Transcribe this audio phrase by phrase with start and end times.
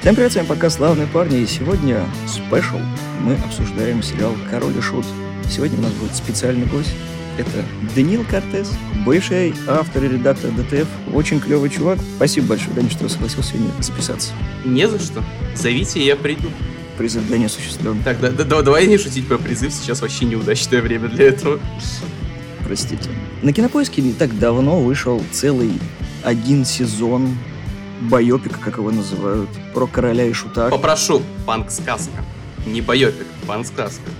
[0.00, 2.78] Всем привет, с вами подкаст «Славные парни», и сегодня special.
[3.20, 5.04] Мы обсуждаем сериал «Король и Шут».
[5.50, 6.94] Сегодня у нас будет специальный гость.
[7.38, 7.64] Это
[7.94, 8.70] Даниил Кортес,
[9.04, 10.86] бывший автор и редактор DTF.
[11.12, 11.98] Очень клевый чувак.
[12.16, 14.32] Спасибо большое, Даня, что согласился сегодня записаться.
[14.64, 15.24] Не за что.
[15.54, 16.48] Зовите, я приду.
[16.96, 18.04] Призыв для неосуществленных.
[18.04, 21.60] Так, да, да, давай не шутить про призыв, сейчас вообще неудачное время для этого.
[22.64, 23.10] Простите.
[23.42, 25.72] На Кинопоиске не так давно вышел целый
[26.26, 27.38] один сезон
[28.00, 30.70] байопика, как его называют, про короля и шута.
[30.70, 32.24] Попрошу, панк-сказка.
[32.66, 34.10] Не байопик, панк-сказка.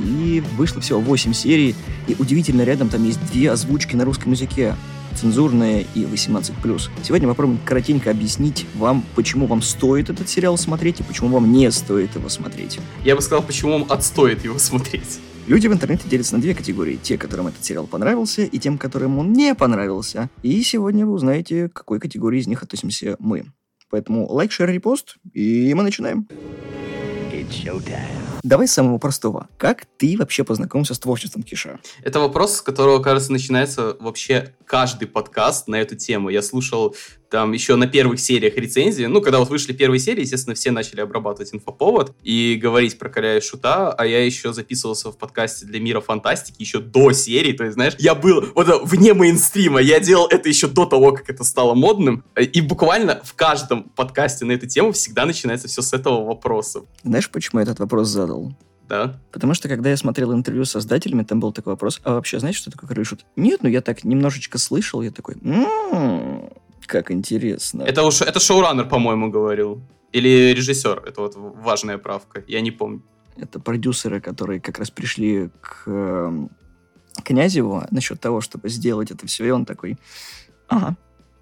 [0.00, 1.76] И вышло всего 8 серий,
[2.08, 4.74] и удивительно, рядом там есть две озвучки на русском языке
[5.14, 6.90] цензурная и 18+.
[7.04, 11.70] Сегодня попробуем коротенько объяснить вам, почему вам стоит этот сериал смотреть и почему вам не
[11.70, 12.80] стоит его смотреть.
[13.04, 15.20] Я бы сказал, почему вам отстоит его смотреть.
[15.48, 17.00] Люди в интернете делятся на две категории.
[17.02, 20.30] Те, которым этот сериал понравился, и тем, которым он не понравился.
[20.42, 23.46] И сегодня вы узнаете, к какой категории из них относимся мы.
[23.90, 26.28] Поэтому лайк, шер, репост, и мы начинаем.
[27.32, 28.22] It's showtime.
[28.44, 29.48] Давай с самого простого.
[29.56, 31.80] Как ты вообще познакомился с творчеством Киша?
[32.02, 36.28] Это вопрос, с которого, кажется, начинается вообще каждый подкаст на эту тему.
[36.28, 36.94] Я слушал
[37.32, 39.06] там еще на первых сериях рецензии.
[39.06, 43.38] Ну, когда вот вышли первые серии, естественно, все начали обрабатывать инфоповод и говорить про Коля
[43.38, 47.64] и Шута, а я еще записывался в подкасте для мира фантастики еще до серии, то
[47.64, 51.42] есть, знаешь, я был вот вне мейнстрима, я делал это еще до того, как это
[51.42, 56.26] стало модным, и буквально в каждом подкасте на эту тему всегда начинается все с этого
[56.26, 56.82] вопроса.
[57.02, 58.52] Знаешь, почему я этот вопрос задал?
[58.92, 59.18] Да.
[59.30, 62.58] Потому что, когда я смотрел интервью с создателями, там был такой вопрос, а вообще, знаете,
[62.58, 63.24] что такое крышут?
[63.36, 66.50] Нет, ну я так немножечко слышал, я такой, м-м,
[66.86, 67.82] как интересно.
[67.82, 69.82] Это, уж, это шоураннер, по-моему, говорил.
[70.12, 71.02] Или режиссер.
[71.06, 72.44] Это вот важная правка.
[72.46, 73.02] Я не помню.
[73.36, 76.46] Это продюсеры, которые как раз пришли к э,
[77.24, 79.46] Князеву насчет того, чтобы сделать это все.
[79.46, 79.96] И он такой,
[80.68, 80.96] ага,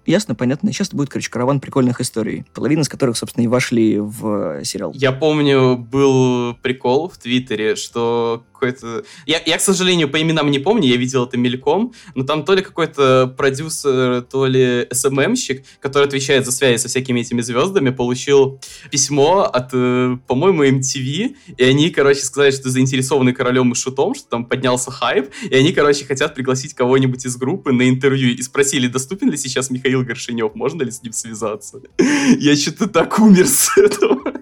[0.05, 0.71] ясно, понятно.
[0.71, 4.93] Сейчас будет, короче, караван прикольных историй, половина из которых, собственно, и вошли в сериал.
[4.95, 9.03] Я помню, был прикол в Твиттере, что какой-то...
[9.25, 12.53] Я, я, к сожалению, по именам не помню, я видел это мельком, но там то
[12.53, 18.59] ли какой-то продюсер, то ли СММщик, который отвечает за связи со всякими этими звездами, получил
[18.91, 24.27] письмо от, э, по-моему, MTV, и они, короче, сказали, что заинтересованы королем и шутом, что
[24.29, 28.87] там поднялся хайп, и они, короче, хотят пригласить кого-нибудь из группы на интервью, и спросили,
[28.87, 31.81] доступен ли сейчас Михаил Горшинев, можно ли с ним связаться.
[32.39, 34.40] Я что-то так умер с этого.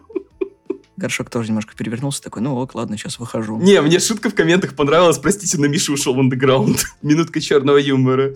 [1.00, 3.58] Горшок тоже немножко перевернулся, такой, ну ок, ладно, сейчас выхожу.
[3.58, 6.86] Не, мне шутка в комментах понравилась, простите, но Миша ушел в андеграунд.
[7.02, 8.36] Минутка черного юмора.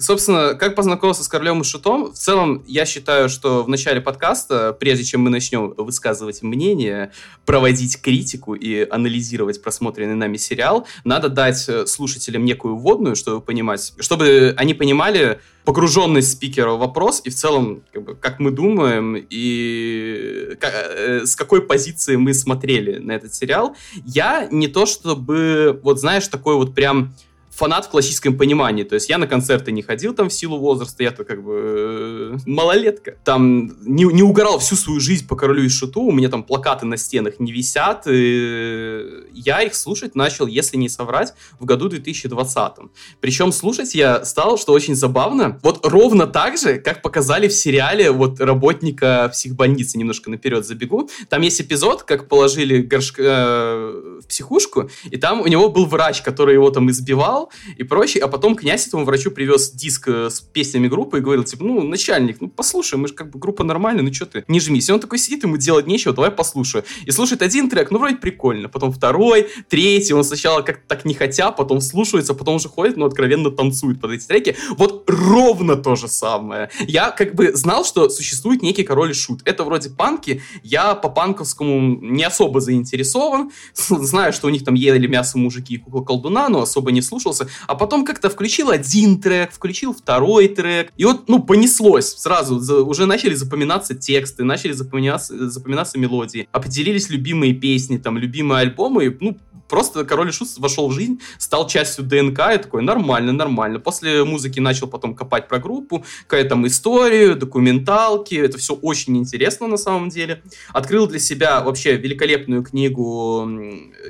[0.00, 2.12] Собственно, как познакомился с Королем и Шутом?
[2.12, 7.10] В целом, я считаю, что в начале подкаста, прежде чем мы начнем высказывать мнение,
[7.44, 13.92] проводить критику и анализировать просмотренный нами сериал, надо дать э, слушателям некую вводную, чтобы понимать,
[13.98, 19.16] чтобы они понимали погруженность спикера в вопрос и в целом, как, бы, как мы думаем
[19.16, 23.74] и как, э, с какой позиции мы смотрели на этот сериал.
[24.04, 27.12] Я не то чтобы, вот знаешь, такой вот прям
[27.58, 28.84] фанат в классическом понимании.
[28.84, 32.36] То есть я на концерты не ходил там в силу возраста, я-то как бы э,
[32.46, 33.16] малолетка.
[33.24, 36.86] Там не, не угорал всю свою жизнь по королю и шуту, у меня там плакаты
[36.86, 38.04] на стенах не висят.
[38.06, 42.72] И я их слушать начал, если не соврать, в году 2020.
[43.20, 48.12] Причем слушать я стал, что очень забавно, вот ровно так же, как показали в сериале
[48.12, 51.10] вот работника психбольницы, немножко наперед забегу.
[51.28, 56.22] Там есть эпизод, как положили горшка э, в психушку, и там у него был врач,
[56.22, 58.22] который его там избивал, и прочее.
[58.22, 61.82] А потом князь этому врачу привез диск э, с песнями группы и говорил, типа, ну,
[61.82, 64.88] начальник, ну, послушай, мы же как бы группа нормальная, ну, что ты, не жмись.
[64.88, 66.84] И он такой сидит, ему делать нечего, давай послушаю.
[67.04, 68.68] И слушает один трек, ну, вроде прикольно.
[68.68, 73.06] Потом второй, третий, он сначала как-то так не хотя, потом слушается, потом уже ходит, но
[73.06, 74.56] откровенно танцует под эти треки.
[74.76, 76.70] Вот ровно то же самое.
[76.86, 79.40] Я как бы знал, что существует некий король и шут.
[79.44, 80.42] Это вроде панки.
[80.62, 83.50] Я по панковскому не особо заинтересован.
[83.74, 87.37] Знаю, что у них там ели мясо мужики и кукла колдуна, но особо не слушался
[87.38, 92.14] слушался, а потом как-то включил один трек, включил второй трек, и вот, ну, понеслось.
[92.16, 98.60] Сразу, за, уже начали запоминаться тексты, начали запоминаться, запоминаться мелодии, определились любимые песни, там, любимые
[98.60, 99.36] альбомы, ну,
[99.68, 103.78] просто Король и Шут вошел в жизнь, стал частью ДНК, и такой, нормально, нормально.
[103.78, 109.66] После музыки начал потом копать про группу, какая там историю, документалки, это все очень интересно
[109.66, 110.42] на самом деле.
[110.72, 113.46] Открыл для себя вообще великолепную книгу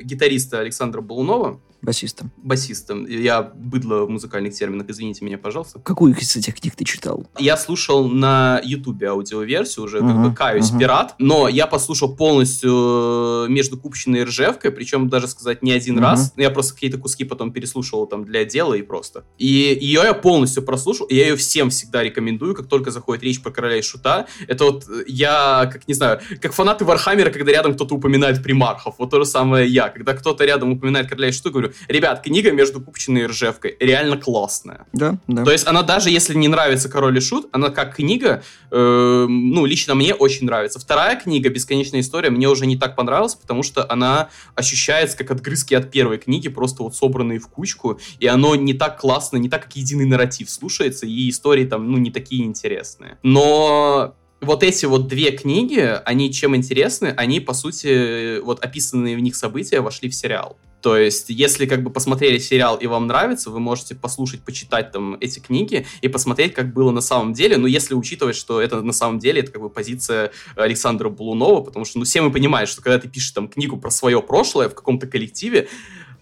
[0.02, 2.32] гитариста Александра Балунова, Басистом.
[2.36, 3.06] Басистом.
[3.06, 5.78] Я быдло в музыкальных терминах, извините меня, пожалуйста.
[5.78, 7.26] Какую из этих книг ты читал?
[7.38, 10.78] Я слушал на Ютубе аудиоверсию, уже uh-huh, как бы каюсь, uh-huh.
[10.78, 15.98] пират, но я послушал полностью э, между Купчиной и Ржевкой, причем даже сказать не один
[15.98, 16.02] uh-huh.
[16.02, 16.32] раз.
[16.36, 19.24] Я просто какие-то куски потом переслушивал там для дела и просто.
[19.38, 23.40] И ее я полностью прослушал, и я ее всем всегда рекомендую, как только заходит речь
[23.40, 24.26] про короля и шута.
[24.48, 28.96] Это вот э, я, как не знаю, как фанаты Вархаммера, когда рядом кто-то упоминает примархов.
[28.98, 29.90] Вот то же самое я.
[29.90, 34.16] Когда кто-то рядом упоминает Короля и Шута, говорю, ребят, книга между Купчиной и Ржевкой реально
[34.16, 34.86] классная.
[34.92, 35.44] Да, да.
[35.44, 39.64] То есть она даже если не нравится король и шут, она как книга, э, ну,
[39.64, 40.78] лично мне очень нравится.
[40.78, 45.74] Вторая книга, «Бесконечная история», мне уже не так понравилась, потому что она ощущается как отгрызки
[45.74, 49.64] от первой книги, просто вот собранные в кучку, и оно не так классно, не так,
[49.64, 53.18] как единый нарратив слушается, и истории там, ну, не такие интересные.
[53.22, 57.08] Но вот эти вот две книги, они чем интересны?
[57.16, 60.56] Они, по сути, вот описанные в них события вошли в сериал.
[60.80, 65.16] То есть, если как бы посмотрели сериал и вам нравится, вы можете послушать, почитать там
[65.20, 67.56] эти книги и посмотреть, как было на самом деле.
[67.56, 71.84] Но если учитывать, что это на самом деле это как бы позиция Александра Булунова, потому
[71.84, 74.74] что ну все мы понимаем, что когда ты пишешь там книгу про свое прошлое в
[74.74, 75.68] каком-то коллективе,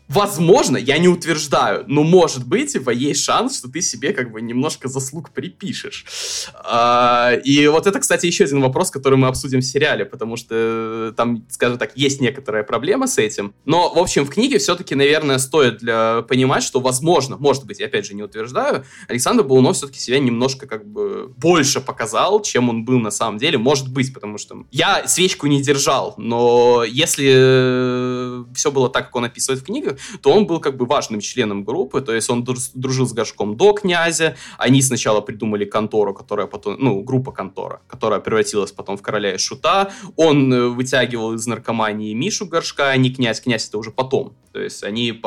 [0.08, 4.88] Возможно, я не утверждаю, но может быть, есть шанс, что ты себе как бы немножко
[4.88, 6.06] заслуг припишешь.
[6.55, 11.12] А, и вот это, кстати, еще один вопрос, который мы обсудим в сериале, потому что
[11.17, 13.53] там, скажем так, есть некоторая проблема с этим.
[13.64, 17.87] Но, в общем, в книге все-таки, наверное, стоит для понимать, что, возможно, может быть, я
[17.87, 22.85] опять же не утверждаю, Александр Булунов все-таки себя немножко как бы больше показал, чем он
[22.85, 23.58] был на самом деле.
[23.58, 29.25] Может быть, потому что я свечку не держал, но если все было так, как он
[29.25, 29.64] описывает в
[30.20, 33.72] то он был как бы важным членом группы, то есть он дружил с Горшком до
[33.72, 39.34] князя, они сначала придумали контору, которая потом, ну, группа контора, которая превратилась потом в короля
[39.34, 43.90] и шута, он э, вытягивал из наркомании Мишу Горшка, а не князь, князь это уже
[43.90, 45.20] потом, то есть они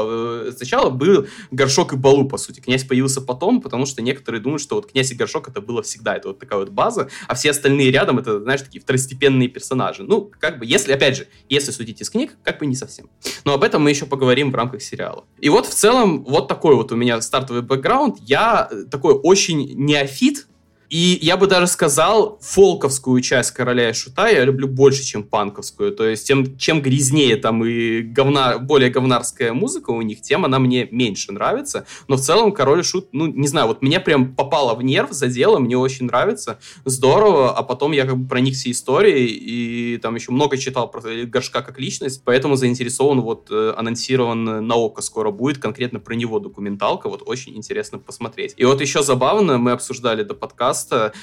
[0.58, 4.78] сначала был Горшок и Балу, по сути, князь появился потом, потому что некоторые думают, что
[4.78, 7.92] вот князь и Горшок это было всегда, это вот такая вот база, а все остальные
[7.92, 10.02] рядом это, знаешь, такие второстепенные персонажи.
[10.02, 13.08] Ну, как бы, если, опять же, если судить из книг, как бы не совсем.
[13.46, 15.26] Но об этом мы еще поговорим в рамках сериала.
[15.40, 18.18] И вот в целом вот такой вот у меня стартовый бэкграунд.
[18.22, 20.48] Я э, такой очень неофит
[20.89, 25.91] и я бы даже сказал, фолковскую часть «Короля и Шута» я люблю больше, чем панковскую.
[25.91, 30.57] То есть, тем, чем грязнее там и говна, более говнарская музыка у них, тем она
[30.59, 31.86] мне меньше нравится.
[32.07, 35.12] Но в целом «Король и Шут», ну, не знаю, вот меня прям попало в нерв,
[35.12, 36.59] задело, мне очень нравится.
[36.86, 41.62] Здорово, а потом я как бы проникся историей и там еще много читал про Горшка
[41.62, 47.09] как личность, поэтому заинтересован, вот э, анонсирован на ОКО скоро будет, конкретно про него документалка,
[47.09, 48.53] вот очень интересно посмотреть.
[48.57, 51.14] И вот еще забавно, мы обсуждали до подкаста, подкаста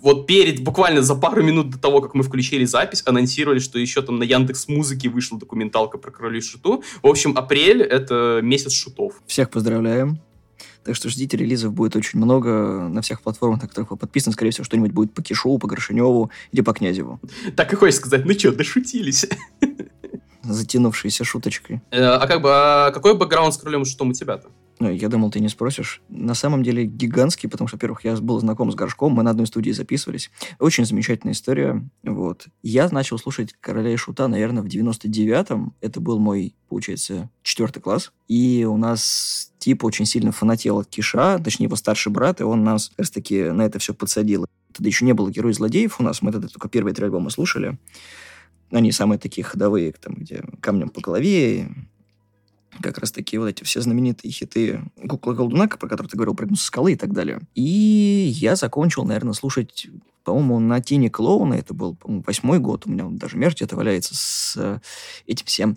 [0.00, 4.02] вот перед, буквально за пару минут до того, как мы включили запись, анонсировали, что еще
[4.02, 6.82] там на Яндекс Музыке вышла документалка про Королю Шуту.
[7.02, 9.22] В общем, апрель— это месяц шутов.
[9.28, 10.18] Всех поздравляем.
[10.82, 14.32] Так что ждите, релизов будет очень много на всех платформах, на которых вы подписаны.
[14.32, 17.20] Скорее всего, что-нибудь будет по Кишоу, по Горшиневу или по Князеву.
[17.54, 19.24] Так и хочешь сказать, ну что, дошутились.
[20.42, 21.80] Затянувшейся шуточкой.
[21.92, 24.48] Э, а как бы, а какой бэкграунд с Королем Шутом у тебя-то?
[24.82, 26.02] Ну, я думал, ты не спросишь.
[26.08, 29.46] На самом деле гигантский, потому что, во-первых, я был знаком с Горшком, мы на одной
[29.46, 30.32] студии записывались.
[30.58, 31.88] Очень замечательная история.
[32.02, 32.48] Вот.
[32.64, 35.76] Я начал слушать «Короля и Шута», наверное, в 99-м.
[35.80, 38.10] Это был мой, получается, четвертый класс.
[38.26, 42.64] И у нас тип очень сильно фанател от Киша, точнее, его старший брат, и он
[42.64, 44.46] нас как раз-таки на это все подсадил.
[44.72, 47.78] Тогда еще не было героев злодеев у нас, мы тогда только первые три альбома слушали.
[48.72, 51.68] Они самые такие ходовые, там, где камнем по голове,
[52.80, 56.56] как раз таки вот эти все знаменитые хиты Кукла Колдуна, про которые ты говорил, прыгну
[56.56, 57.40] со скалы и так далее.
[57.54, 59.88] И я закончил, наверное, слушать
[60.24, 64.14] по-моему, на Тени Клоуна, это был, по-моему, восьмой год, у меня даже мерч где-то валяется
[64.14, 64.78] с э,
[65.26, 65.74] этим всем.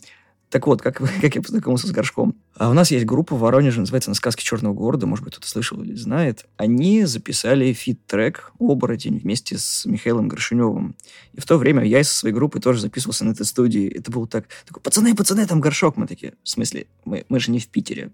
[0.49, 2.35] Так вот, как, как я познакомился с Горшком.
[2.55, 5.81] А у нас есть группа в Воронеже, называется «Сказки Черного Города», может быть, кто-то слышал
[5.81, 6.45] или знает.
[6.55, 10.95] Они записали feat-трек «Оборотень» вместе с Михаилом Горшеневым.
[11.33, 13.87] И в то время я из своей группы тоже записывался на этой студии.
[13.89, 15.97] Это было так, такой, пацаны, пацаны, там горшок.
[15.97, 18.11] Мы такие, в смысле, мы, мы же не в Питере.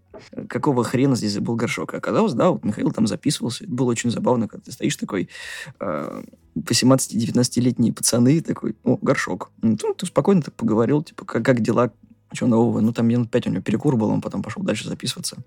[0.49, 1.93] Какого хрена здесь был горшок?
[1.93, 3.65] А оказалось, да, вот Михаил там записывался.
[3.65, 5.29] Это было очень забавно, когда ты стоишь такой,
[5.79, 6.23] э,
[6.55, 9.51] 18-19-летние пацаны, такой, о, горшок.
[9.61, 11.91] Ну, ты спокойно так поговорил, типа, как, как дела,
[12.33, 12.79] что нового?
[12.81, 15.37] Ну, там минут пять у него перекур был, он потом пошел дальше записываться.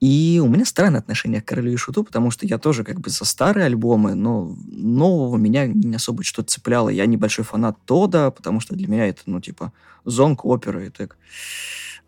[0.00, 3.08] И у меня странное отношение к Королю и Шуту, потому что я тоже как бы
[3.08, 6.90] за старые альбомы, но нового меня не особо что-то цепляло.
[6.90, 9.72] Я небольшой фанат Тода, потому что для меня это, ну, типа,
[10.04, 11.16] зонг оперы и так.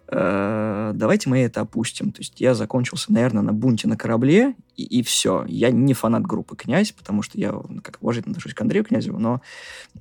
[0.09, 2.13] Э, давайте мы это опустим.
[2.13, 5.45] То есть я закончился, наверное, на бунте на корабле, и, и все.
[5.49, 9.41] Я не фанат группы «Князь», потому что я, как уважительно отношусь к Андрею Князеву, но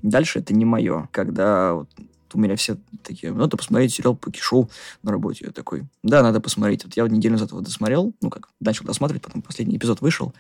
[0.02, 1.08] дальше это не мое.
[1.12, 1.90] Когда вот
[2.36, 4.70] у меня все такие, надо посмотреть сериал по Кишоу
[5.04, 5.46] на работе.
[5.46, 6.84] Я такой, да, надо посмотреть.
[6.84, 10.34] Вот я вот неделю назад его досмотрел, ну как, начал досматривать, потом последний эпизод вышел.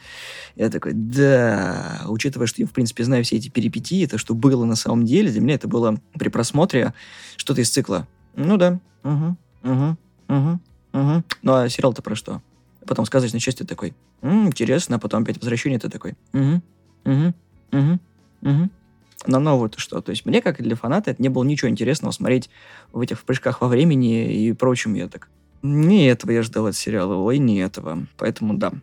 [0.55, 4.65] Я такой, да, учитывая, что я, в принципе, знаю все эти перипетии, это что было
[4.65, 6.93] на самом деле, для меня это было при просмотре
[7.37, 8.07] что-то из цикла.
[8.35, 9.97] Ну да, угу, угу,
[10.27, 10.59] угу,
[10.93, 11.23] угу.
[11.41, 12.41] Ну а сериал-то про что?
[12.85, 16.61] Потом сказочная часть ты такой, М, интересно, а потом опять возвращение ты такой, угу,
[17.05, 17.33] угу,
[17.71, 17.99] угу,
[18.41, 18.69] угу.
[19.27, 20.01] На новую-то что?
[20.01, 22.49] То есть мне, как и для фаната, это не было ничего интересного смотреть
[22.91, 24.93] в этих прыжках во времени и прочем.
[24.93, 25.29] Я так,
[25.61, 28.05] не этого я ждал от сериала, ой, не этого.
[28.17, 28.73] Поэтому да,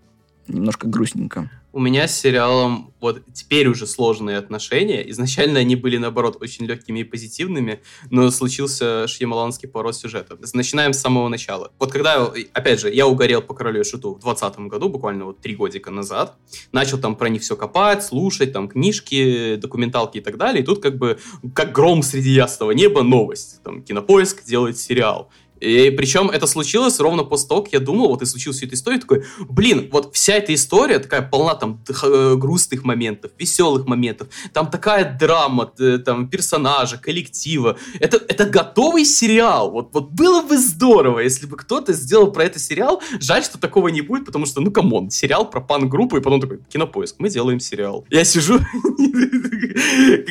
[0.49, 5.09] немножко грустненько у меня с сериалом вот теперь уже сложные отношения.
[5.11, 7.81] Изначально они были, наоборот, очень легкими и позитивными,
[8.11, 10.39] но случился шьямаланский поворот сюжета.
[10.53, 11.73] Начинаем с самого начала.
[11.79, 15.57] Вот когда, опять же, я угорел по Королю Шуту в 2020 году, буквально вот три
[15.57, 16.37] годика назад,
[16.71, 20.83] начал там про них все копать, слушать, там книжки, документалки и так далее, и тут
[20.83, 21.19] как бы
[21.55, 23.63] как гром среди ясного неба новость.
[23.65, 25.31] Там Кинопоиск делает сериал.
[25.63, 28.75] И причем это случилось ровно после того, как я думал, вот и случилась всю эту
[28.75, 34.27] историю, такой, блин, вот вся эта история такая полна там э, грустных моментов, веселых моментов,
[34.53, 35.67] там такая драма,
[36.05, 37.79] там персонажа, коллектива.
[38.01, 39.71] Это, это готовый сериал.
[39.71, 43.01] Вот, вот было бы здорово, если бы кто-то сделал про это сериал.
[43.21, 46.41] Жаль, что такого не будет, потому что, ну, come on, сериал про панк-группу, и потом
[46.41, 48.05] такой, кинопоиск, мы делаем сериал.
[48.11, 48.59] Я сижу,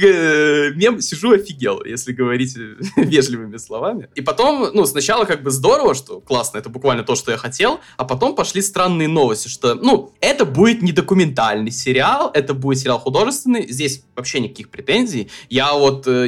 [0.03, 2.57] э, мем, сижу офигел, если говорить
[2.97, 4.09] вежливыми словами.
[4.15, 7.37] И потом, ну, сначала сначала как бы здорово, что классно, это буквально то, что я
[7.37, 12.79] хотел, а потом пошли странные новости, что, ну, это будет не документальный сериал, это будет
[12.79, 15.29] сериал художественный, здесь вообще никаких претензий.
[15.49, 16.27] Я вот, э,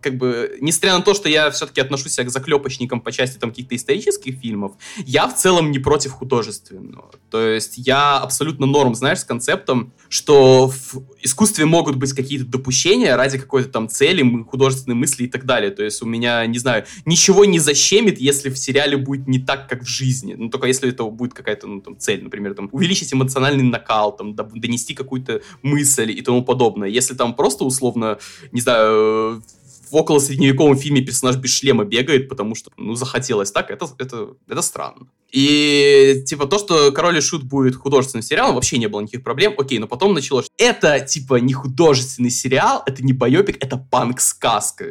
[0.00, 3.74] как бы, несмотря на то, что я все-таки отношусь к заклепочникам по части там каких-то
[3.74, 4.72] исторических фильмов,
[5.06, 7.10] я в целом не против художественного.
[7.30, 13.16] То есть я абсолютно норм, знаешь, с концептом, что в искусстве могут быть какие-то допущения
[13.16, 15.70] ради какой-то там цели, художественной мысли и так далее.
[15.70, 19.38] То есть у меня, не знаю, ничего не защемит вымрет, если в сериале будет не
[19.38, 20.34] так, как в жизни.
[20.34, 24.34] Ну, только если это будет какая-то ну, там, цель, например, там, увеличить эмоциональный накал, там,
[24.34, 26.88] донести какую-то мысль и тому подобное.
[26.88, 28.18] Если там просто условно,
[28.52, 29.42] не знаю,
[29.90, 34.28] в около средневековом фильме персонаж без шлема бегает, потому что, ну, захотелось так, это, это,
[34.48, 35.06] это странно.
[35.32, 39.54] И, типа, то, что «Король и Шут» будет художественным сериалом, вообще не было никаких проблем.
[39.58, 44.84] Окей, но потом началось, это, типа, не художественный сериал, это не байопик, это панк-сказка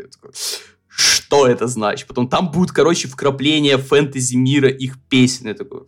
[0.99, 2.07] что это значит.
[2.07, 5.47] Потом там будут, короче, вкрапления фэнтези мира, их песен.
[5.47, 5.81] Я такой,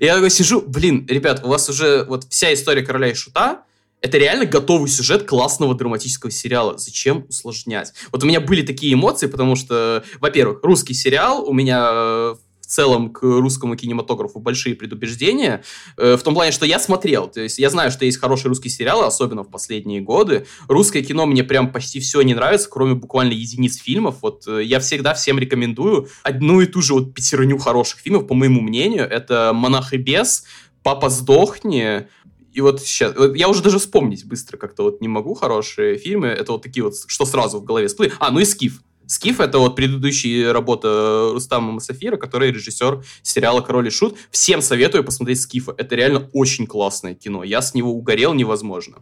[0.00, 3.62] я такой сижу, блин, ребят, у вас уже вот вся история короля и шута,
[4.02, 6.78] это реально готовый сюжет классного драматического сериала.
[6.78, 7.92] Зачем усложнять?
[8.12, 12.34] Вот у меня были такие эмоции, потому что, во-первых, русский сериал, у меня э,
[12.66, 15.62] в целом к русскому кинематографу большие предубеждения,
[15.96, 18.72] э, в том плане, что я смотрел, то есть я знаю, что есть хорошие русские
[18.72, 20.46] сериалы, особенно в последние годы.
[20.66, 24.16] Русское кино мне прям почти все не нравится, кроме буквально единиц фильмов.
[24.22, 28.34] Вот э, я всегда всем рекомендую одну и ту же вот пятерню хороших фильмов, по
[28.34, 29.04] моему мнению.
[29.08, 30.44] Это «Монах и бес»,
[30.82, 32.08] «Папа сдохни»,
[32.52, 36.52] и вот сейчас, я уже даже вспомнить быстро как-то вот не могу хорошие фильмы, это
[36.52, 38.12] вот такие вот, что сразу в голове всплыли.
[38.18, 43.88] А, ну и «Скиф», Скиф— это вот предыдущая работа Рустама Масафира, который режиссер сериала «Король
[43.88, 44.16] и Шут».
[44.30, 45.74] Всем советую посмотреть Скифа.
[45.76, 47.44] Это реально очень классное кино.
[47.44, 48.96] Я с него угорел невозможно.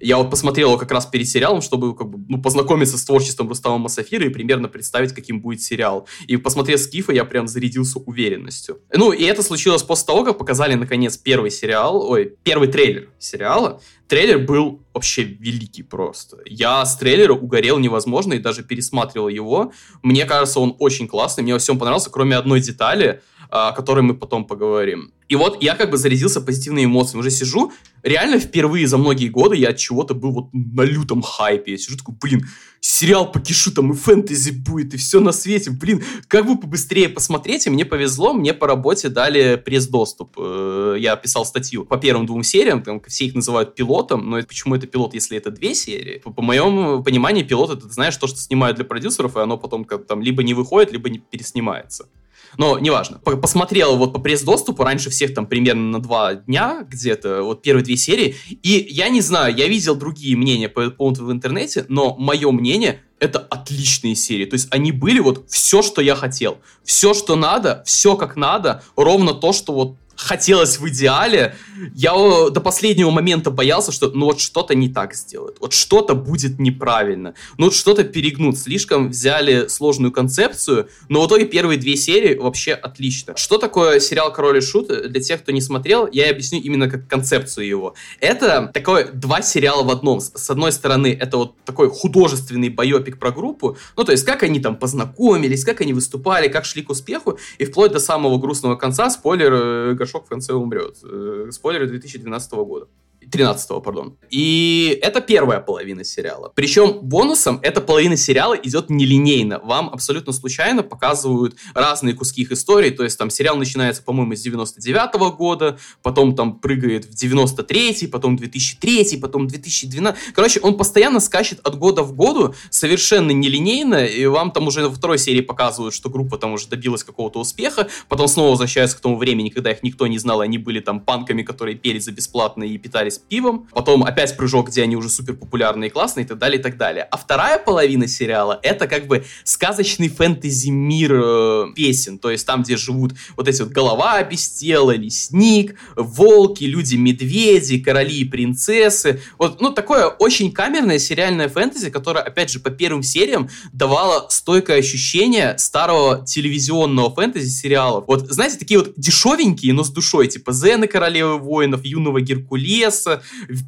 [0.00, 3.48] Я вот посмотрел его как раз перед сериалом, чтобы как бы, ну, познакомиться с творчеством
[3.48, 6.08] Рустама Масафира и примерно представить, каким будет сериал.
[6.26, 8.80] И посмотрев Скифа, я прям зарядился уверенностью.
[8.92, 13.80] Ну, и это случилось после того, как показали, наконец, первый сериал, ой, первый трейлер сериала.
[14.08, 16.38] Трейлер был вообще великий просто.
[16.44, 19.72] Я с трейлера угорел невозможно и даже пересматривал его.
[20.02, 21.42] Мне кажется, он очень классный.
[21.42, 25.12] Мне во всем понравился, кроме одной детали, о которой мы потом поговорим.
[25.28, 27.20] И вот я как бы зарядился позитивными эмоциями.
[27.20, 27.72] Уже сижу,
[28.02, 31.72] реально впервые за многие годы я от чего-то был вот на лютом хайпе.
[31.72, 32.46] Я сижу такой, блин,
[32.80, 35.70] сериал по кишу там и фэнтези будет, и все на свете.
[35.70, 37.66] Блин, как бы побыстрее посмотреть.
[37.66, 40.36] И мне повезло, мне по работе дали пресс-доступ.
[40.38, 44.74] Э, я писал статью по первым двум сериям, там все их называют пилотом, но почему
[44.74, 46.18] это пилот, если это две серии?
[46.18, 49.86] По, по моему пониманию, пилот это, знаешь, то, что снимают для продюсеров, и оно потом
[49.86, 52.08] как там либо не выходит, либо не переснимается.
[52.56, 53.18] Но неважно.
[53.18, 57.96] Посмотрел вот по пресс-доступу раньше всех там примерно на два дня где-то, вот первые две
[57.96, 58.36] серии.
[58.62, 62.50] И я не знаю, я видел другие мнения по этому поводу в интернете, но мое
[62.50, 64.44] мнение это отличные серии.
[64.44, 66.58] То есть они были вот все, что я хотел.
[66.82, 71.56] Все, что надо, все как надо, ровно то, что вот хотелось в идеале,
[71.94, 72.12] я
[72.50, 77.34] до последнего момента боялся, что ну вот что-то не так сделают, вот что-то будет неправильно,
[77.58, 82.72] ну вот что-то перегнут, слишком взяли сложную концепцию, но в итоге первые две серии вообще
[82.72, 83.36] отлично.
[83.36, 84.88] Что такое сериал «Король и Шут»?
[84.88, 87.94] Для тех, кто не смотрел, я объясню именно как концепцию его.
[88.20, 90.20] Это такое два сериала в одном.
[90.20, 94.60] С одной стороны, это вот такой художественный байопик про группу, ну то есть как они
[94.60, 99.10] там познакомились, как они выступали, как шли к успеху, и вплоть до самого грустного конца,
[99.10, 100.98] спойлер, Горшок в конце умрет.
[101.02, 102.88] Э, спойлеры 2012 года.
[103.30, 104.16] 13 пардон.
[104.30, 106.52] И это первая половина сериала.
[106.54, 109.60] Причем бонусом эта половина сериала идет нелинейно.
[109.60, 112.90] Вам абсолютно случайно показывают разные куски их истории.
[112.90, 118.06] То есть там сериал начинается, по-моему, с 99 -го года, потом там прыгает в 93
[118.06, 124.26] потом 2003 потом 2012 Короче, он постоянно скачет от года в году, совершенно нелинейно, и
[124.26, 128.28] вам там уже во второй серии показывают, что группа там уже добилась какого-то успеха, потом
[128.28, 131.76] снова возвращаются к тому времени, когда их никто не знал, они были там панками, которые
[131.76, 135.92] пели за бесплатно и питались пивом, потом опять прыжок, где они уже супер популярные и
[135.92, 137.04] классные и так далее, и так далее.
[137.10, 142.76] А вторая половина сериала— это как бы сказочный фэнтези-мир э, песен, то есть там, где
[142.76, 149.20] живут вот эти вот голова без тела, лесник, волки, люди-медведи, короли и принцессы.
[149.38, 154.78] Вот, ну, такое очень камерное сериальное фэнтези, которое, опять же, по первым сериям давало стойкое
[154.78, 158.04] ощущение старого телевизионного фэнтези-сериала.
[158.06, 163.03] Вот, знаете, такие вот дешевенькие, но с душой, типа Зены Королевы Воинов, Юного Геркулеса,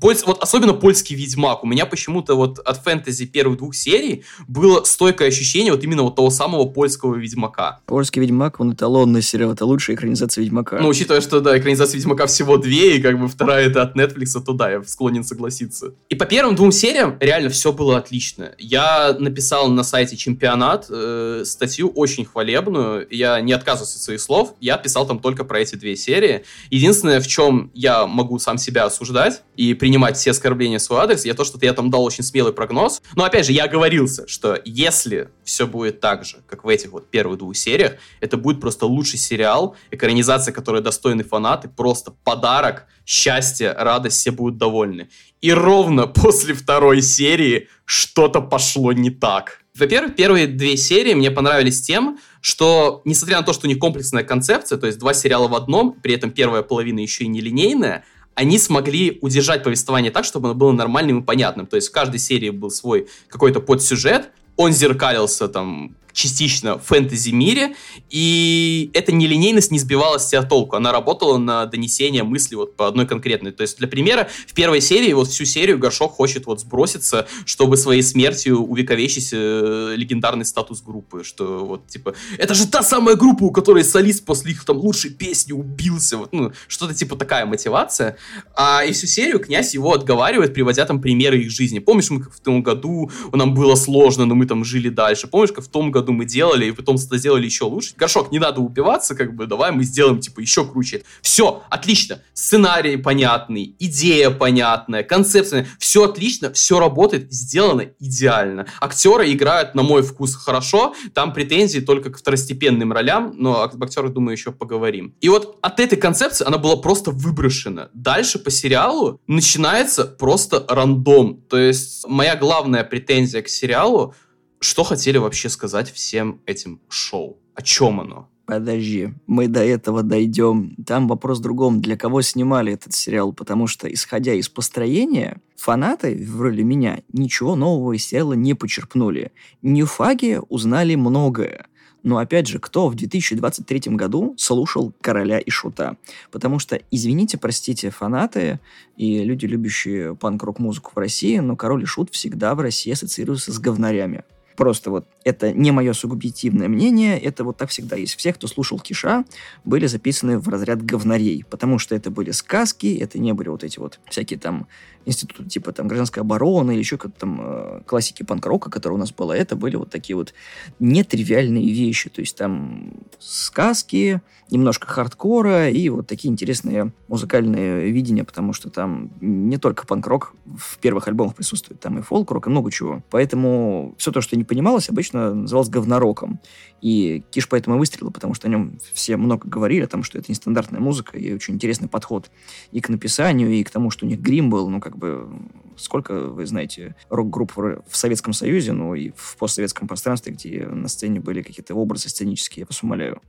[0.00, 0.25] Польс...
[0.26, 1.64] Вот особенно польский Ведьмак.
[1.64, 6.16] У меня почему-то вот от фэнтези первых двух серий было стойкое ощущение вот именно вот
[6.16, 7.81] того самого польского Ведьмака.
[7.87, 10.78] Польский Ведьмак, он эталонный сериал, это лучшая экранизация Ведьмака.
[10.78, 14.40] Ну, учитывая, что, да, экранизация Ведьмака всего две, и как бы вторая это от Netflix,
[14.45, 15.95] то да, я склонен согласиться.
[16.09, 18.52] И по первым двум сериям реально все было отлично.
[18.59, 24.55] Я написал на сайте Чемпионат э, статью очень хвалебную, я не отказываюсь от своих слов,
[24.61, 26.45] я писал там только про эти две серии.
[26.71, 31.00] Единственное, в чем я могу сам себя осуждать, брать и принимать все оскорбления в свой
[31.00, 33.02] адрес, я то, что я там дал очень смелый прогноз.
[33.14, 37.09] Но опять же, я оговорился, что если все будет так же, как в этих вот
[37.11, 43.73] первых двух сериях, это будет просто лучший сериал, экранизация, которая достойны фанаты, просто подарок, счастье,
[43.73, 45.09] радость, все будут довольны.
[45.40, 49.61] И ровно после второй серии что-то пошло не так.
[49.78, 54.25] Во-первых, первые две серии мне понравились тем, что, несмотря на то, что у них комплексная
[54.25, 58.04] концепция, то есть два сериала в одном, при этом первая половина еще и нелинейная,
[58.37, 61.66] они смогли удержать повествование так, чтобы оно было нормальным и понятным.
[61.66, 67.76] То есть в каждой серии был свой какой-то подсюжет, он зеркалился там частично фэнтези-мире,
[68.08, 70.76] и эта нелинейность не сбивала с тебя толку.
[70.76, 73.52] Она работала на донесение мысли вот по одной конкретной.
[73.52, 77.76] То есть, для примера, в первой серии, вот всю серию Горшок хочет вот сброситься, чтобы
[77.76, 83.44] своей смертью увековечить э, легендарный статус группы, что вот, типа, это же та самая группа,
[83.44, 88.16] у которой солист после их там лучшей песни убился, вот, ну, что-то типа такая мотивация.
[88.55, 91.79] А и всю серию князь его отговаривает, приводя там примеры их жизни.
[91.79, 95.26] Помнишь, мы в том году нам было сложно, но мы там жили дальше.
[95.26, 97.95] Помнишь, как в том году году мы делали, и потом сделали еще лучше.
[97.97, 101.03] Горшок, не надо убиваться, как бы, давай мы сделаем, типа, еще круче.
[101.21, 102.21] Все, отлично.
[102.33, 108.66] Сценарий понятный, идея понятная, концепция, все отлично, все работает, сделано идеально.
[108.81, 114.12] Актеры играют, на мой вкус, хорошо, там претензии только к второстепенным ролям, но об актерах,
[114.12, 115.14] думаю, еще поговорим.
[115.21, 117.88] И вот от этой концепции она была просто выброшена.
[117.92, 121.42] Дальше по сериалу начинается просто рандом.
[121.49, 124.14] То есть моя главная претензия к сериалу
[124.61, 127.38] что хотели вообще сказать всем этим шоу?
[127.55, 128.29] О чем оно?
[128.47, 130.77] Подожди, мы до этого дойдем.
[130.87, 131.81] Там вопрос в другом.
[131.81, 133.33] Для кого снимали этот сериал?
[133.33, 139.33] Потому что, исходя из построения, фанаты, вроде меня, ничего нового из сериала не почерпнули.
[139.62, 141.66] Ньюфаги узнали многое.
[142.05, 145.97] Но опять же, кто в 2023 году слушал «Короля и Шута»?
[146.31, 148.61] Потому что, извините, простите, фанаты
[148.97, 153.53] и люди, любящие панк-рок музыку в России, но «Король и Шут» всегда в России ассоциируется
[153.53, 154.23] с говнарями.
[154.57, 158.16] Просто вот это не мое субъективное мнение, это вот так всегда есть.
[158.16, 159.25] Все, кто слушал Киша,
[159.64, 163.79] были записаны в разряд говнарей, потому что это были сказки, это не были вот эти
[163.79, 164.66] вот всякие там
[165.07, 169.12] институты типа там гражданской обороны или еще как-то там э, классики панк-рока, которые у нас
[169.12, 170.35] было, это были вот такие вот
[170.79, 178.53] нетривиальные вещи, то есть там сказки, немножко хардкора и вот такие интересные музыкальные видения, потому
[178.53, 183.03] что там не только панк-рок в первых альбомах присутствует, там и фолк-рок, и много чего.
[183.11, 186.40] Поэтому все то, что не понималось, обычно называлось говнороком.
[186.83, 190.31] И Киш поэтому выстрелил, потому что о нем все много говорили, о том, что это
[190.31, 192.31] нестандартная музыка и очень интересный подход
[192.71, 195.29] и к написанию, и к тому, что у них грим был, ну, как бы
[195.77, 201.21] сколько, вы знаете, рок-групп в Советском Союзе, ну и в постсоветском пространстве, где на сцене
[201.21, 203.21] были какие-то образы сценические, я вас умоляю.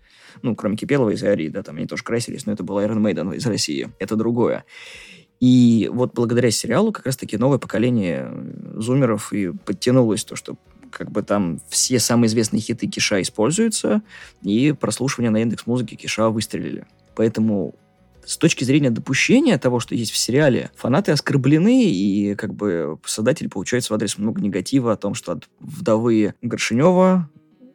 [0.41, 3.35] Ну, кроме Кипелова из Арии, да, там они тоже красились, но это был Iron Maiden
[3.35, 3.89] из России.
[3.99, 4.65] Это другое.
[5.39, 8.31] И вот благодаря сериалу как раз-таки новое поколение
[8.75, 10.57] зумеров и подтянулось то, что
[10.91, 14.01] как бы там все самые известные хиты Киша используются,
[14.41, 16.85] и прослушивания на индекс музыки Киша выстрелили.
[17.15, 17.75] Поэтому
[18.25, 23.49] с точки зрения допущения того, что есть в сериале, фанаты оскорблены, и как бы создатель
[23.49, 27.29] получает в адрес много негатива о том, что от вдовы Горшинева,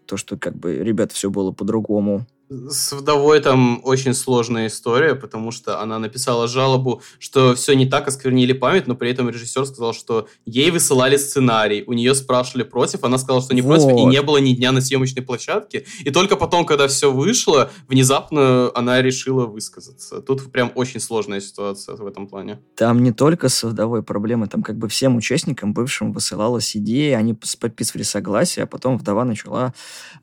[0.06, 2.26] то, что как бы, ребят, все было по-другому,
[2.68, 8.08] с вдовой там очень сложная история, потому что она написала жалобу, что все не так,
[8.08, 11.84] осквернили память, но при этом режиссер сказал, что ей высылали сценарий.
[11.86, 13.76] У нее спрашивали против, она сказала, что не вот.
[13.76, 15.84] против, и не было ни дня на съемочной площадке.
[16.00, 20.20] И только потом, когда все вышло, внезапно она решила высказаться.
[20.20, 22.60] Тут прям очень сложная ситуация в этом плане.
[22.76, 27.34] Там не только с вдовой проблемы, там как бы всем участникам бывшим высылалась идея, они
[27.34, 29.74] подписывали согласие, а потом вдова начала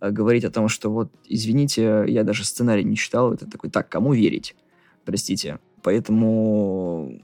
[0.01, 3.69] э, говорить о том, что вот, извините, я я даже сценарий не читал, это такой,
[3.69, 4.55] так, кому верить?
[5.05, 5.59] Простите.
[5.81, 7.19] Поэтому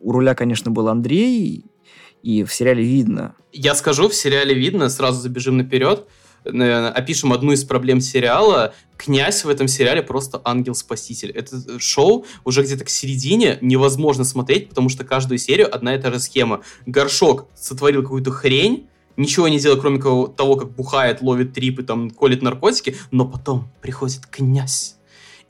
[0.00, 1.64] у руля, конечно, был Андрей,
[2.22, 3.34] и в сериале видно.
[3.52, 6.06] Я скажу, в сериале видно, сразу забежим наперед,
[6.44, 8.74] опишем одну из проблем сериала.
[8.96, 11.30] Князь в этом сериале просто ангел-спаситель.
[11.30, 16.12] Это шоу уже где-то к середине невозможно смотреть, потому что каждую серию одна и та
[16.12, 16.60] же схема.
[16.86, 22.42] Горшок сотворил какую-то хрень, ничего не делает, кроме того, как бухает, ловит трипы, там, колет
[22.42, 24.96] наркотики, но потом приходит князь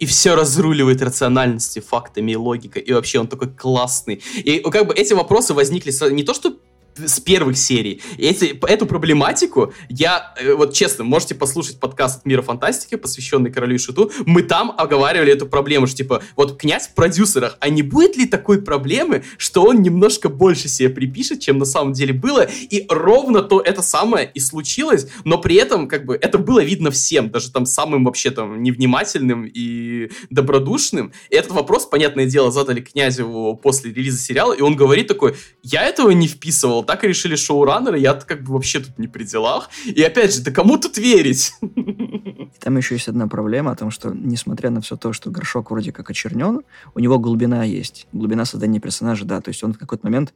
[0.00, 4.20] и все разруливает рациональностью, фактами и логикой, и вообще он такой классный.
[4.37, 6.57] И как бы эти вопросы возникли не то, что
[6.96, 8.00] с первых серий.
[8.18, 13.78] Эти, эту проблематику я, э, вот честно, можете послушать подкаст Мира Фантастики, посвященный Королю и
[13.78, 14.11] Шуту.
[14.26, 18.26] Мы там оговаривали эту проблему, что типа, вот князь в продюсерах, а не будет ли
[18.26, 23.42] такой проблемы, что он немножко больше себе припишет, чем на самом деле было, и ровно
[23.42, 27.50] то это самое и случилось, но при этом, как бы, это было видно всем, даже
[27.50, 31.12] там самым вообще там невнимательным и добродушным.
[31.30, 35.83] И этот вопрос, понятное дело, задали князю после релиза сериала, и он говорит такой, я
[35.83, 39.70] этого не вписывал, так и решили шоураннеры, я как бы вообще тут не при делах.
[39.85, 41.53] И опять же, да кому тут верить?
[42.61, 45.92] Там еще есть одна проблема о том, что, несмотря на все то, что горшок вроде
[45.92, 46.62] как очернен,
[46.94, 48.07] у него глубина есть.
[48.12, 49.40] Глубина создания персонажа, да.
[49.40, 50.33] То есть он в какой-то момент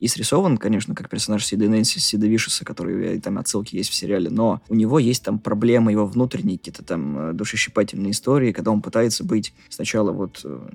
[0.00, 4.62] и срисован, конечно, как персонаж Сида Нэнси, который э, там отсылки есть в сериале, но
[4.68, 9.24] у него есть там проблемы, его внутренние какие-то там э, душещипательные истории, когда он пытается
[9.24, 10.68] быть сначала вот э,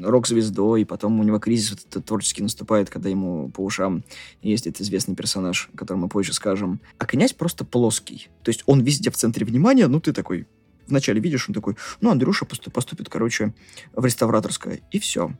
[0.00, 4.02] рок-звездой, потом у него кризис вот этот творческий наступает, когда ему по ушам
[4.42, 6.80] ездит известный персонаж, о котором мы позже скажем.
[6.98, 8.28] А князь просто плоский.
[8.42, 10.46] То есть он везде в центре внимания, ну ты такой,
[10.88, 13.54] вначале видишь, он такой, ну, Андрюша поступит, короче,
[13.94, 15.32] в реставраторское, и все.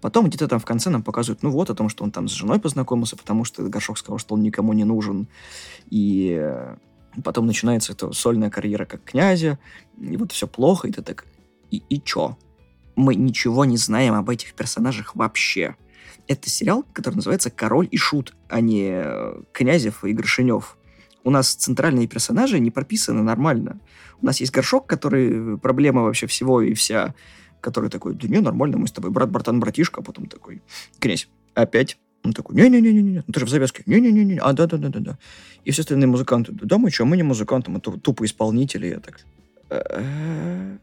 [0.00, 2.32] Потом где-то там в конце нам показывают, ну вот, о том, что он там с
[2.32, 5.28] женой познакомился, потому что Горшок сказал, что он никому не нужен.
[5.90, 6.76] И э,
[7.22, 9.58] потом начинается эта сольная карьера как князя,
[9.98, 11.26] и вот все плохо, и ты так,
[11.70, 12.36] и, и чё?
[12.96, 15.76] Мы ничего не знаем об этих персонажах вообще.
[16.26, 20.76] Это сериал, который называется «Король и Шут», а не э, Князев и Горшинев.
[21.24, 23.80] У нас центральные персонажи не прописаны нормально.
[24.22, 27.14] У нас есть Горшок, который проблема вообще всего и вся
[27.60, 30.62] который такой, да не, нормально, мы с тобой брат, братан, братишка, а потом такой,
[30.98, 31.98] князь, опять?
[32.22, 35.18] Он такой, не-не-не-не-не, ну ты же в завязке, не-не-не-не, а да-да-да-да-да.
[35.64, 39.20] И все остальные музыканты, да мы что, мы не музыканты, мы тупо исполнители, я так,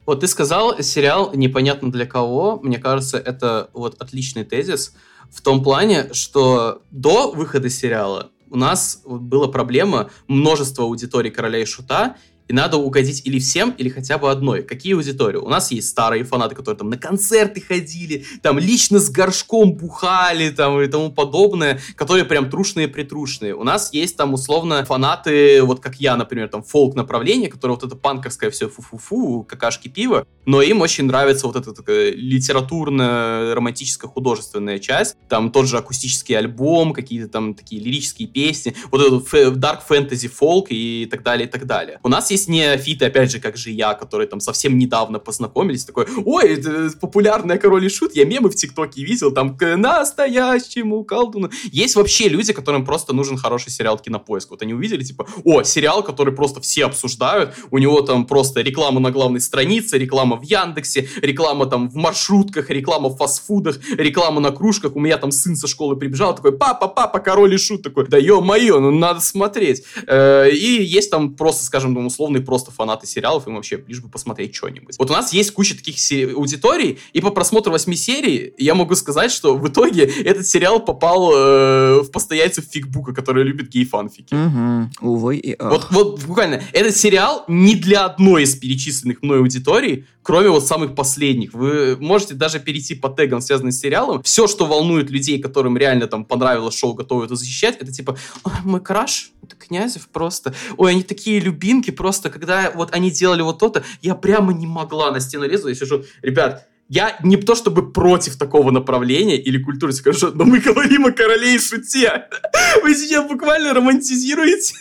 [0.05, 2.59] вот ты сказал сериал непонятно для кого.
[2.63, 4.95] Мне кажется, это вот отличный тезис
[5.29, 11.65] в том плане, что до выхода сериала у нас была проблема множества аудиторий Короля и
[11.65, 12.15] Шута,
[12.47, 14.63] и надо угодить или всем, или хотя бы одной.
[14.63, 15.37] Какие аудитории?
[15.37, 20.49] У нас есть старые фанаты, которые там на концерты ходили, там лично с горшком бухали,
[20.49, 23.55] там и тому подобное, которые прям трушные-притрушные.
[23.55, 27.83] У нас есть там условно фанаты, вот как я, например, там фолк направление, которое вот
[27.83, 34.09] это панковское все фу-фу-фу, какашки пива, но им очень нравится вот эта такая литературная, романтическая,
[34.09, 35.15] художественная часть.
[35.27, 40.67] Там тот же акустический альбом, какие-то там такие лирические песни, вот этот dark fantasy фолк
[40.69, 41.99] и так далее, и так далее.
[42.03, 45.85] У нас есть есть неофиты, опять же, как же я, которые там совсем недавно познакомились,
[45.85, 51.03] такой, ой, это популярная король и шут, я мемы в ТикТоке видел, там, к настоящему
[51.03, 51.49] колдуну.
[51.71, 54.51] Есть вообще люди, которым просто нужен хороший сериал Кинопоиск.
[54.51, 58.99] Вот они увидели, типа, о, сериал, который просто все обсуждают, у него там просто реклама
[58.99, 64.51] на главной странице, реклама в Яндексе, реклама там в маршрутках, реклама в фастфудах, реклама на
[64.51, 68.07] кружках, у меня там сын со школы прибежал, такой, папа, папа, король и шут, такой,
[68.07, 69.83] да ё-моё, ну надо смотреть.
[70.05, 74.09] Э, и есть там просто, скажем, условно, условные просто фанаты сериалов, им вообще лишь бы
[74.09, 74.95] посмотреть что-нибудь.
[74.97, 75.95] Вот у нас есть куча таких
[76.35, 81.31] аудиторий, и по просмотру восьми серий я могу сказать, что в итоге этот сериал попал
[81.33, 84.33] э, в постояльцев фигбука, которые любят гей-фанфики.
[84.33, 85.09] Угу.
[85.09, 85.71] Увы и ах.
[85.71, 90.93] Вот, вот буквально, этот сериал не для одной из перечисленных мной аудиторий, кроме вот самых
[90.93, 91.53] последних.
[91.53, 94.21] Вы можете даже перейти по тегам, связанным с сериалом.
[94.23, 98.51] Все, что волнует людей, которым реально там понравилось шоу, готовы это защищать, это типа, ой,
[98.65, 100.53] мой краш, это Князев просто.
[100.75, 105.11] Ой, они такие любимки, просто когда вот они делали вот то-то, я прямо не могла
[105.11, 109.91] на стену лезу, я сижу, ребят, я не то чтобы против такого направления или культуры,
[109.91, 112.27] скажу, но мы говорим о короле и шуте.
[112.83, 114.75] Вы сейчас буквально романтизируете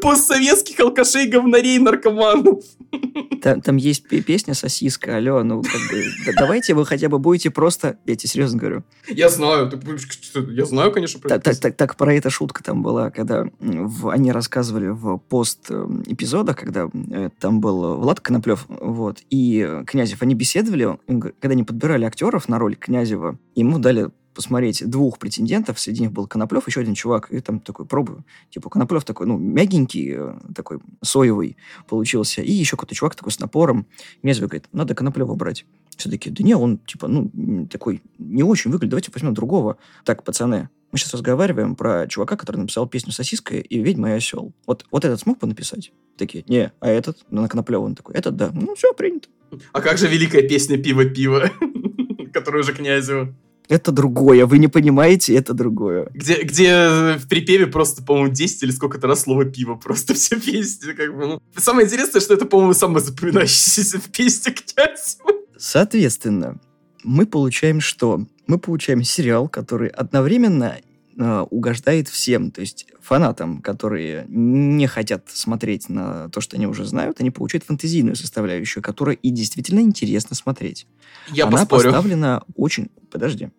[0.00, 2.62] постсоветских алкашей, говнарей, наркоманов.
[3.42, 7.50] Там, там есть песня «Сосиска», алло, ну, как бы, да, давайте вы хотя бы будете
[7.50, 7.98] просто...
[8.06, 8.84] Я тебе серьезно говорю.
[9.08, 9.70] Я знаю,
[10.50, 14.08] я знаю, конечно, про так, так, так, так, про это шутка там была, когда в,
[14.08, 16.04] они рассказывали в пост эм,
[16.54, 22.48] когда э, там был Влад Коноплев, вот, и Князев, они беседовали, когда они подбирали актеров
[22.48, 27.32] на роль Князева, ему дали посмотреть двух претендентов, среди них был Коноплев, еще один чувак,
[27.32, 28.24] и там такой пробую.
[28.50, 31.56] Типа Коноплев такой, ну, мягенький, э, такой соевый
[31.88, 33.86] получился, и еще какой-то чувак такой с напором.
[34.22, 35.64] Мне говорит, надо Коноплева брать.
[35.96, 39.76] Все таки да не, он, типа, ну, такой не очень выглядит, давайте возьмем другого.
[40.04, 44.52] Так, пацаны, мы сейчас разговариваем про чувака, который написал песню «Сосиска» и «Ведьма и осел».
[44.66, 45.92] Вот, вот этот смог бы написать?
[46.16, 47.24] Такие, не, а этот?
[47.30, 48.50] Ну, на Коноплева он такой, этот, да.
[48.52, 49.28] Ну, все, принято.
[49.72, 51.50] А как же великая песня «Пиво-пиво»,
[52.32, 53.34] которую же Князева?
[53.68, 56.08] Это другое, вы не понимаете, это другое.
[56.12, 60.92] Где, где в припеве просто, по-моему, 10 или сколько-то раз слово пиво, просто все песни,
[60.92, 61.42] как бы, ну.
[61.56, 65.18] Самое интересное, что это, по-моему, самое запоминающееся в песне князь.
[65.56, 66.60] Соответственно,
[67.04, 68.26] мы получаем что?
[68.46, 70.82] Мы получаем сериал, который одновременно э,
[71.16, 77.20] угождает всем, то есть фанатам, которые не хотят смотреть на то, что они уже знают,
[77.20, 80.86] они получают фантазийную составляющую, которая и действительно интересно смотреть.
[81.28, 81.84] Я Она поспорю.
[81.84, 82.90] поставлена очень...
[83.10, 83.50] Подожди.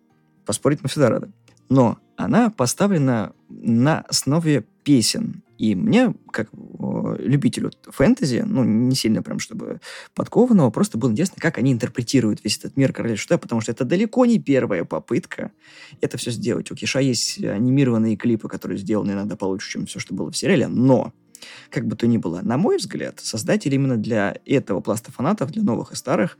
[0.44, 1.32] Поспорить мы всегда рады.
[1.68, 5.42] Но она поставлена на основе песен.
[5.58, 6.50] И мне, как
[7.18, 9.80] любителю фэнтези, ну, не сильно прям, чтобы
[10.14, 13.84] подкованного, просто было интересно, как они интерпретируют весь этот мир Короля Шута, потому что это
[13.84, 15.52] далеко не первая попытка
[16.00, 16.70] это все сделать.
[16.70, 20.68] У Киша есть анимированные клипы, которые сделаны иногда получше, чем все, что было в сериале,
[20.68, 21.12] но
[21.70, 25.62] как бы то ни было, на мой взгляд, создатель именно для этого пласта фанатов, для
[25.62, 26.38] новых и старых,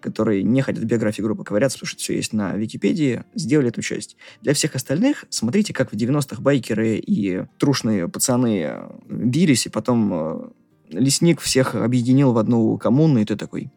[0.00, 4.16] которые не ходят в биографии группы, говорят, слушать все есть на Википедии, сделали эту часть.
[4.42, 10.12] Для всех остальных смотрите, как в 90-х байкеры и трушные пацаны э, бились, и потом
[10.12, 10.48] э,
[10.90, 13.70] лесник всех объединил в одну коммуну, и ты такой...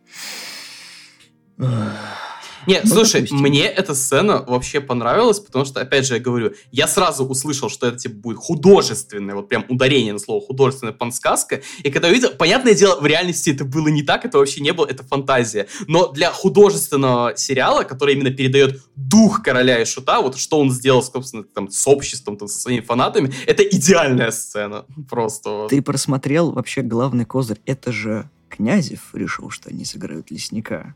[2.70, 3.40] Не, ну, слушай, допустим.
[3.40, 7.88] мне эта сцена вообще понравилась, потому что, опять же, я говорю, я сразу услышал, что
[7.88, 12.76] это типа будет художественное, вот прям ударение на слово художественная пансказка, и когда увидел, понятное
[12.76, 15.68] дело, в реальности это было не так, это вообще не было, это фантазия.
[15.88, 21.02] Но для художественного сериала, который именно передает дух короля и шута, вот что он сделал,
[21.02, 24.86] собственно, там, с обществом, там, со своими фанатами, это идеальная сцена.
[25.10, 25.66] Просто.
[25.70, 30.96] Ты просмотрел вообще главный козырь, это же Князев решил, что они сыграют лесника.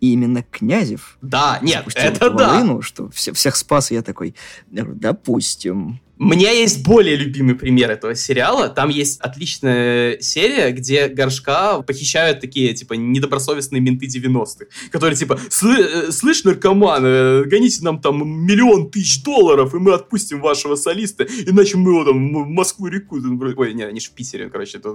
[0.00, 2.82] И именно Князев да, нет, это волыну, да.
[2.82, 4.34] что все, всех спас, я такой,
[4.70, 6.00] допустим.
[6.20, 8.68] У меня есть более любимый пример этого сериала.
[8.68, 16.10] Там есть отличная серия, где Горшка похищают такие, типа, недобросовестные менты 90-х, которые, типа, э,
[16.10, 21.76] слышь, наркоман, э, гоните нам там миллион тысяч долларов, и мы отпустим вашего солиста, иначе
[21.76, 23.18] мы его там в Москву-реку...
[23.56, 24.92] Ой, не, они же в Питере, короче, это,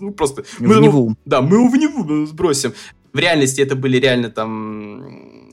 [0.00, 0.42] ну, просто...
[0.42, 1.14] В мы, Неву.
[1.24, 2.72] Да, мы его в Неву сбросим.
[3.12, 5.46] В реальности это были реально там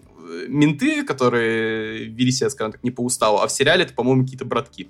[0.47, 4.45] менты, которые вели себя, скажем так, не по уставу, а в сериале это, по-моему, какие-то
[4.45, 4.89] братки.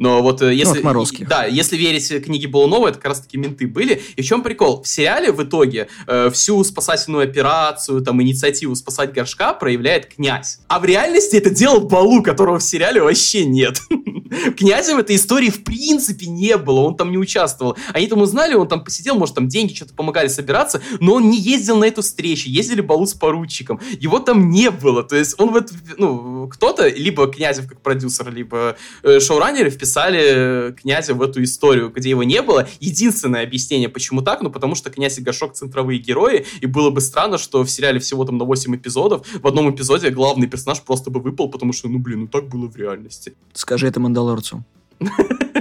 [0.00, 0.80] Но вот э, если...
[0.80, 4.02] Ну, да, если верить книге Булунова, это как раз-таки менты были.
[4.16, 4.82] И в чем прикол?
[4.82, 10.60] В сериале в итоге э, всю спасательную операцию, там, инициативу спасать горшка проявляет князь.
[10.68, 13.78] А в реальности это делал Балу, которого в сериале вообще нет.
[14.56, 17.76] Князем этой истории в принципе не было, он там не участвовал.
[17.92, 21.38] Они там узнали, он там посидел, может, там деньги что-то помогали собираться, но он не
[21.38, 23.80] ездил на эту встречу, ездили Балу с поручиком.
[23.98, 28.78] Его там не было, то есть он вот, ну, кто-то, либо Князев как продюсер, либо
[29.02, 32.68] э, шоураннеры вписали вписали князя в эту историю, где его не было.
[32.78, 37.00] Единственное объяснение, почему так, ну потому что князь и Горшок центровые герои, и было бы
[37.00, 41.10] странно, что в сериале всего там на 8 эпизодов, в одном эпизоде главный персонаж просто
[41.10, 43.34] бы выпал, потому что, ну блин, ну так было в реальности.
[43.52, 44.64] Скажи это Мандалорцу.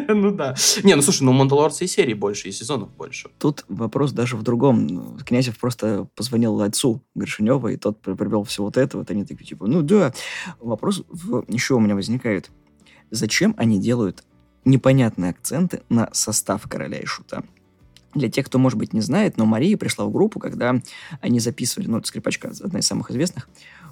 [0.07, 0.55] Ну да.
[0.83, 3.29] Не, ну слушай, ну у Мандалорца и серий больше, и сезонов больше.
[3.37, 5.17] Тут вопрос даже в другом.
[5.19, 8.97] Князев просто позвонил отцу Горшинева, и тот привел все вот это.
[8.97, 10.13] Вот они такие, типа, ну да.
[10.59, 11.03] Вопрос
[11.47, 12.49] еще у меня возникает
[13.11, 14.23] зачем они делают
[14.65, 17.43] непонятные акценты на состав короля и шута.
[18.13, 20.81] Для тех, кто, может быть, не знает, но Мария пришла в группу, когда
[21.21, 23.49] они записывали, ну, это скрипачка, одна из самых известных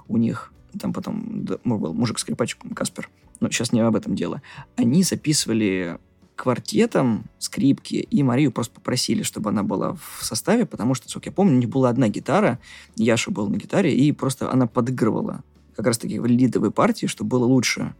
[0.07, 4.41] у них, там потом да, был мужик-скрипач Каспер, но сейчас не об этом дело.
[4.75, 5.99] Они записывали
[6.35, 11.33] квартетом скрипки, и Марию просто попросили, чтобы она была в составе, потому что, сколько я
[11.33, 12.59] помню, у них была одна гитара,
[12.95, 15.43] Яша был на гитаре, и просто она подыгрывала
[15.75, 17.95] как раз-таки лидовой партии, чтобы было лучше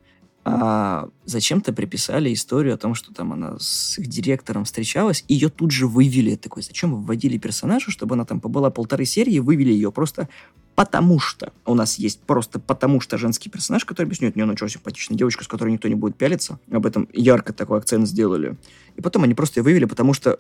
[0.50, 5.50] а зачем-то приписали историю о том, что там она с их директором встречалась, и ее
[5.50, 6.36] тут же вывели.
[6.36, 10.30] Такой, зачем вводили персонажа, чтобы она там побыла полторы серии, вывели ее просто
[10.78, 11.54] потому что.
[11.66, 15.44] У нас есть просто потому что женский персонаж, который объясняет, не, она что, симпатичная девочка,
[15.44, 16.60] с которой никто не будет пялиться.
[16.72, 18.56] Об этом ярко такой акцент сделали.
[18.96, 20.40] И потом они просто ее вывели, потому что,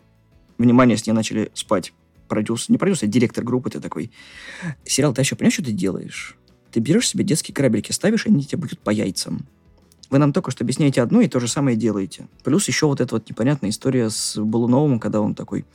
[0.59, 1.91] внимание, с ней начали спать.
[2.27, 4.11] Продюсер, не продюсер, а директор группы, ты такой,
[4.85, 6.37] сериал, ты еще понимаешь, что ты делаешь?
[6.71, 9.47] Ты берешь себе детские корабельки, ставишь, и они тебе бьют по яйцам.
[10.09, 12.27] Вы нам только что объясняете одно и то же самое делаете.
[12.43, 15.65] Плюс еще вот эта вот непонятная история с Балуновым, когда он такой,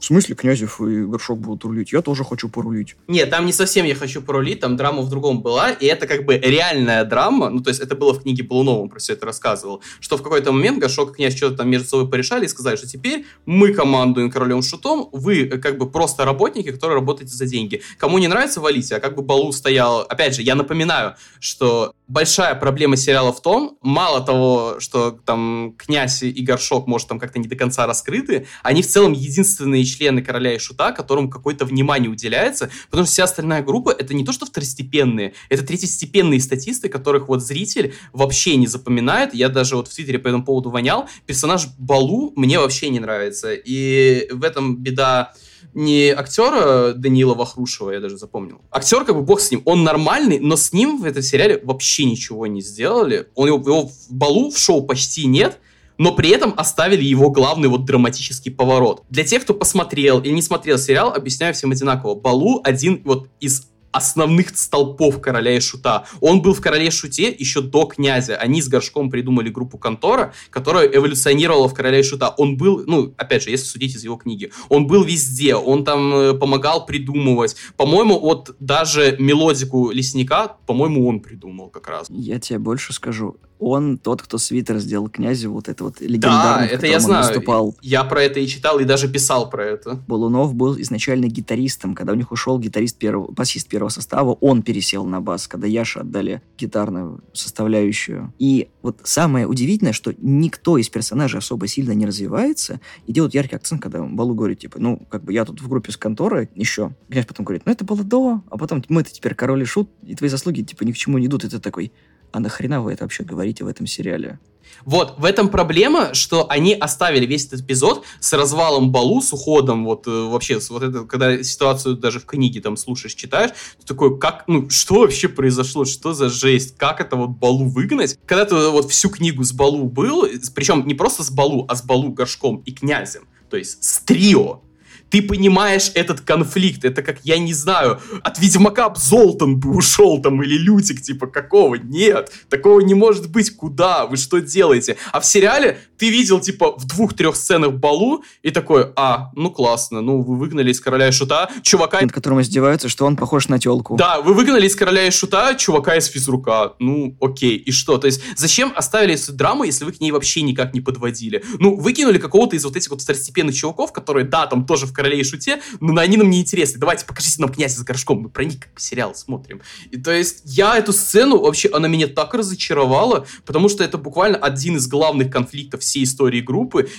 [0.00, 1.92] в смысле Князев и Горшок будут рулить?
[1.92, 2.96] Я тоже хочу порулить.
[3.06, 6.24] Нет, там не совсем я хочу порулить, там драма в другом была, и это как
[6.24, 9.26] бы реальная драма, ну, то есть это было в книге Полунова, он про все это
[9.26, 12.76] рассказывал, что в какой-то момент Горшок и Князь что-то там между собой порешали и сказали,
[12.76, 17.46] что теперь мы командуем Королем Шутом, вы э, как бы просто работники, которые работаете за
[17.46, 17.82] деньги.
[17.98, 20.00] Кому не нравится, валите, а как бы Балу стоял...
[20.00, 26.22] Опять же, я напоминаю, что большая проблема сериала в том, мало того, что там Князь
[26.22, 30.54] и Горшок, может, там как-то не до конца раскрыты, они в целом единственные члены Короля
[30.54, 34.46] и Шута, которым какое-то внимание уделяется, потому что вся остальная группа это не то, что
[34.46, 39.34] второстепенные, это третьестепенные статисты, которых вот зритель вообще не запоминает.
[39.34, 41.08] Я даже вот в Твиттере по этому поводу вонял.
[41.26, 43.52] Персонаж Балу мне вообще не нравится.
[43.54, 45.32] И в этом беда
[45.74, 48.60] не актера Данила Вахрушева, я даже запомнил.
[48.70, 52.04] Актер, как бы бог с ним, он нормальный, но с ним в этом сериале вообще
[52.04, 53.28] ничего не сделали.
[53.34, 55.58] Он его, его в Балу в шоу почти нет,
[56.00, 59.04] но при этом оставили его главный вот драматический поворот.
[59.10, 62.14] Для тех, кто посмотрел или не смотрел сериал, объясняю всем одинаково.
[62.14, 66.06] Балу один вот из основных столпов Короля и Шута.
[66.22, 68.36] Он был в Короле и Шуте еще до Князя.
[68.36, 72.30] Они с Горшком придумали группу Контора, которая эволюционировала в Короля и Шута.
[72.38, 76.14] Он был, ну, опять же, если судить из его книги, он был везде, он там
[76.14, 77.56] э, помогал придумывать.
[77.76, 82.06] По-моему, вот даже мелодику Лесника, по-моему, он придумал как раз.
[82.08, 86.74] Я тебе больше скажу он тот, кто свитер сделал князю, вот это вот легендарный, Да,
[86.74, 87.26] это я знаю.
[87.26, 87.76] Выступал.
[87.82, 90.00] Я про это и читал, и даже писал про это.
[90.08, 91.94] Балунов был изначально гитаристом.
[91.94, 96.00] Когда у них ушел гитарист первого, басист первого состава, он пересел на бас, когда Яша
[96.00, 98.32] отдали гитарную составляющую.
[98.38, 103.56] И вот самое удивительное, что никто из персонажей особо сильно не развивается, и делают яркий
[103.56, 106.94] акцент, когда Балу говорит, типа, ну, как бы я тут в группе с конторой еще.
[107.10, 110.14] Князь потом говорит, ну, это было до, а потом мы-то теперь король и шут, и
[110.14, 111.92] твои заслуги, типа, ни к чему не идут, и ты такой,
[112.32, 114.38] а нахрена вы это вообще говорите в этом сериале?
[114.84, 119.84] Вот, в этом проблема, что они оставили весь этот эпизод с развалом Балу, с уходом,
[119.84, 124.18] вот э, вообще, вот это, когда ситуацию даже в книге там слушаешь, читаешь, ты такой,
[124.18, 128.18] как, ну, что вообще произошло, что за жесть, как это вот Балу выгнать?
[128.26, 131.82] Когда ты вот всю книгу с Балу был, причем не просто с Балу, а с
[131.82, 134.62] Балу, Горшком и Князем, то есть с трио,
[135.10, 136.84] ты понимаешь этот конфликт.
[136.84, 141.26] Это как, я не знаю, от Ведьмака б Золтан бы ушел там, или Лютик, типа,
[141.26, 141.74] какого?
[141.74, 143.54] Нет, такого не может быть.
[143.56, 144.06] Куда?
[144.06, 144.96] Вы что делаете?
[145.12, 150.00] А в сериале ты видел, типа, в двух-трех сценах Балу, и такой, а, ну классно,
[150.00, 152.00] ну вы выгнали из Короля и Шута чувака...
[152.00, 153.96] Над которым издеваются, что он похож на телку.
[153.96, 156.74] Да, вы выгнали из Короля и Шута чувака из физрука.
[156.78, 157.98] Ну, окей, и что?
[157.98, 161.44] То есть, зачем оставили эту драму, если вы к ней вообще никак не подводили?
[161.58, 165.18] Ну, выкинули какого-то из вот этих вот второстепенных чуваков, которые, да, там тоже в Короле
[165.18, 166.78] и Шуте, но они нам не интересны.
[166.78, 169.62] Давайте, покажите нам князя с горшком, мы про них как сериал смотрим.
[169.90, 174.36] И то есть, я эту сцену, вообще, она меня так разочаровала, потому что это буквально
[174.36, 176.90] один из главных конфликтов всей истории группы,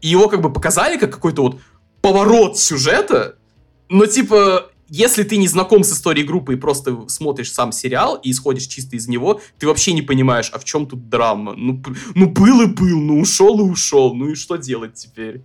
[0.00, 1.60] и его как бы показали как какой-то вот
[2.00, 3.36] поворот сюжета,
[3.90, 8.30] но типа если ты не знаком с историей группы и просто смотришь сам сериал и
[8.30, 11.54] исходишь чисто из него, ты вообще не понимаешь, а в чем тут драма?
[11.54, 11.82] Ну,
[12.14, 15.42] ну был и был, ну ушел и ушел, ну и что делать теперь?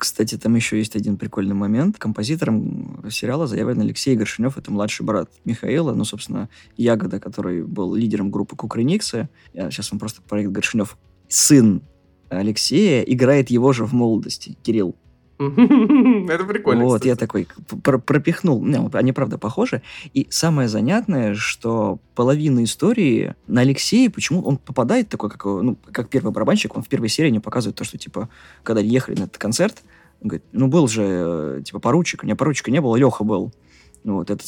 [0.00, 1.98] Кстати, там еще есть один прикольный момент.
[1.98, 4.56] Композитором сериала заявлен Алексей Горшинев.
[4.56, 5.92] Это младший брат Михаила.
[5.92, 9.28] Ну, собственно, Ягода, который был лидером группы Кукрыниксы.
[9.52, 10.96] Я сейчас вам просто проект Горшинев.
[11.28, 11.82] Сын
[12.30, 14.96] Алексея играет его же в молодости, Кирилл.
[16.28, 16.84] Это прикольно.
[16.84, 17.48] Вот, я такой
[17.82, 18.62] пропихнул.
[18.92, 19.80] Они, правда, похожи.
[20.12, 26.10] И самое занятное, что половина истории на Алексея, почему он попадает такой, как, ну, как
[26.10, 28.28] первый барабанщик, он в первой серии не показывает то, что, типа,
[28.62, 29.82] когда ехали на этот концерт,
[30.20, 32.22] он говорит, ну, был же, э, типа, поручик.
[32.22, 33.52] У меня поручика не было, Леха был.
[34.04, 34.44] Вот, это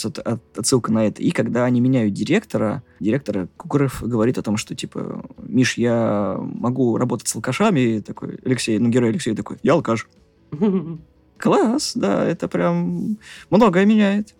[0.55, 1.23] отсылка на это.
[1.23, 6.99] И когда они меняют директора, директор Кукуров говорит о том, что, типа, Миш, я могу
[6.99, 7.81] работать с алкашами.
[7.81, 10.07] И такой, Алексей, ну, герой Алексей такой, я алкаш.
[11.39, 13.19] Класс, да, это прям
[13.51, 14.35] многое меняет.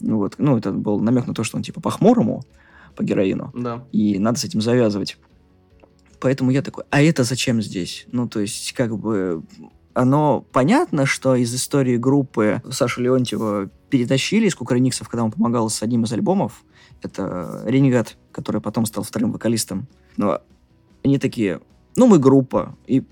[0.00, 0.34] Вот.
[0.38, 2.44] Ну, это был намек на то, что он типа по-хмурому,
[2.94, 3.52] по героину.
[3.54, 3.84] Да.
[3.92, 5.18] И надо с этим завязывать.
[6.20, 8.06] Поэтому я такой, а это зачем здесь?
[8.10, 9.42] Ну, то есть, как бы,
[9.92, 15.82] оно понятно, что из истории группы Сашу Леонтьева перетащили из Кукрыниксов, когда он помогал с
[15.82, 16.64] одним из альбомов.
[17.02, 19.86] Это Ренегат, который потом стал вторым вокалистом.
[20.16, 20.40] Но
[21.04, 21.60] они такие,
[21.96, 23.04] ну, мы группа, и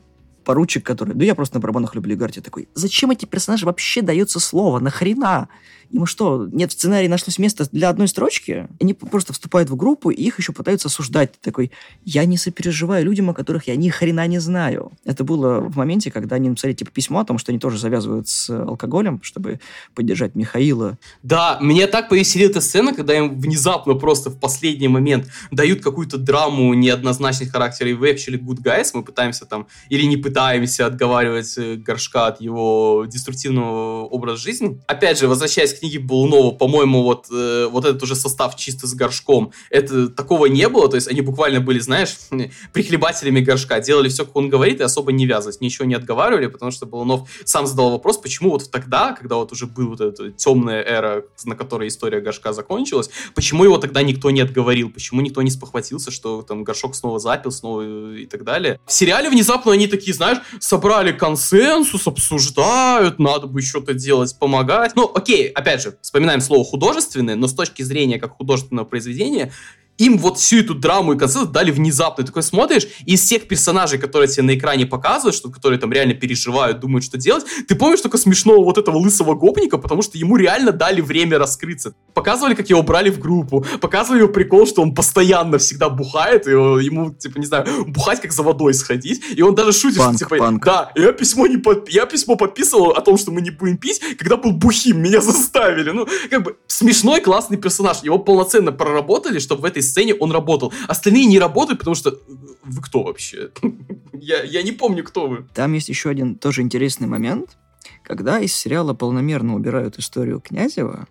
[0.45, 1.15] поручик, который...
[1.15, 2.37] Да я просто на барабанах люблю играть.
[2.37, 4.79] Я такой, зачем эти персонажи вообще дается слово?
[4.79, 5.49] Нахрена?
[5.95, 8.67] Ему что, нет в сценарии нашлось место для одной строчки?
[8.81, 11.41] Они просто вступают в группу, и их еще пытаются осуждать.
[11.41, 11.71] Такой,
[12.05, 14.91] я не сопереживаю людям, о которых я ни хрена не знаю.
[15.05, 18.27] Это было в моменте, когда они написали типа письмо о том, что они тоже завязывают
[18.27, 19.61] с алкоголем, чтобы
[19.95, 20.99] поддержать Михаила.
[21.23, 26.19] Да, меня так повеселила эта сцена, когда им внезапно просто в последний момент дают какую-то
[26.19, 27.93] драму неоднозначных характеров.
[27.93, 32.41] И вы actually good guys, мы пытаемся там, или не пытаемся отговаривать э, Горшка от
[32.41, 34.81] его деструктивного образа жизни.
[34.89, 38.95] Опять же, возвращаясь к книге Булунова, по-моему, вот, э, вот этот уже состав чисто с
[38.95, 42.17] горшком, это такого не было, то есть они буквально были, знаешь,
[42.73, 46.71] прихлебателями горшка, делали все, как он говорит, и особо не вязались, ничего не отговаривали, потому
[46.71, 50.83] что Булунов сам задал вопрос, почему вот тогда, когда вот уже была вот эта темная
[50.83, 55.51] эра, на которой история горшка закончилась, почему его тогда никто не отговорил, почему никто не
[55.51, 58.81] спохватился, что там горшок снова запил, снова и так далее.
[58.87, 64.93] В сериале внезапно они такие, знаешь, собрали консенсус, обсуждают, надо бы что-то делать, помогать.
[64.97, 69.51] Ну, окей, опять же, вспоминаем слово художественное, но с точки зрения как художественного произведения,
[69.99, 72.25] им вот всю эту драму и концерт дали внезапно.
[72.25, 76.15] Ты такой смотришь, из всех персонажей, которые тебе на экране показывают, что, которые там реально
[76.15, 80.37] переживают, думают, что делать, ты помнишь только смешного вот этого лысого гопника, потому что ему
[80.37, 81.95] реально дали время раскрыться.
[82.13, 86.51] Показывали, как его брали в группу, показывали его прикол, что он постоянно всегда бухает, и
[86.51, 90.25] ему, типа, не знаю, бухать как за водой сходить, и он даже шутит, панк, что,
[90.25, 90.65] типа, панк.
[90.65, 91.89] да, я письмо не под...
[91.89, 95.91] я письмо подписывал о том, что мы не будем пить, когда был бухим, меня заставили.
[95.91, 98.03] Ну, как бы, смешной, классный персонаж.
[98.03, 100.73] Его полноценно проработали, чтобы в этой сцене он работал.
[100.89, 102.19] Остальные не работают, потому что
[102.65, 103.51] вы кто вообще?
[104.13, 105.47] я, я не помню, кто вы.
[105.55, 107.57] Там есть еще один тоже интересный момент,
[108.03, 111.07] когда из сериала полномерно убирают историю Князева,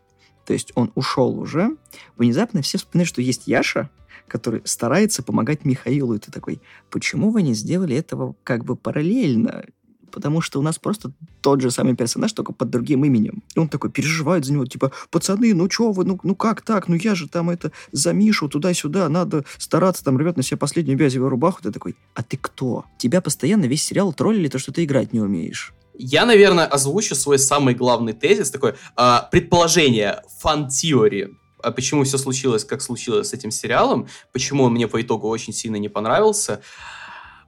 [0.45, 1.75] то есть он ушел уже,
[2.17, 3.89] внезапно все вспоминают, что есть Яша,
[4.27, 9.65] который старается помогать Михаилу, и ты такой, почему вы не сделали этого как бы параллельно?
[10.13, 11.11] Потому что у нас просто
[11.41, 13.43] тот же самый персонаж, только под другим именем.
[13.55, 16.87] И он такой переживает за него, типа, пацаны, ну чё вы, ну, ну как так,
[16.87, 20.97] ну я же там это за Мишу туда-сюда, надо стараться, там рвет на себя последнюю
[20.97, 21.63] бязевую рубаху.
[21.63, 22.85] Ты такой, а ты кто?
[22.97, 25.73] Тебя постоянно весь сериал троллили то, что ты играть не умеешь.
[25.95, 31.29] Я, наверное, озвучу свой самый главный тезис, такой, э, предположение, фан-теории,
[31.63, 35.53] а почему все случилось, как случилось с этим сериалом, почему он мне по итогу очень
[35.53, 36.61] сильно не понравился.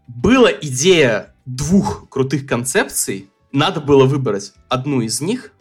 [0.08, 5.52] Была идея двух крутых концепций, надо было выбрать одну из них,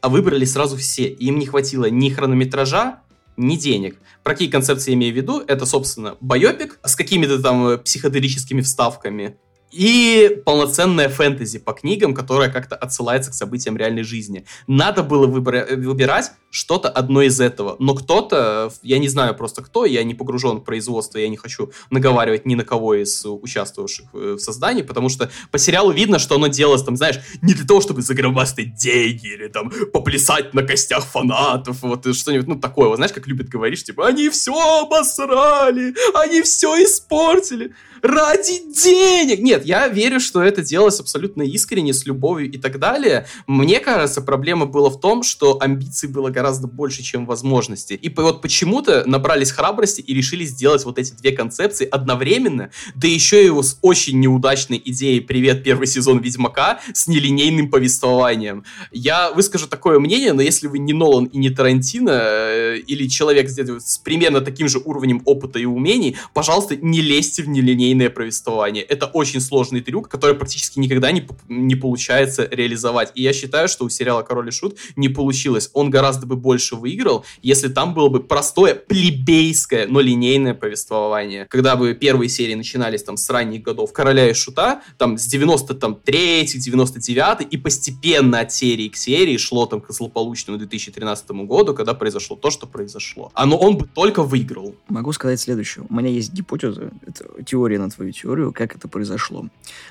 [0.00, 1.08] а выбрали сразу все.
[1.08, 3.00] Им не хватило ни хронометража,
[3.36, 3.98] ни денег.
[4.22, 5.42] Про какие концепции я имею в виду?
[5.46, 9.38] Это, собственно, байопик с какими-то там э, психоделическими вставками,
[9.76, 14.46] и полноценная фэнтези по книгам, которая как-то отсылается к событиям реальной жизни.
[14.66, 17.76] Надо было выбора- выбирать что-то одно из этого.
[17.78, 21.70] Но кто-то, я не знаю просто кто, я не погружен в производство, я не хочу
[21.90, 26.46] наговаривать ни на кого из участвовавших в создании, потому что по сериалу видно, что оно
[26.46, 31.82] делалось, там, знаешь, не для того, чтобы загробастать деньги или там поплясать на костях фанатов,
[31.82, 36.82] вот что-нибудь, ну, такое, вот, знаешь, как любят говорить, типа, они все обосрали, они все
[36.82, 39.40] испортили ради денег.
[39.40, 43.26] Нет, я верю, что это делалось абсолютно искренне, с любовью и так далее.
[43.46, 47.94] Мне кажется, проблема была в том, что амбиций было гораздо больше, чем возможностей.
[47.94, 53.46] И вот почему-то набрались храбрости и решили сделать вот эти две концепции одновременно, да еще
[53.46, 58.64] и с очень неудачной идеей «Привет, первый сезон Ведьмака» с нелинейным повествованием.
[58.92, 63.48] Я выскажу такое мнение, но если вы не Нолан и не Тарантино, э, или человек
[63.48, 67.48] с примерно таким же уровнем опыта и умений, пожалуйста, не лезьте в
[67.86, 68.82] нелинейное повествование.
[68.82, 73.12] Это очень сложный трюк, который практически никогда не, не получается реализовать.
[73.14, 75.70] И я считаю, что у сериала «Король и Шут» не получилось.
[75.72, 81.46] Он гораздо бы больше выиграл, если там было бы простое, плебейское, но линейное повествование.
[81.46, 86.58] Когда бы первые серии начинались там с ранних годов «Короля и Шута», там с 93-х,
[86.58, 92.36] 99 и постепенно от серии к серии шло там к злополучному 2013 году, когда произошло
[92.36, 93.30] то, что произошло.
[93.34, 94.74] Оно он бы только выиграл.
[94.88, 95.84] Могу сказать следующее.
[95.88, 99.40] У меня есть гипотеза, это теория на твою теорию, как это произошло.
[99.40, 99.50] У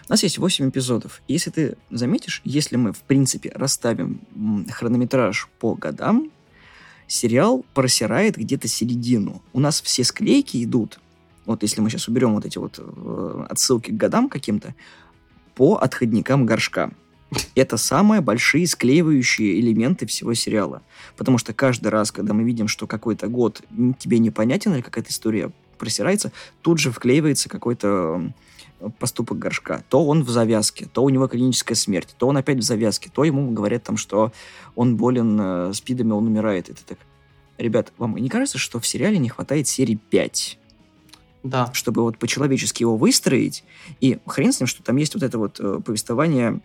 [0.09, 1.21] нас есть 8 эпизодов.
[1.27, 4.21] Если ты заметишь, если мы, в принципе, расставим
[4.71, 6.31] хронометраж по годам,
[7.07, 9.41] сериал просирает где-то середину.
[9.53, 10.99] У нас все склейки идут,
[11.45, 14.73] вот если мы сейчас уберем вот эти вот э, отсылки к годам каким-то,
[15.55, 16.91] по отходникам горшка.
[17.55, 20.81] Это самые большие склеивающие элементы всего сериала.
[21.17, 23.61] Потому что каждый раз, когда мы видим, что какой-то год
[23.97, 28.33] тебе непонятен или какая-то история просирается, тут же вклеивается какой-то
[28.99, 29.83] поступок горшка.
[29.89, 33.23] То он в завязке, то у него клиническая смерть, то он опять в завязке, то
[33.23, 34.31] ему говорят там, что
[34.75, 36.69] он болен э, спидами, он умирает.
[36.69, 36.97] Это так.
[37.57, 40.59] Ребят, вам не кажется, что в сериале не хватает серии 5?
[41.43, 41.69] Да.
[41.73, 43.63] Чтобы вот по-человечески его выстроить.
[44.01, 46.59] И хрен с ним, что там есть вот это вот э, повествование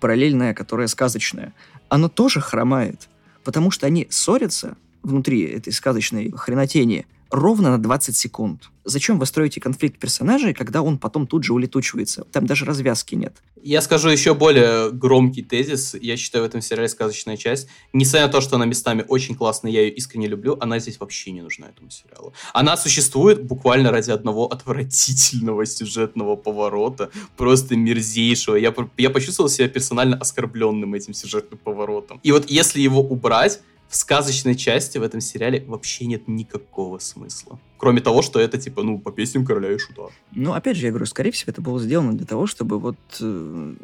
[0.00, 1.54] параллельное, которое сказочное.
[1.88, 3.08] Оно тоже хромает.
[3.44, 8.70] Потому что они ссорятся внутри этой сказочной хренотени– ровно на 20 секунд.
[8.84, 12.24] Зачем вы строите конфликт персонажей, когда он потом тут же улетучивается?
[12.32, 13.36] Там даже развязки нет.
[13.62, 15.94] Я скажу еще более громкий тезис.
[16.00, 17.68] Я считаю, в этом сериале сказочная часть.
[17.92, 21.32] Несмотря на то, что она местами очень классная, я ее искренне люблю, она здесь вообще
[21.32, 22.32] не нужна этому сериалу.
[22.54, 28.56] Она существует буквально ради одного отвратительного сюжетного поворота, просто мерзейшего.
[28.56, 32.20] Я, я почувствовал себя персонально оскорбленным этим сюжетным поворотом.
[32.22, 37.58] И вот если его убрать, в сказочной части в этом сериале вообще нет никакого смысла.
[37.78, 40.08] Кроме того, что это типа, ну, по песням короля и шута.
[40.32, 43.74] Ну, опять же, я говорю, скорее всего, это было сделано для того, чтобы вот э,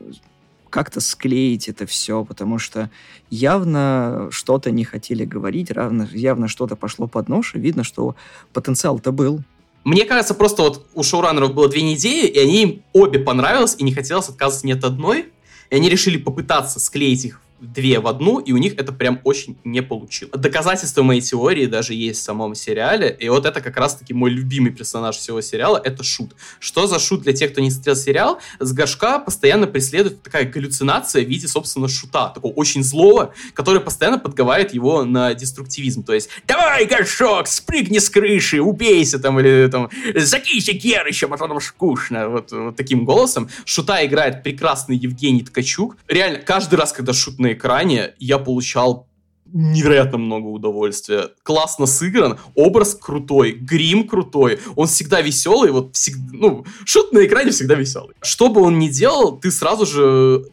[0.69, 2.91] как-то склеить это все, потому что
[3.31, 8.15] явно что-то не хотели говорить, равно, явно что-то пошло под нож, и видно, что
[8.53, 9.41] потенциал-то был.
[9.85, 13.85] Мне кажется, просто вот у шоураннеров было две идеи, и они им обе понравилось, и
[13.85, 15.33] не хотелось отказываться ни от одной,
[15.71, 17.41] и они решили попытаться склеить их
[17.73, 20.33] две в одну, и у них это прям очень не получилось.
[20.37, 24.73] Доказательство моей теории даже есть в самом сериале, и вот это как раз-таки мой любимый
[24.73, 26.35] персонаж всего сериала, это Шут.
[26.59, 28.39] Что за Шут для тех, кто не смотрел сериал?
[28.61, 34.19] С Горшка постоянно преследует такая галлюцинация в виде, собственно, Шута, такого очень злого, который постоянно
[34.19, 39.91] подговаривает его на деструктивизм, то есть «Давай, Горшок, спрыгни с крыши, убейся там, или там
[40.15, 43.49] «Закинься Герычем, а то нам скучно», вот, вот таким голосом.
[43.65, 45.97] Шута играет прекрасный Евгений Ткачук.
[46.09, 49.09] Реально, каждый раз, когда Шут на экране, я получал
[49.47, 51.31] невероятно много удовольствия.
[51.43, 57.53] Классно сыгран, образ крутой, грим крутой, он всегда веселый, вот всегда, ну, шут на экране
[57.53, 58.17] всегда веселый.
[58.21, 60.47] Что бы он ни делал, ты сразу же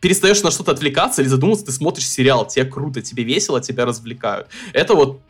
[0.00, 4.48] перестаешь на что-то отвлекаться или задумываться, ты смотришь сериал, тебе круто, тебе весело, тебя развлекают.
[4.72, 5.20] Это вот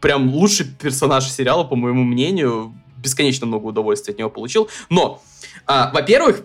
[0.00, 4.68] прям лучший персонаж сериала, по моему мнению, бесконечно много удовольствия от него получил.
[4.90, 5.22] Но,
[5.66, 6.44] а, во-первых,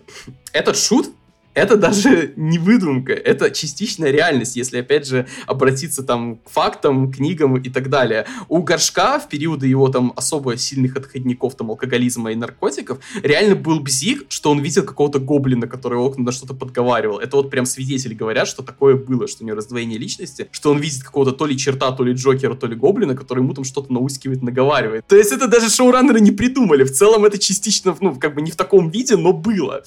[0.52, 1.10] этот шут
[1.54, 7.58] это даже не выдумка, это частичная реальность, если, опять же, обратиться там к фактам, книгам
[7.58, 8.26] и так далее.
[8.50, 13.80] У Горшка в периоды его там особо сильных отходников, там, алкоголизма и наркотиков, реально был
[13.80, 17.20] бзик, что он видел какого-то гоблина, который окна на что-то подговаривал.
[17.20, 20.80] Это вот прям свидетели говорят, что такое было, что у него раздвоение личности, что он
[20.80, 23.92] видит какого-то то ли черта, то ли Джокера, то ли гоблина, который ему там что-то
[23.94, 25.06] наускивает, наговаривает.
[25.08, 26.84] То есть это даже шоураннеры не придумали.
[26.84, 29.84] В целом это частично, ну, как бы не в таком виде, но было.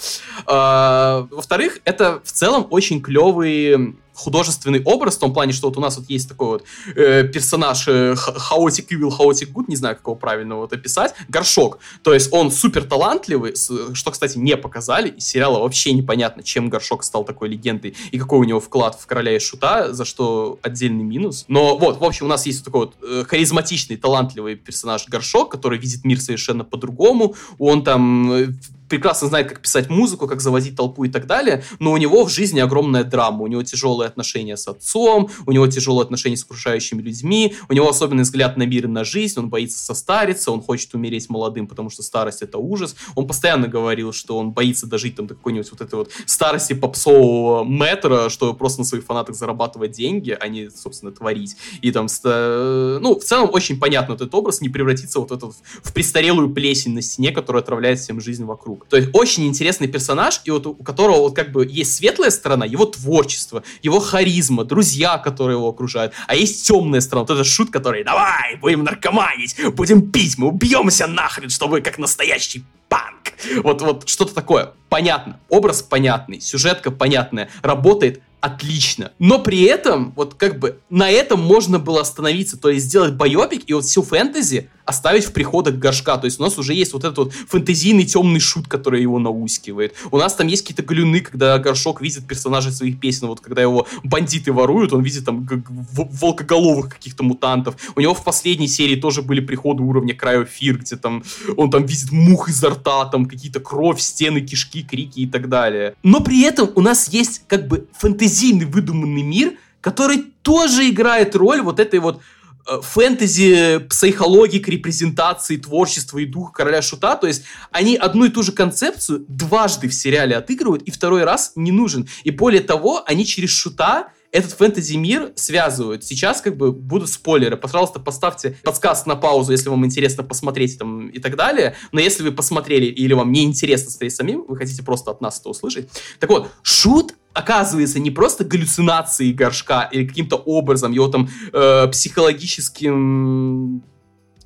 [0.47, 5.77] А, во во-вторых, это в целом очень клевый художественный образ в том плане, что вот
[5.77, 9.97] у нас вот есть такой вот э, персонаж э, хаотик evil, хаотик good, не знаю,
[9.97, 11.79] как его правильно вот описать, Горшок.
[12.03, 17.05] То есть он супер талантливый, что, кстати, не показали, из сериала вообще непонятно, чем Горшок
[17.05, 21.05] стал такой легендой и какой у него вклад в Короля и Шута, за что отдельный
[21.05, 21.45] минус.
[21.49, 25.53] Но вот, в общем, у нас есть вот такой вот э, харизматичный, талантливый персонаж Горшок,
[25.53, 27.35] который видит мир совершенно по-другому.
[27.59, 28.47] Он там э,
[28.89, 32.31] прекрасно знает, как писать музыку, как заводить толпу и так далее, но у него в
[32.31, 37.03] жизни огромная драма, у него тяжелые отношения с отцом, у него тяжелые отношения с окружающими
[37.03, 40.95] людьми, у него особенный взгляд на мир и на жизнь, он боится состариться, он хочет
[40.95, 42.97] умереть молодым, потому что старость это ужас.
[43.15, 47.65] Он постоянно говорил, что он боится дожить там до какой-нибудь вот этой вот старости попсового
[47.65, 51.57] метра, что просто на своих фанатах зарабатывать деньги, а не, собственно, творить.
[51.81, 56.51] И там, ну, в целом очень понятно этот образ не превратится вот этот в престарелую
[56.51, 58.89] плесень на стене, которая отравляет всем жизнь вокруг вокруг.
[58.89, 62.67] То есть очень интересный персонаж, и вот у которого вот как бы есть светлая сторона,
[62.67, 67.71] его творчество, его харизма, друзья, которые его окружают, а есть темная сторона, вот этот шут,
[67.71, 73.33] который давай, будем наркоманить, будем пить, мы убьемся нахрен, чтобы как настоящий панк.
[73.63, 74.73] Вот, вот что-то такое.
[74.89, 75.41] Понятно.
[75.49, 79.13] Образ понятный, сюжетка понятная, работает отлично.
[79.19, 83.65] Но при этом, вот как бы на этом можно было остановиться, то есть сделать байопик
[83.67, 86.17] и вот всю фэнтези оставить в приходах горшка.
[86.17, 89.95] То есть у нас уже есть вот этот вот фэнтезийный темный шут, который его наускивает.
[90.13, 93.27] У нас там есть какие-то галюны, когда горшок видит персонажей своих песен.
[93.27, 95.47] Вот когда его бандиты воруют, он видит там
[95.93, 97.75] волкоголовых каких-то мутантов.
[97.97, 101.25] У него в последней серии тоже были приходы уровня Крайофир, где там
[101.57, 105.97] он там видит мух изо рта, там какие-то кровь, стены, кишки, крики и так далее.
[106.05, 107.89] Но при этом у нас есть как бы
[108.37, 112.21] фэнтезийный выдуманный мир, который тоже играет роль вот этой вот
[112.69, 117.17] э, фэнтези, психологик, репрезентации, творчества и духа короля шута.
[117.17, 121.53] То есть они одну и ту же концепцию дважды в сериале отыгрывают, и второй раз
[121.57, 122.09] не нужен.
[122.25, 126.05] И более того, они через шута этот фэнтези-мир связывают.
[126.05, 127.57] Сейчас как бы будут спойлеры.
[127.57, 131.75] Пожалуйста, поставьте подсказ на паузу, если вам интересно посмотреть там и так далее.
[131.93, 135.41] Но если вы посмотрели или вам не интересно смотреть самим, вы хотите просто от нас
[135.41, 135.89] это услышать.
[136.19, 143.83] Так вот, шут оказывается не просто галлюцинацией горшка или каким-то образом его там э, психологическим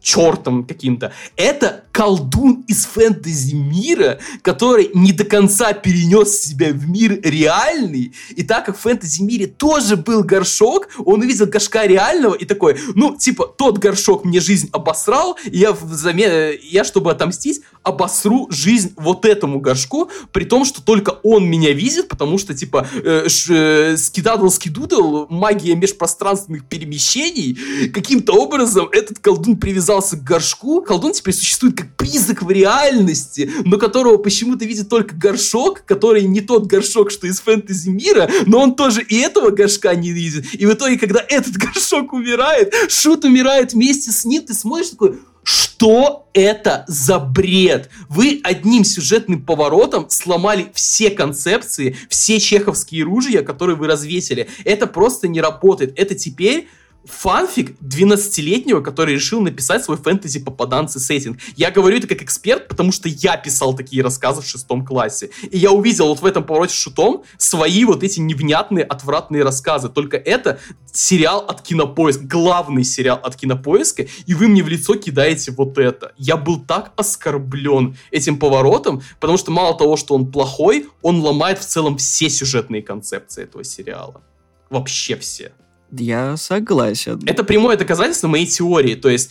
[0.01, 1.13] чертом каким-то.
[1.37, 8.15] Это колдун из фэнтези мира, который не до конца перенес себя в мир реальный.
[8.31, 12.79] И так как в фэнтези мире тоже был горшок, он увидел горшка реального и такой,
[12.95, 18.93] ну, типа, тот горшок мне жизнь обосрал, и я, взамен, я чтобы отомстить, обосру жизнь
[18.97, 23.97] вот этому горшку, при том, что только он меня видит, потому что, типа, э, э,
[23.97, 27.59] скидадл скидудл, магия межпространственных перемещений,
[27.93, 30.83] каким-то образом этот колдун привязался к горшку.
[30.83, 36.41] Колдун теперь существует как призрак в реальности, но которого почему-то видит только горшок, который не
[36.41, 40.55] тот горшок, что из фэнтези мира, но он тоже и этого горшка не видит.
[40.55, 45.19] И в итоге, когда этот горшок умирает, Шут умирает вместе с ним, ты смотришь такой,
[45.51, 47.91] что это за бред?
[48.09, 54.47] Вы одним сюжетным поворотом сломали все концепции, все чеховские ружья, которые вы развесили.
[54.65, 55.99] Это просто не работает.
[55.99, 56.69] Это теперь
[57.05, 61.39] фанфик 12-летнего, который решил написать свой фэнтези-попаданцы сеттинг.
[61.57, 65.31] Я говорю это как эксперт, потому что я писал такие рассказы в шестом классе.
[65.51, 69.89] И я увидел вот в этом повороте шутом свои вот эти невнятные, отвратные рассказы.
[69.89, 70.61] Только это
[70.93, 76.13] сериал от Кинопоиска, главный сериал от Кинопоиска, и вы мне в лицо кидаете вот это.
[76.17, 81.59] Я был так оскорблен этим поворотом, потому что мало того, что он плохой, он ломает
[81.59, 84.23] в целом все сюжетные концепции этого сериала.
[84.69, 85.53] Вообще все.
[85.93, 87.21] Я согласен.
[87.27, 88.95] Это прямое доказательство моей теории.
[88.95, 89.31] То есть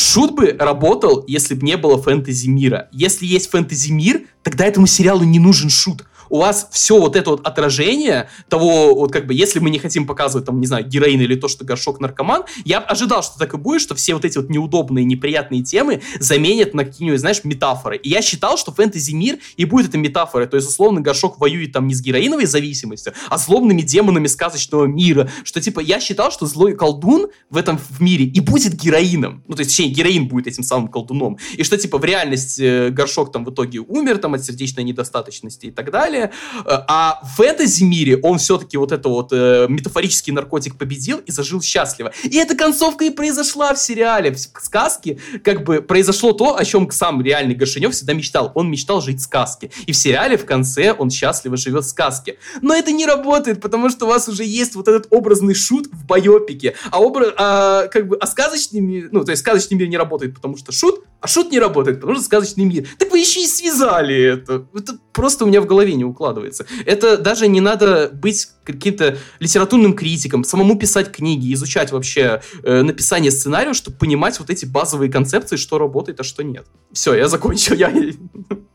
[0.00, 2.88] Шут бы работал, если бы не было фэнтези мира.
[2.92, 7.30] Если есть фэнтези мир, тогда этому сериалу не нужен шут у вас все вот это
[7.30, 11.20] вот отражение того, вот как бы, если мы не хотим показывать, там, не знаю, героин
[11.20, 14.38] или то, что горшок наркоман, я ожидал, что так и будет, что все вот эти
[14.38, 17.96] вот неудобные, неприятные темы заменят на какие-нибудь, знаешь, метафоры.
[17.96, 20.46] И я считал, что фэнтези-мир и будет это метафоры.
[20.46, 25.30] То есть, условно, горшок воюет там не с героиновой зависимостью, а злобными демонами сказочного мира.
[25.44, 29.42] Что, типа, я считал, что злой колдун в этом в мире и будет героином.
[29.48, 31.38] Ну, то есть, точнее, героин будет этим самым колдуном.
[31.56, 35.66] И что, типа, в реальности э, горшок там в итоге умер там от сердечной недостаточности
[35.66, 36.32] и так далее далее.
[36.66, 41.62] А в фэнтези мире он все-таки вот это вот э, метафорический наркотик победил и зажил
[41.62, 42.12] счастливо.
[42.24, 44.32] И эта концовка и произошла в сериале.
[44.32, 48.52] В сказке как бы произошло то, о чем сам реальный Горшинев всегда мечтал.
[48.54, 49.70] Он мечтал жить в сказке.
[49.86, 52.38] И в сериале в конце он счастливо живет в сказке.
[52.62, 56.06] Но это не работает, потому что у вас уже есть вот этот образный шут в
[56.06, 56.74] байопике.
[56.90, 60.34] А, образ, а, как бы, а сказочный мир, ну, то есть сказочный мир не работает,
[60.34, 62.86] потому что шут, а шут не работает, потому что сказочный мир.
[62.98, 64.66] Так вы еще и связали это.
[64.74, 66.66] Это просто у меня в голове не укладывается.
[66.86, 73.30] Это даже не надо быть каким-то литературным критиком, самому писать книги, изучать вообще э, написание
[73.30, 76.66] сценария, чтобы понимать вот эти базовые концепции, что работает, а что нет.
[76.92, 77.74] Все, я закончил.
[77.74, 77.92] Я...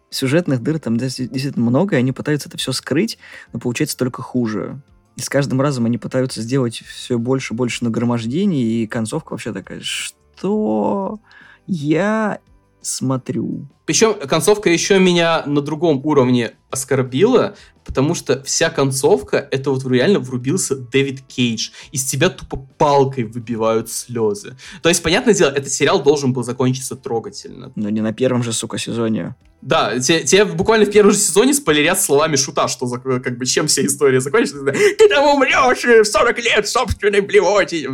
[0.10, 3.18] Сюжетных дыр там действительно много, и они пытаются это все скрыть,
[3.52, 4.82] но получается только хуже.
[5.16, 9.54] И с каждым разом они пытаются сделать все больше и больше нагромождений, и концовка вообще
[9.54, 11.20] такая, что
[11.68, 12.40] я
[12.82, 13.68] смотрю.
[13.86, 20.20] Причем концовка еще меня на другом уровне оскорбила, потому что вся концовка, это вот реально
[20.20, 21.72] врубился Дэвид Кейдж.
[21.92, 24.56] Из тебя тупо палкой выбивают слезы.
[24.82, 27.72] То есть, понятное дело, этот сериал должен был закончиться трогательно.
[27.76, 29.36] Но не на первом же, сука, сезоне.
[29.66, 33.45] Да, тебе, тебе буквально в первом же сезоне спойлерят словами шута, что за, как бы
[33.45, 34.61] чем вся история закончится.
[34.61, 37.88] Ты там умрешь в 40 лет собственной блевоте.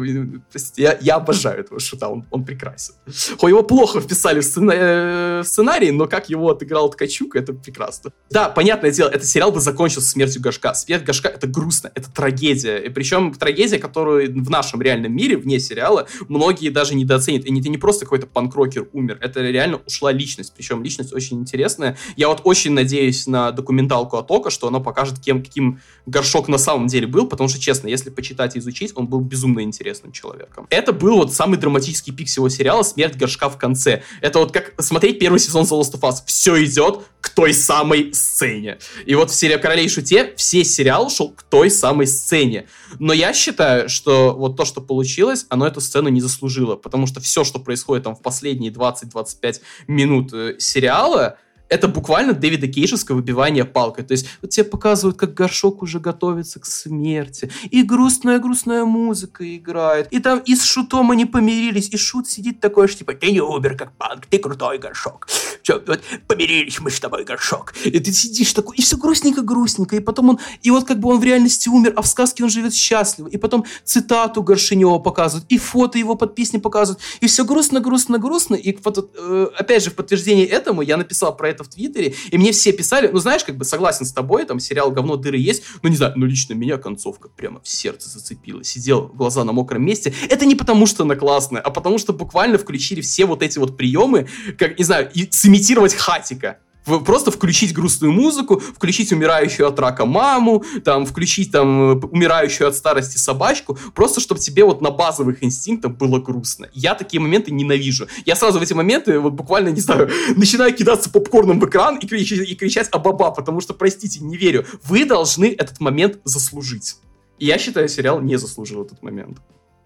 [0.75, 2.95] Я, я обожаю этого шута, он, он прекрасен.
[3.37, 7.53] Хоть его плохо вписали в, сцена, э, в сценарий, но как его отыграл Ткачук, это
[7.53, 8.11] прекрасно.
[8.31, 10.73] Да, понятное дело, этот сериал бы закончился смертью Гашка.
[10.73, 12.77] Смерть Гашка— это грустно, это трагедия.
[12.77, 17.45] И причем трагедия, которую в нашем реальном мире, вне сериала, многие даже недооценят.
[17.45, 20.53] И это не просто какой-то панкрокер умер, это реально ушла личность.
[20.57, 21.97] Причем личность очень интересная интересное.
[22.15, 26.57] Я вот очень надеюсь на документалку от Ока, что она покажет, кем, каким Горшок на
[26.57, 30.65] самом деле был, потому что, честно, если почитать и изучить, он был безумно интересным человеком.
[30.69, 34.03] Это был вот самый драматический пик всего сериала «Смерть Горшка в конце».
[34.21, 36.23] Это вот как смотреть первый сезон The Last of Us.
[36.25, 38.79] Все идет к той самой сцене.
[39.05, 42.67] И вот в серии «Королей шуте» все сериал шел к той самой сцене.
[42.97, 47.19] Но я считаю, что вот то, что получилось, оно эту сцену не заслужило, потому что
[47.19, 51.37] все, что происходит там в последние 20-25 минут э, сериала,
[51.69, 54.03] это буквально Дэвида Кейшевское выбивание палкой.
[54.03, 60.07] То есть вот тебе показывают, как горшок уже готовится к смерти, и грустная-грустная музыка играет,
[60.11, 63.41] и там и с Шутом они помирились, и Шут сидит такой, что типа, ты не
[63.41, 65.27] умер как панк, ты крутой горшок.
[65.61, 67.73] Все, вот, помирились мы с тобой, горшок.
[67.85, 71.19] И ты сидишь такой, и все грустненько-грустненько, и потом он, и вот как бы он
[71.19, 75.57] в реальности умер, а в сказке он живет счастливо, и потом цитату Горшинева показывают, и
[75.57, 80.45] фото его под песни показывают, и все грустно-грустно-грустно, и вот, э, опять же, в подтверждение
[80.45, 83.57] этому я написал про это это в Твиттере, и мне все писали, ну, знаешь, как
[83.57, 86.77] бы согласен с тобой, там сериал «Говно дыры» есть, ну, не знаю, но лично меня
[86.77, 88.63] концовка прямо в сердце зацепила.
[88.63, 90.13] Сидел, глаза на мокром месте.
[90.29, 93.77] Это не потому, что она классная, а потому, что буквально включили все вот эти вот
[93.77, 100.05] приемы, как, не знаю, и сымитировать хатика просто включить грустную музыку, включить умирающую от рака
[100.05, 105.95] маму, там, включить там умирающую от старости собачку, просто чтобы тебе вот на базовых инстинктах
[105.95, 106.69] было грустно.
[106.73, 108.07] Я такие моменты ненавижу.
[108.25, 112.07] Я сразу в эти моменты вот буквально, не знаю, начинаю кидаться попкорном в экран и
[112.07, 114.65] кричать, и кричать «Абаба», потому что, простите, не верю.
[114.83, 116.95] Вы должны этот момент заслужить.
[117.37, 119.39] И я считаю, сериал не заслужил этот момент.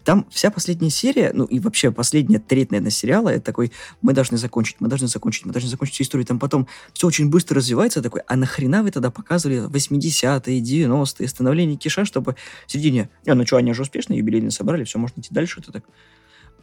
[0.04, 4.36] Там вся последняя серия, ну и вообще последняя треть, наверное, сериала, это такой, мы должны
[4.36, 6.26] закончить, мы должны закончить, мы должны закончить всю историю.
[6.26, 11.76] Там потом все очень быстро развивается, такой, а нахрена вы тогда показывали 80-е, 90-е, становление
[11.76, 12.36] Киша, чтобы
[12.66, 15.72] в середине, не, ну что, они же успешно юбилейно собрали, все, можно идти дальше, это
[15.72, 15.84] так.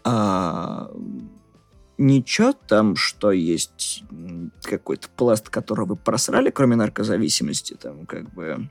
[0.03, 0.91] А,
[1.97, 4.03] ничего там, что есть
[4.61, 8.69] какой-то пласт, который вы просрали, кроме наркозависимости, там, как бы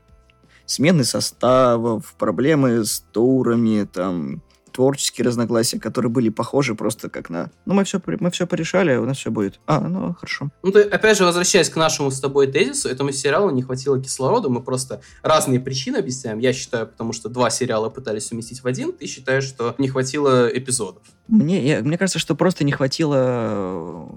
[0.65, 4.41] смены составов, проблемы с турами, там,
[4.71, 7.51] творческие разногласия, которые были похожи просто как на...
[7.65, 9.59] Ну, мы все, мы все порешали, у нас все будет.
[9.65, 10.49] А, ну, хорошо.
[10.63, 14.49] Ну, ты, опять же, возвращаясь к нашему с тобой тезису, этому сериалу не хватило кислорода,
[14.49, 16.39] мы просто разные причины объясняем.
[16.39, 20.47] Я считаю, потому что два сериала пытались уместить в один, ты считаешь, что не хватило
[20.47, 21.03] эпизодов.
[21.27, 24.09] Мне, я, мне кажется, что просто не хватило,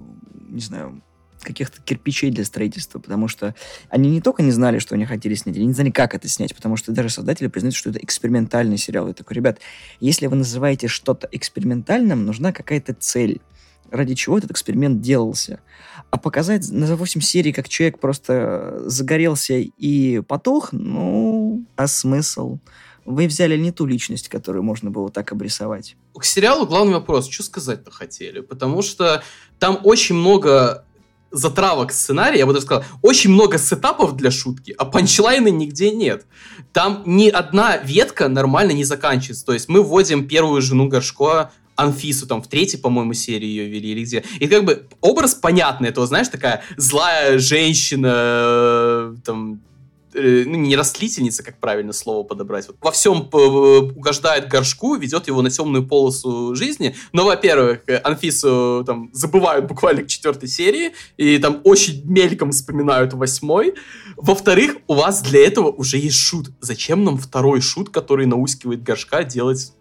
[0.48, 1.02] не знаю,
[1.44, 3.54] каких-то кирпичей для строительства, потому что
[3.88, 6.54] они не только не знали, что они хотели снять, они не знали, как это снять,
[6.54, 9.06] потому что даже создатели признают, что это экспериментальный сериал.
[9.06, 9.60] Я такой, ребят,
[10.00, 13.40] если вы называете что-то экспериментальным, нужна какая-то цель
[13.90, 15.60] ради чего этот эксперимент делался.
[16.10, 22.58] А показать на 8 серий, как человек просто загорелся и потух, ну, а смысл?
[23.04, 25.96] Вы взяли не ту личность, которую можно было так обрисовать.
[26.14, 28.40] К сериалу главный вопрос, что сказать-то хотели?
[28.40, 29.22] Потому что
[29.58, 30.84] там очень много
[31.34, 36.26] затравок сценария, я бы даже сказал, очень много сетапов для шутки, а панчлайна нигде нет.
[36.72, 39.44] Там ни одна ветка нормально не заканчивается.
[39.44, 43.90] То есть мы вводим первую жену Горшко Анфису, там, в третьей, по-моему, серии ее вели,
[43.90, 44.24] или где.
[44.38, 49.60] И как бы образ понятный, это, знаешь, такая злая женщина, э, там,
[50.14, 55.42] ну, не растлительница, как правильно слово подобрать, вот, во всем э, угождает горшку, ведет его
[55.42, 56.94] на темную полосу жизни.
[57.12, 63.12] Но, во-первых, э, Анфису там забывают буквально к четвертой серии, и там очень мельком вспоминают
[63.12, 63.74] восьмой.
[64.16, 66.50] Во-вторых, у вас для этого уже есть шут.
[66.60, 69.72] Зачем нам второй шут, который наускивает горшка, делать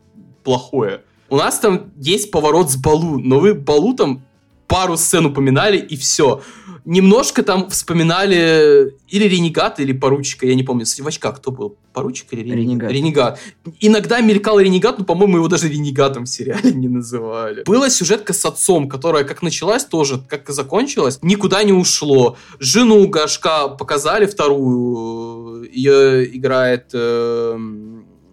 [0.44, 1.02] плохое?
[1.30, 4.24] У нас там есть поворот с Балу, но вы Балу там
[4.68, 6.42] пару сцен упоминали, и все.
[6.86, 11.78] Немножко там вспоминали или Ренегат, или Поручика, я не помню, в очках кто был?
[11.94, 12.92] Поручик или Ренегат?
[12.92, 12.92] Ренегат.
[12.92, 13.40] Ренегат.
[13.80, 17.64] Иногда мелькал Ренегат, но, по-моему, его даже Ренегатом в сериале не называли.
[17.66, 22.38] Была сюжетка с отцом, которая как началась тоже, как и закончилась, никуда не ушло.
[22.60, 26.90] Жену Гашка показали вторую, ее играет...
[26.94, 27.58] Э...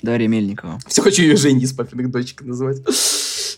[0.02, 0.78] Дарья Мельникова.
[0.88, 2.78] Все хочу ее Женей из папиных дочек называть.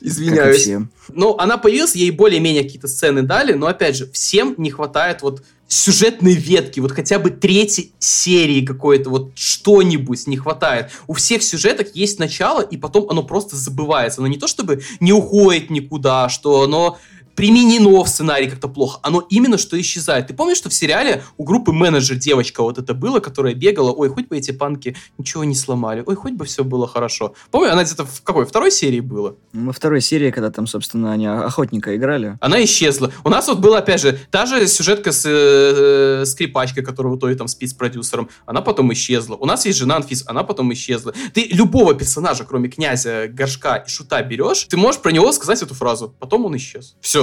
[0.02, 0.68] Извиняюсь.
[1.08, 5.42] Ну, она появилась, ей более-менее какие-то сцены дали, но, опять же, всем не хватает вот
[5.68, 10.90] сюжетной ветки, вот хотя бы третьей серии какой-то, вот что-нибудь не хватает.
[11.06, 14.20] У всех сюжеток есть начало, и потом оно просто забывается.
[14.20, 16.98] Оно не то чтобы не уходит никуда, что оно
[17.34, 19.00] применено в сценарий как-то плохо.
[19.02, 20.26] Оно именно что исчезает.
[20.26, 24.08] Ты помнишь, что в сериале у группы менеджер девочка вот это было, которая бегала, ой,
[24.08, 27.34] хоть бы эти панки ничего не сломали, ой, хоть бы все было хорошо.
[27.50, 28.44] Помню, она где-то в какой?
[28.44, 29.34] Второй серии была?
[29.52, 32.36] Во второй серии, когда там, собственно, они охотника играли.
[32.40, 33.12] Она исчезла.
[33.24, 37.34] У нас вот была, опять же, та же сюжетка с э, скрипачкой, которая в итоге
[37.34, 38.28] там спит с продюсером.
[38.46, 39.36] Она потом исчезла.
[39.36, 41.12] У нас есть жена Анфис, она потом исчезла.
[41.34, 45.74] Ты любого персонажа, кроме князя, горшка и шута берешь, ты можешь про него сказать эту
[45.74, 46.14] фразу.
[46.18, 46.96] Потом он исчез.
[47.00, 47.21] Все,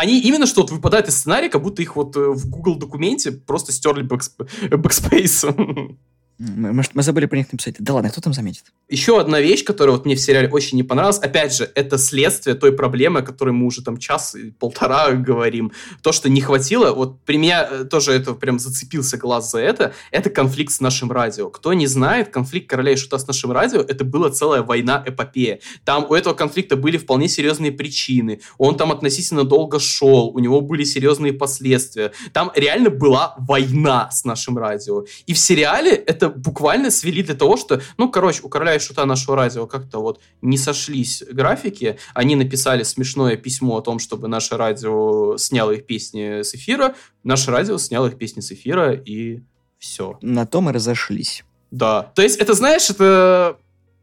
[0.00, 3.32] они именно что вот выпадают из сценария, как будто их вот э, в Google документе
[3.32, 4.42] просто стерли backsp...
[4.70, 5.44] backspace.
[6.40, 7.74] Может, мы забыли про них написать.
[7.78, 8.64] Да ладно, кто там заметит?
[8.88, 12.56] Еще одна вещь, которая вот мне в сериале очень не понравилась, опять же, это следствие
[12.56, 15.72] той проблемы, о которой мы уже там час и полтора говорим.
[16.00, 19.92] То, что не хватило, вот при меня э, тоже это прям зацепился глаз за это,
[20.10, 21.50] это конфликт с нашим радио.
[21.50, 25.60] Кто не знает, конфликт короля и шута с нашим радио, это была целая война-эпопея.
[25.84, 28.40] Там у этого конфликта были вполне серьезные причины.
[28.56, 32.12] Он там относительно долго шел, у него были серьезные последствия.
[32.32, 35.04] Там реально была война с нашим радио.
[35.26, 39.04] И в сериале это буквально свели для того, что, ну, короче, у короля и шута
[39.06, 44.56] нашего радио как-то вот не сошлись графики, они написали смешное письмо о том, чтобы наше
[44.56, 49.40] радио сняло их песни с эфира, наше радио сняло их песни с эфира, и
[49.78, 50.18] все.
[50.22, 51.44] На том и разошлись.
[51.70, 52.10] Да.
[52.14, 53.56] То есть, это, знаешь, это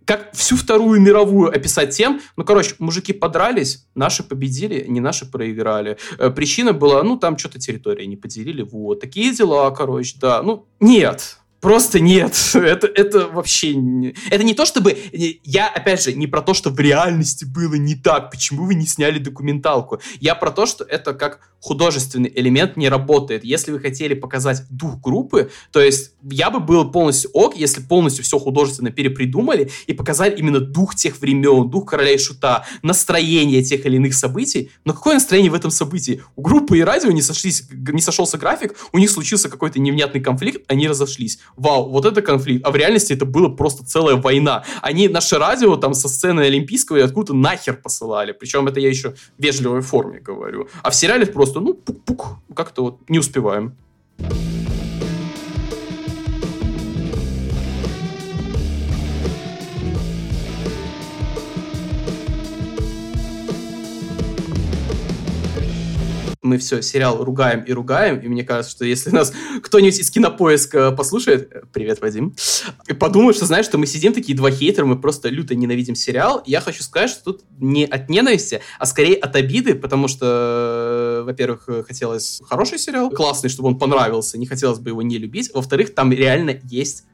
[0.08, 5.98] как всю Вторую мировую описать тем, ну, короче, мужики подрались, наши победили, не наши проиграли.
[6.18, 9.02] Э, причина была, ну, там что-то территория не поделили, вот.
[9.02, 10.42] Такие дела, короче, да.
[10.42, 11.40] Ну, нет.
[11.60, 12.34] Просто нет.
[12.54, 13.76] Это, это вообще...
[13.76, 14.16] Не...
[14.30, 14.98] Это не то, чтобы...
[15.12, 18.32] Я, опять же, не про то, что в реальности было не так.
[18.32, 20.00] Почему вы не сняли документалку?
[20.20, 23.44] Я про то, что это как художественный элемент не работает.
[23.44, 28.24] Если вы хотели показать дух группы, то есть я бы был полностью ок, если полностью
[28.24, 33.86] все художественно перепридумали и показали именно дух тех времен, дух короля и шута, настроение тех
[33.86, 34.72] или иных событий.
[34.86, 36.22] Но какое настроение в этом событии?
[36.36, 40.64] У группы и радио не, сошлись, не сошелся график, у них случился какой-то невнятный конфликт,
[40.68, 41.40] они разошлись.
[41.56, 42.66] Вау, вот это конфликт.
[42.66, 44.64] А в реальности это было просто целая война.
[44.82, 48.32] Они наше радио там со сцены Олимпийского и откуда-то нахер посылали.
[48.32, 50.70] Причем это я еще в вежливой форме говорю.
[50.84, 53.76] А в сериале просто просто, ну, пук-пук, как-то вот не успеваем.
[66.48, 69.34] мы все сериал ругаем и ругаем, и мне кажется, что если нас
[69.64, 72.36] кто-нибудь из кинопоиска послушает, привет, Вадим,
[72.88, 76.42] и подумает, что, знаешь, что мы сидим такие два хейтера, мы просто люто ненавидим сериал,
[76.46, 81.68] я хочу сказать, что тут не от ненависти, а скорее от обиды, потому что, во-первых,
[81.88, 86.12] хотелось хороший сериал, классный, чтобы он понравился, не хотелось бы его не любить, во-вторых, там
[86.12, 87.06] реально есть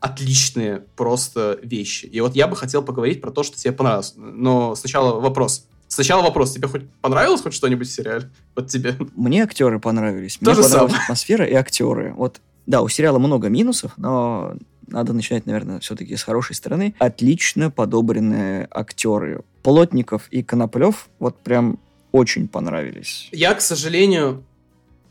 [0.00, 2.06] отличные просто вещи.
[2.06, 4.14] И вот я бы хотел поговорить про то, что тебе понравилось.
[4.16, 5.66] Но сначала вопрос.
[5.88, 8.30] Сначала вопрос, тебе хоть понравилось хоть что-нибудь в сериале?
[8.54, 8.96] Вот тебе.
[9.16, 10.38] Мне актеры понравились.
[10.38, 11.02] То Мне понравилась самое.
[11.02, 12.14] атмосфера и актеры.
[12.16, 14.54] Вот, да, у сериала много минусов, но
[14.86, 16.94] надо начинать, наверное, все-таки с хорошей стороны.
[16.98, 19.42] Отлично подобранные актеры.
[19.62, 21.78] Плотников и Коноплев вот прям
[22.12, 23.28] очень понравились.
[23.32, 24.44] Я, к сожалению,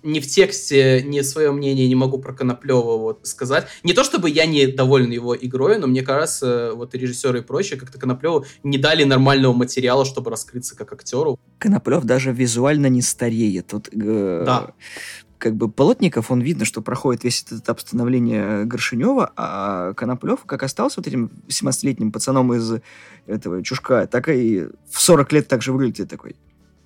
[0.04, 3.68] ни в тексте, ни свое мнение не могу про Коноплева вот сказать.
[3.84, 7.80] Не то чтобы я не доволен его игрой, но мне кажется, вот режиссеры и прочее
[7.80, 11.40] как-то Коноплеву не дали нормального материала, чтобы раскрыться как актеру.
[11.58, 13.68] Коноплев даже визуально не стареет.
[13.68, 14.74] Тут, э, да.
[15.38, 20.64] Как бы Полотников, он видно, что проходит весь этот этап становления Горшинева, а Коноплев как
[20.64, 22.74] остался вот этим 17-летним пацаном из
[23.26, 26.36] этого чушка, так и в 40 лет также выглядит такой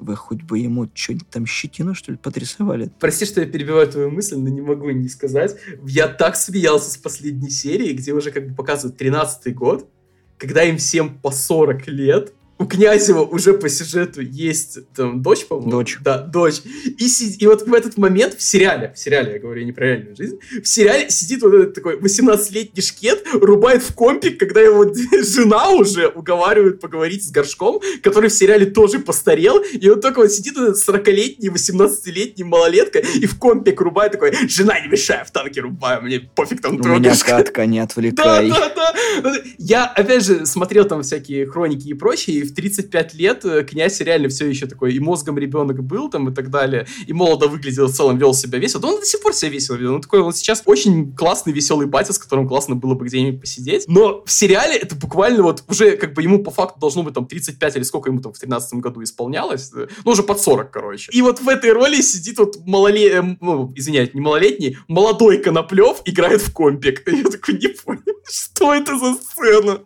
[0.04, 2.92] вы хоть бы ему что-нибудь там щетину, что ли, подрисовали?
[3.00, 5.56] Прости, что я перебиваю твою мысль, но не могу не сказать.
[5.86, 9.90] Я так смеялся с последней серии, где уже как бы показывают 13-й год,
[10.38, 15.72] когда им всем по 40 лет, у Князева уже по сюжету есть там дочь, по-моему.
[15.72, 15.98] Дочь.
[16.02, 16.62] Да, дочь.
[16.86, 17.08] И,
[17.40, 20.40] и вот в этот момент в сериале, в сериале, я говорю, не про реальную жизнь,
[20.62, 24.86] в сериале сидит вот этот такой 18-летний шкет, рубает в компик, когда его
[25.24, 30.32] жена уже уговаривает поговорить с Горшком, который в сериале тоже постарел, и вот только вот
[30.32, 35.62] сидит этот 40-летний, 18-летний малолетка и в компик рубает такой, жена не мешай, в танке
[35.62, 38.50] рубаю, мне пофиг там У меня катка, не отвлекай.
[38.50, 39.36] Да, да, да.
[39.58, 44.00] Я, опять же, смотрел там всякие хроники и прочее, и в 35 лет э, князь
[44.02, 47.88] реально все еще такой, и мозгом ребенок был там и так далее, и молодо выглядел,
[47.88, 48.82] в целом вел себя весело.
[48.82, 49.92] Да он до сих пор себя весело ведет.
[49.92, 53.86] Он такой, он сейчас очень классный, веселый батя, с которым классно было бы где-нибудь посидеть.
[53.88, 57.26] Но в сериале это буквально вот уже как бы ему по факту должно быть там
[57.26, 59.72] 35 или сколько ему там в 13 году исполнялось.
[59.74, 61.12] Э, ну, уже под 40, короче.
[61.12, 66.42] И вот в этой роли сидит вот малолетний, ну, извиняюсь, не малолетний, молодой Коноплев играет
[66.42, 67.04] в компик.
[67.08, 69.82] Я такой, не понял, что это за сцена?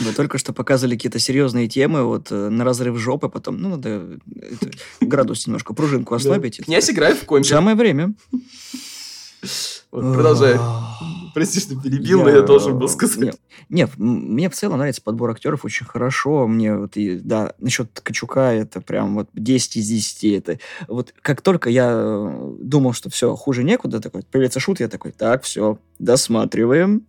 [0.00, 4.18] Вы только что показывали какие-то серьезные темы, вот э, на разрыв жопы, потом, ну, надо
[4.36, 6.58] это, градус немножко, пружинку ослабить.
[6.58, 6.64] Да.
[6.64, 7.48] Князь играет в компе.
[7.48, 8.14] Самое время.
[9.90, 10.58] Вот, продолжай.
[11.34, 12.24] Прости, что перебил, я...
[12.24, 13.18] но я должен был сказать.
[13.18, 13.36] Нет,
[13.68, 16.46] нет, мне в целом нравится подбор актеров очень хорошо.
[16.46, 20.24] Мне вот, и, да, насчет Ткачука это прям вот 10 из 10.
[20.24, 24.88] Это, вот как только я э, думал, что все, хуже некуда, такой, появится шут, я
[24.88, 27.06] такой, так, все, досматриваем.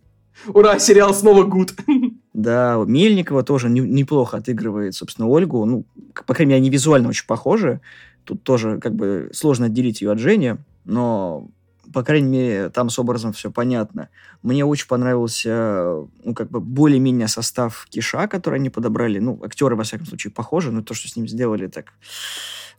[0.48, 1.74] Ура, сериал снова гуд.
[2.32, 5.64] Да, Мельникова тоже не, неплохо отыгрывает, собственно, Ольгу.
[5.64, 5.84] Ну,
[6.26, 7.80] по крайней мере, они визуально очень похожи.
[8.24, 11.50] Тут тоже как бы сложно отделить ее от Жени, но
[11.92, 14.08] по крайней мере, там с образом все понятно.
[14.42, 19.18] Мне очень понравился, ну, как бы, более-менее состав Киша, который они подобрали.
[19.18, 21.92] Ну, актеры, во всяком случае, похожи, но то, что с ним сделали, так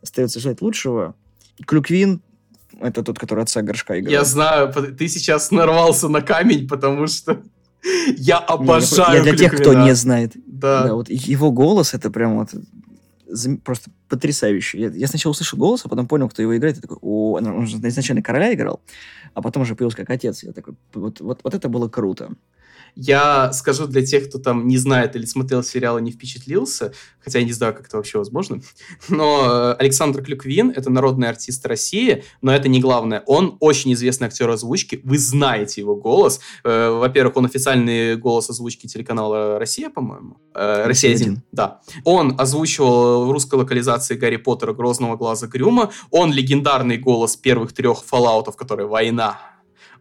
[0.01, 1.15] остается ждать лучшего.
[1.65, 2.21] Клюквин,
[2.81, 4.11] это тот, который отца горшка играл.
[4.11, 7.41] Я знаю, ты сейчас нарвался на камень, потому что
[8.17, 10.33] я обожаю Я для тех, кто не знает.
[10.45, 10.83] Да.
[10.83, 10.93] да.
[10.93, 12.49] Вот его голос, это прям вот
[13.63, 14.79] просто потрясающий.
[14.79, 16.75] Я, я сначала услышал голос, а потом понял, кто его играет.
[16.77, 18.81] Я такой, о, он же изначально короля играл,
[19.33, 20.43] а потом уже появился как отец.
[20.43, 22.31] Я такой, вот, вот, вот это было круто.
[22.95, 27.39] Я скажу для тех, кто там не знает или смотрел сериал и не впечатлился, хотя
[27.39, 28.61] я не знаю, как это вообще возможно,
[29.09, 33.23] но э, Александр Клюквин— это народный артист России, но это не главное.
[33.25, 36.39] Он очень известный актер озвучки, вы знаете его голос.
[36.63, 40.37] Э, во-первых, он официальный голос озвучки телеканала «Россия», по-моему.
[40.53, 41.81] Э, «Россия-1», да.
[42.03, 45.91] Он озвучивал в русской локализации Гарри Поттера «Грозного глаза Грюма».
[46.09, 49.50] Он легендарный голос первых трех фоллаутов, которые «Война»,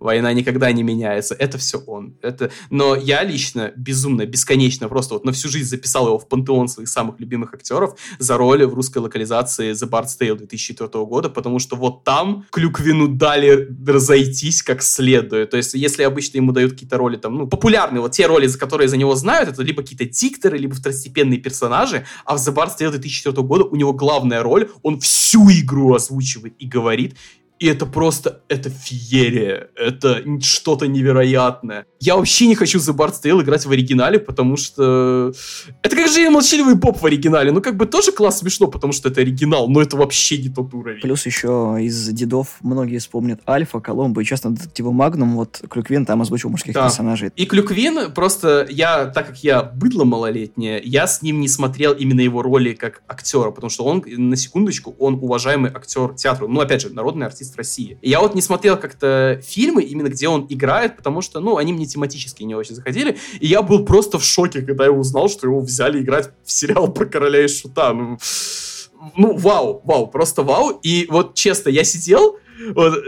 [0.00, 1.34] война никогда не меняется.
[1.34, 2.16] Это все он.
[2.22, 2.50] Это...
[2.70, 6.88] Но я лично безумно, бесконечно просто вот на всю жизнь записал его в пантеон своих
[6.88, 11.76] самых любимых актеров за роли в русской локализации The Bard's Tale 2004 года, потому что
[11.76, 15.50] вот там Клюквину дали разойтись как следует.
[15.50, 18.58] То есть, если обычно ему дают какие-то роли там, ну, популярные, вот те роли, за
[18.58, 22.78] которые за него знают, это либо какие-то дикторы, либо второстепенные персонажи, а в The Bard's
[22.78, 27.16] Tale 2004 года у него главная роль, он всю игру озвучивает и говорит,
[27.60, 31.84] и это просто, это феерия, это что-то невероятное.
[32.00, 35.34] Я вообще не хочу The Bard's Tale играть в оригинале, потому что...
[35.82, 37.52] Это как же молчаливый поп в оригинале.
[37.52, 40.72] Ну, как бы тоже класс смешно, потому что это оригинал, но это вообще не тот
[40.72, 41.02] уровень.
[41.02, 45.36] Плюс еще из дедов многие вспомнят Альфа, Коломбо и, часто, детектива Магнум.
[45.36, 46.84] Вот Клюквин там озвучил мужских да.
[46.84, 47.30] персонажей.
[47.36, 52.22] И Клюквин просто, я, так как я быдло малолетнее, я с ним не смотрел именно
[52.22, 56.46] его роли как актера, потому что он, на секундочку, он уважаемый актер театра.
[56.46, 57.98] Ну, опять же, народный артист артист России.
[58.02, 61.86] я вот не смотрел как-то фильмы, именно где он играет, потому что, ну, они мне
[61.86, 63.18] тематически не очень заходили.
[63.40, 66.92] И я был просто в шоке, когда я узнал, что его взяли играть в сериал
[66.92, 67.92] про короля и шута.
[67.92, 68.18] Ну,
[69.16, 70.78] ну вау, вау, просто вау.
[70.82, 72.36] И вот честно, я сидел,
[72.74, 73.02] вот,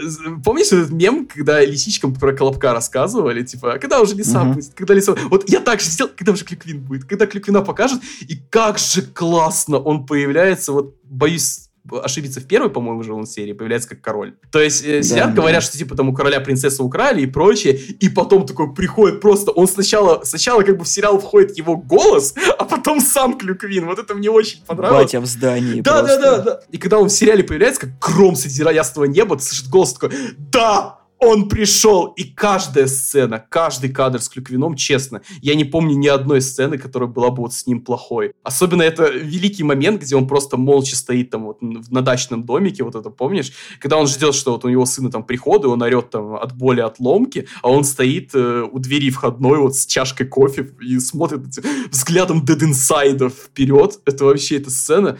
[0.44, 4.54] помнишь этот мем, когда лисичкам про Колобка рассказывали, типа, «А когда уже лиса uh-huh.
[4.54, 5.14] будет, когда лиса...
[5.28, 9.02] Вот я так же сидел, когда уже Кликвин будет, когда Кликвина покажут, и как же
[9.02, 14.34] классно он появляется, вот, боюсь ошибиться в первой, по-моему, же он серии, появляется как король.
[14.50, 15.66] То есть э, сидят, да, говорят, да.
[15.66, 19.66] что типа там у короля принцессу украли и прочее, и потом такой приходит просто, он
[19.66, 23.86] сначала, сначала как бы в сериал входит его голос, а потом сам Клюквин.
[23.86, 25.04] Вот это мне очень понравилось.
[25.04, 26.60] Батя в здании Да, да, да, да.
[26.70, 30.16] И когда он в сериале появляется, как гром среди ясного неба, ты слышишь голос такой,
[30.38, 36.08] да, он пришел, и каждая сцена, каждый кадр с Клюквином, честно, я не помню ни
[36.08, 38.32] одной сцены, которая была бы вот с ним плохой.
[38.42, 42.96] Особенно это великий момент, где он просто молча стоит там вот на дачном домике, вот
[42.96, 43.52] это помнишь?
[43.78, 46.80] Когда он ждет, что вот у него сына там приходы, он орет там от боли,
[46.80, 51.42] от ломки, а он стоит э, у двери входной вот с чашкой кофе и смотрит
[51.90, 54.00] взглядом Dead Inside вперед.
[54.06, 55.18] Это вообще эта сцена.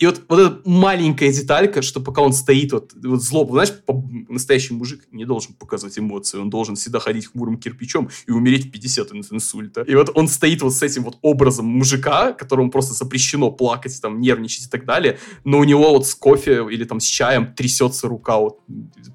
[0.00, 3.74] И вот, вот эта маленькая деталька, что пока он стоит, вот, вот злоба, знаешь,
[4.30, 8.70] настоящий мужик не должен показывать эмоции, он должен всегда ходить хмурым кирпичом и умереть в
[8.70, 9.82] 50 от инсульта.
[9.82, 14.22] И вот он стоит вот с этим вот образом мужика, которому просто запрещено плакать, там,
[14.22, 18.08] нервничать и так далее, но у него вот с кофе или там с чаем трясется
[18.08, 18.60] рука, вот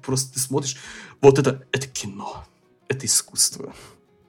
[0.04, 0.76] просто ты смотришь,
[1.20, 2.46] вот это, это кино,
[2.86, 3.74] это искусство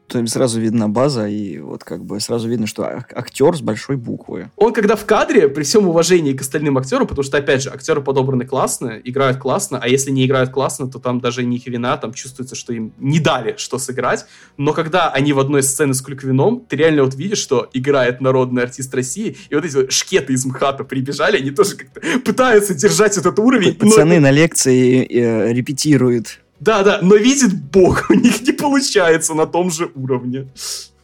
[0.08, 4.50] то сразу видна база, и вот как бы сразу видно, что актер с большой буквы.
[4.56, 8.02] Он когда в кадре, при всем уважении к остальным актерам, потому что, опять же, актеры
[8.02, 11.98] подобраны классно, играют классно, а если не играют классно, то там даже не их вина,
[11.98, 14.26] там чувствуется, что им не дали что сыграть.
[14.58, 18.64] Но когда они в одной сцене с Клюквином, ты реально вот видишь, что играет народный
[18.64, 23.18] артист России, и вот эти вот шкеты из МХАТа прибежали, они тоже как-то пытаются держать
[23.18, 23.76] этот уровень.
[23.76, 24.28] Пацаны но...
[24.28, 29.70] на лекции э, репетируют да, да, но видит Бог, у них не получается на том
[29.72, 30.48] же уровне.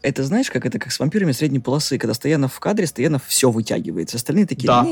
[0.02, 3.50] Это знаешь, как это как с вампирами средней полосы, когда Стоянов в кадре, Стоянов все
[3.50, 4.68] вытягивается, остальные такие...
[4.68, 4.88] Да.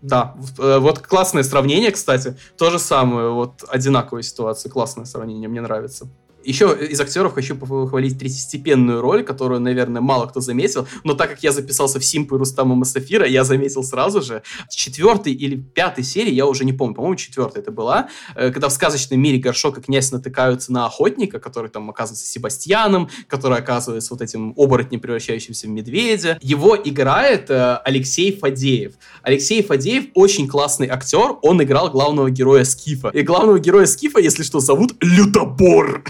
[0.00, 2.36] Да, э, вот классное сравнение, кстати.
[2.56, 6.06] То же самое, вот одинаковая ситуация, классное сравнение, мне нравится.
[6.44, 11.42] Еще из актеров хочу похвалить третьестепенную роль, которую, наверное, мало кто заметил, но так как
[11.42, 14.42] я записался в Симпу Рустама Масафира, я заметил сразу же.
[14.70, 18.68] В четвертой или пятой серии, я уже не помню, по-моему, четвертая это была, э, когда
[18.68, 24.14] в сказочном мире Горшок и князь натыкаются на охотника, который там оказывается Себастьяном, который оказывается
[24.14, 26.38] вот этим оборотнем, превращающимся в медведя.
[26.40, 28.94] Его играет э, Алексей Фадеев.
[29.22, 33.08] Алексей Фадеев очень классный актер, он играл главного героя Скифа.
[33.08, 36.04] И главного героя Скифа, если что, зовут Лютобор.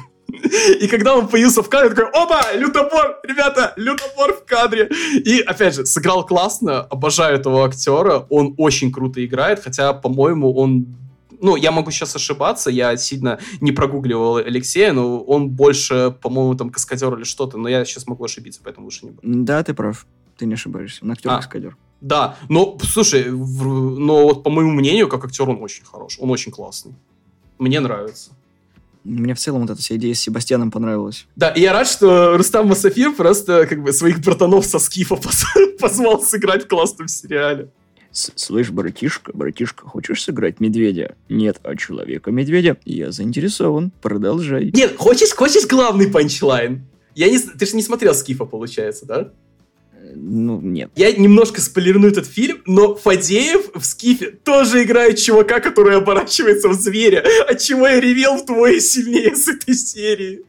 [0.81, 4.89] И когда он появился в кадре, такой, опа, лютобор, ребята, лютобор в кадре.
[5.25, 10.87] И, опять же, сыграл классно, обожаю этого актера, он очень круто играет, хотя, по-моему, он
[11.41, 16.71] ну, я могу сейчас ошибаться, я сильно не прогугливал Алексея, но он больше, по-моему, там
[16.71, 19.21] каскадер или что-то, но я сейчас могу ошибиться, поэтому лучше не буду.
[19.23, 20.07] Да, ты прав.
[20.37, 21.05] Ты не ошибаешься.
[21.05, 21.77] Он актер-каскадер.
[21.77, 26.19] А, да, но, слушай, в, но вот по моему мнению, как актер он очень хорош,
[26.21, 26.95] он очень классный.
[27.59, 28.31] Мне нравится.
[29.09, 31.27] Мне в целом вот эта вся идея с Себастьяном понравилась.
[31.35, 35.19] Да, и я рад, что Рустам Масафир просто как бы своих братанов со Скифа
[35.81, 37.71] позвал сыграть в классном сериале.
[38.11, 41.15] Слышь, братишка, братишка, хочешь сыграть медведя?
[41.29, 42.77] Нет, а человека-медведя?
[42.85, 43.93] Я заинтересован.
[44.03, 44.71] Продолжай.
[44.75, 46.87] Нет, хочешь, хочешь главный панчлайн?
[47.15, 49.33] Я не, ты же не смотрел Скифа, получается, да?
[50.21, 50.91] Ну, нет.
[50.97, 56.75] Я немножко спойлерну этот фильм, но Фадеев в Скифе тоже играет чувака, который оборачивается в
[56.75, 60.45] зверя, от чего я ревел вдвое сильнее с этой серии.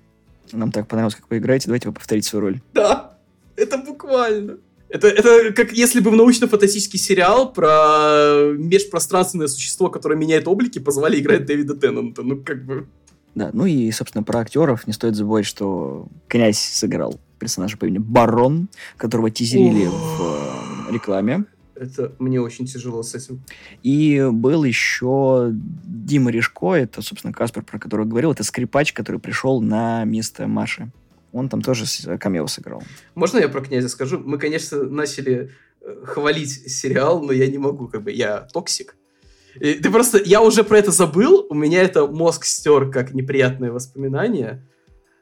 [0.51, 2.61] Нам так понравилось, как вы играете, давайте вы повторите свою роль.
[2.73, 3.17] Да,
[3.55, 4.57] это буквально.
[4.89, 11.19] Это, это как если бы в научно-фантастический сериал про межпространственное существо, которое меняет облики, позвали
[11.19, 12.23] играть Дэвида Теннанта.
[12.23, 12.87] Ну, как бы...
[13.35, 17.99] Да, ну и, собственно, про актеров не стоит забывать, что князь сыграл персонажа по имени
[17.99, 21.45] Барон, которого тизерили в э, рекламе.
[21.75, 23.41] Это мне очень тяжело с этим.
[23.83, 29.61] И был еще Дима Рижко, это, собственно, Каспер, про которого говорил, это скрипач, который пришел
[29.61, 30.91] на место Маши.
[31.31, 31.85] Он там тоже
[32.17, 32.83] камео сыграл.
[33.15, 34.19] Можно я про князя скажу?
[34.19, 38.95] Мы, конечно, начали э, хвалить сериал, но я не могу, как бы, я токсик.
[39.59, 43.71] И ты просто, я уже про это забыл, у меня это мозг стер как неприятное
[43.71, 44.65] воспоминание.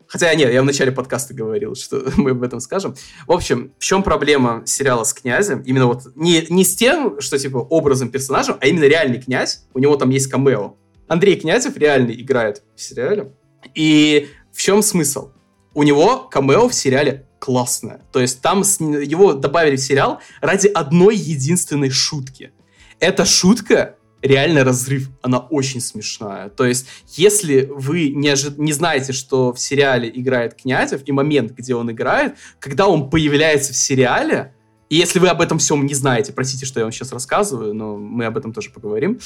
[0.08, 2.96] Хотя нет, я в начале подкаста говорил, что мы об этом скажем.
[3.26, 5.62] В общем, в чем проблема сериала с князем?
[5.62, 9.66] Именно вот не, не с тем, что типа образом персонажа, а именно реальный князь.
[9.74, 10.76] У него там есть камео.
[11.08, 13.34] Андрей Князев реально играет в сериале.
[13.76, 15.32] И в чем смысл?
[15.74, 18.02] У него камео в сериале классное.
[18.12, 22.52] То есть там с, его добавили в сериал ради одной единственной шутки.
[23.00, 23.97] Эта шутка
[24.28, 26.50] реально разрыв, она очень смешная.
[26.50, 28.54] То есть, если вы не, ожи...
[28.58, 33.74] не знаете, что в сериале играет Князев, и момент, где он играет, когда он появляется
[33.74, 34.54] в сериале,
[34.90, 37.98] и если вы об этом всем не знаете, простите, что я вам сейчас рассказываю, но
[37.98, 39.20] мы об этом тоже поговорим.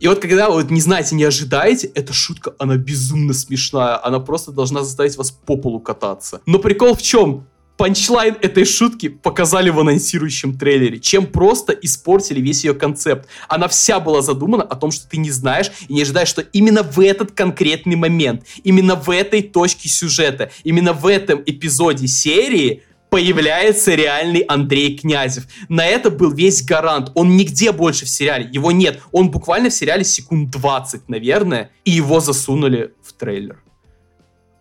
[0.00, 4.04] И вот когда вы не знаете, не ожидаете, эта шутка, она безумно смешная.
[4.04, 6.40] Она просто должна заставить вас по полу кататься.
[6.46, 7.46] Но прикол в чем?
[7.82, 13.28] Панчлайн этой шутки показали в анонсирующем трейлере, чем просто испортили весь ее концепт.
[13.48, 16.84] Она вся была задумана о том, что ты не знаешь и не ожидаешь, что именно
[16.84, 23.96] в этот конкретный момент, именно в этой точке сюжета, именно в этом эпизоде серии появляется
[23.96, 25.48] реальный Андрей Князев.
[25.68, 27.10] На это был весь гарант.
[27.16, 28.48] Он нигде больше в сериале.
[28.52, 29.00] Его нет.
[29.10, 33.60] Он буквально в сериале секунд 20, наверное, и его засунули в трейлер.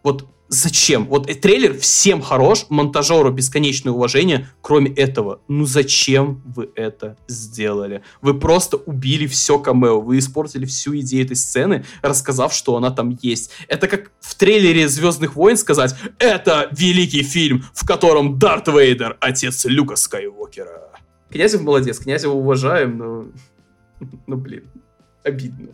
[0.01, 1.05] Вот Зачем?
[1.05, 5.39] Вот э, трейлер всем хорош, монтажеру бесконечное уважение, кроме этого.
[5.47, 8.03] Ну зачем вы это сделали?
[8.21, 13.17] Вы просто убили все камео, вы испортили всю идею этой сцены, рассказав, что она там
[13.21, 13.51] есть.
[13.69, 19.63] Это как в трейлере «Звездных войн» сказать «Это великий фильм, в котором Дарт Вейдер— отец
[19.63, 20.91] Люка Скайуокера».
[21.29, 23.25] Князев молодец, Князева уважаем, но...
[24.27, 24.65] Ну, блин,
[25.23, 25.69] обидно.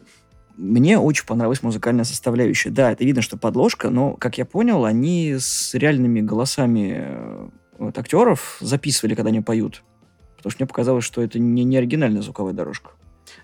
[0.58, 2.72] Мне очень понравилась музыкальная составляющая.
[2.72, 7.47] Да, это видно, что подложка, но, как я понял, они с реальными голосами э,
[7.78, 9.84] вот, актеров записывали, когда они поют.
[10.38, 12.89] Потому что мне показалось, что это не, не оригинальная звуковая дорожка.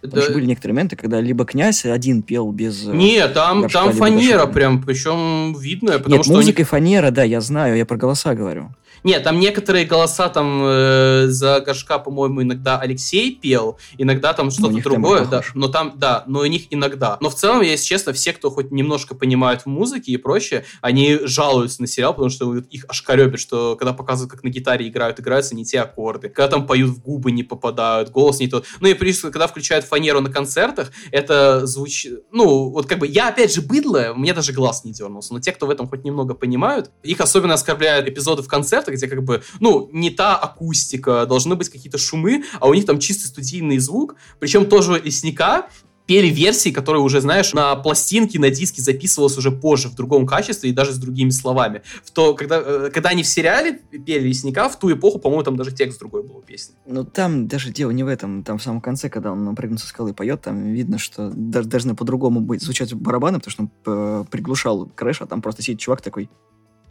[0.01, 0.33] Потому да.
[0.33, 2.87] были некоторые моменты, когда либо князь один пел без...
[2.87, 6.33] Э, Нет, там, горшка, там фанера прям, причем видно, потому Нет, что...
[6.33, 6.67] музыка них...
[6.67, 8.71] фанера, да, я знаю, я про голоса говорю.
[9.03, 14.81] Нет, там некоторые голоса там э, за горшка, по-моему, иногда Алексей пел, иногда там что-то
[14.81, 17.17] другое, да, но там, да, но у них иногда.
[17.19, 21.19] Но в целом, если честно, все, кто хоть немножко понимают в музыке и прочее, они
[21.23, 25.55] жалуются на сериал, потому что их ошкаребит, что когда показывают, как на гитаре играют, играются
[25.55, 28.65] не те аккорды, когда там поют в губы не попадают, голос не тот.
[28.79, 33.29] Ну и плюс, когда включают фанеру на концертах, это звучит, ну, вот как бы я,
[33.29, 36.33] опять же, быдло, мне даже глаз не дернулся, но те, кто в этом хоть немного
[36.33, 41.55] понимают, их особенно оскорбляют эпизоды в концертах, где как бы, ну, не та акустика, должны
[41.55, 45.67] быть какие-то шумы, а у них там чистый студийный звук, причем тоже лесника
[46.05, 50.69] пели версии, которые уже, знаешь, на пластинке, на диске записывалось уже позже, в другом качестве
[50.69, 51.81] и даже с другими словами.
[52.03, 55.55] В то, когда, э, когда они в сериале пели лесника, в ту эпоху, по-моему, там
[55.55, 56.75] даже текст другой был у песни.
[56.85, 58.43] Ну, там даже дело не в этом.
[58.43, 61.69] Там в самом конце, когда он напрыгнул со скалы и поет, там видно, что даже
[61.69, 65.79] должны по-другому быть звучать барабаны, потому что он э, приглушал crash, а там просто сидит
[65.79, 66.29] чувак такой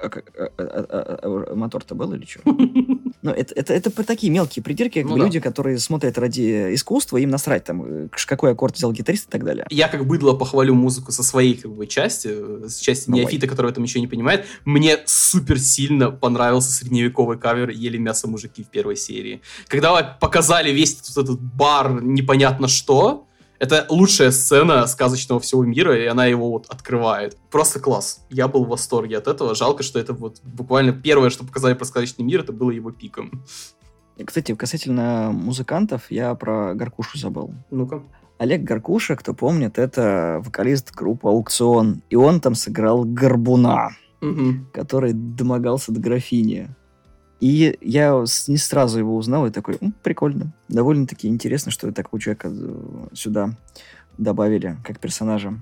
[0.03, 2.43] а, а, а, а мотор-то был или что?
[3.23, 5.49] Ну, это, это, это такие мелкие придирки, ну, люди, да.
[5.49, 9.65] которые смотрят ради искусства, им насрать там, э, какой аккорд взял гитарист и так далее.
[9.71, 13.47] Я как быдло похвалю музыку со своей как бы части, э, с части ну, неофита,
[13.47, 14.47] который в этом еще не понимает.
[14.65, 19.41] Мне супер сильно понравился средневековый кавер «Ели мясо мужики» в первой серии.
[19.69, 23.29] Когда показали весь этот, этот бар непонятно что,
[23.63, 27.37] Это лучшая сцена сказочного всего мира, и она его вот открывает.
[27.49, 28.27] Просто класс.
[28.29, 29.55] Я был в восторге от этого.
[29.55, 33.31] Жалко, что это вот буквально первое, что показали про сказочный мир, это было его пиком.
[34.27, 37.55] Кстати, касательно музыкантов, я про Гаркушу забыл.
[37.71, 38.03] Ну-ка.
[38.39, 42.03] Олег Гаркуша, кто помнит, это вокалист группы «Аукцион».
[42.11, 43.91] И он там сыграл Горбуна,
[44.21, 44.67] угу.
[44.73, 46.69] который домогался до графини.
[47.43, 50.53] И я не сразу его узнал и такой, прикольно.
[50.69, 53.57] Довольно-таки интересно, что такого человека э, сюда
[54.17, 55.61] добавили как персонажа.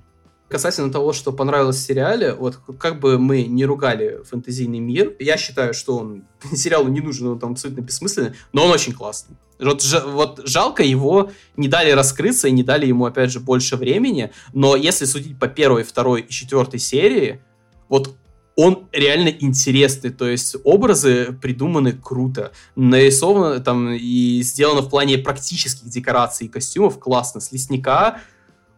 [0.50, 5.38] Касательно того, что понравилось в сериале, вот как бы мы не ругали фэнтезийный мир, я
[5.38, 9.38] считаю, что он сериалу не нужен, он там абсолютно бессмысленный, но он очень классный.
[9.58, 14.32] Вот, вот жалко его не дали раскрыться и не дали ему, опять же, больше времени,
[14.52, 17.40] но если судить по первой, второй и четвертой серии,
[17.88, 18.14] вот
[18.60, 25.88] он реально интересный, то есть образы придуманы круто, нарисовано там и сделано в плане практических
[25.88, 28.20] декораций и костюмов классно, с лесника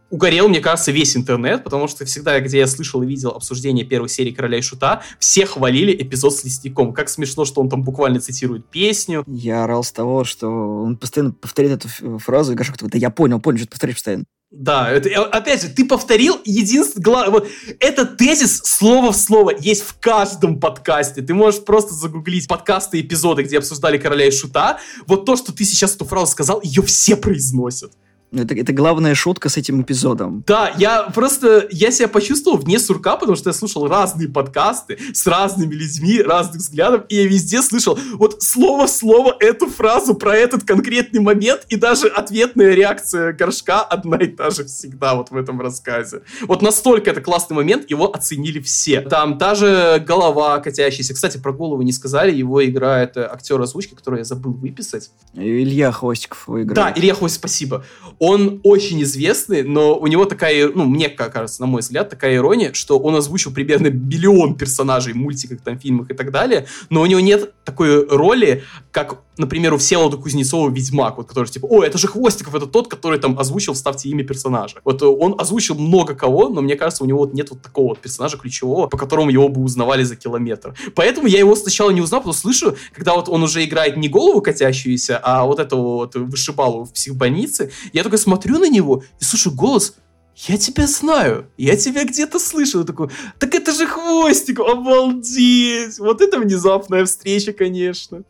[0.09, 4.09] угорел, мне кажется, весь интернет, потому что всегда, где я слышал и видел обсуждение первой
[4.09, 6.93] серии «Короля и Шута», все хвалили эпизод с Лесником.
[6.93, 9.23] Как смешно, что он там буквально цитирует песню.
[9.25, 13.09] Я орал с того, что он постоянно повторяет эту фразу, и Гашек такой, да я
[13.09, 14.25] понял, понял, что ты повторяешь постоянно.
[14.55, 17.31] Да, это, опять же, ты повторил единственное...
[17.31, 17.47] Вот,
[17.79, 21.23] этот тезис слово в слово есть в каждом подкасте.
[21.23, 24.77] Ты можешь просто загуглить подкасты, эпизоды, где обсуждали Короля и Шута.
[25.07, 27.93] Вот то, что ты сейчас эту фразу сказал, ее все произносят.
[28.35, 30.43] Это, это главная шутка с этим эпизодом.
[30.47, 35.27] Да, я просто, я себя почувствовал вне сурка, потому что я слушал разные подкасты с
[35.27, 40.35] разными людьми, разных взглядов, и я везде слышал вот слово в слово эту фразу про
[40.35, 45.37] этот конкретный момент, и даже ответная реакция горшка одна и та же всегда вот в
[45.37, 46.21] этом рассказе.
[46.41, 49.01] Вот настолько это классный момент, его оценили все.
[49.01, 51.13] Там та же голова катящаяся.
[51.13, 55.11] Кстати, про голову не сказали, его играет актер озвучки, который я забыл выписать.
[55.35, 56.75] Илья Хвостиков его играет.
[56.75, 57.83] Да, Илья Хвостиков, спасибо
[58.25, 62.71] он очень известный, но у него такая, ну, мне кажется, на мой взгляд, такая ирония,
[62.71, 67.05] что он озвучил примерно миллион персонажей в мультиках, там, фильмах и так далее, но у
[67.05, 71.97] него нет такой роли, как, например, у Всеволода Кузнецова Ведьмак, вот, который типа, о, это
[71.97, 74.77] же Хвостиков, это тот, который там озвучил «Вставьте имя персонажа».
[74.85, 77.99] Вот он озвучил много кого, но мне кажется, у него вот нет вот такого вот
[77.99, 80.75] персонажа ключевого, по которому его бы узнавали за километр.
[80.95, 84.41] Поэтому я его сначала не узнал, что слышу, когда вот он уже играет не голову
[84.41, 89.55] катящуюся, а вот этого вот вышибалу в психбольнице, я только смотрю на него и слушаю
[89.55, 89.95] голос,
[90.35, 92.83] я тебя знаю, я тебя где-то слышал.
[92.83, 93.09] Такой,
[93.39, 95.99] так это же Хвостик, обалдеть!
[95.99, 98.23] Вот это внезапная встреча, конечно.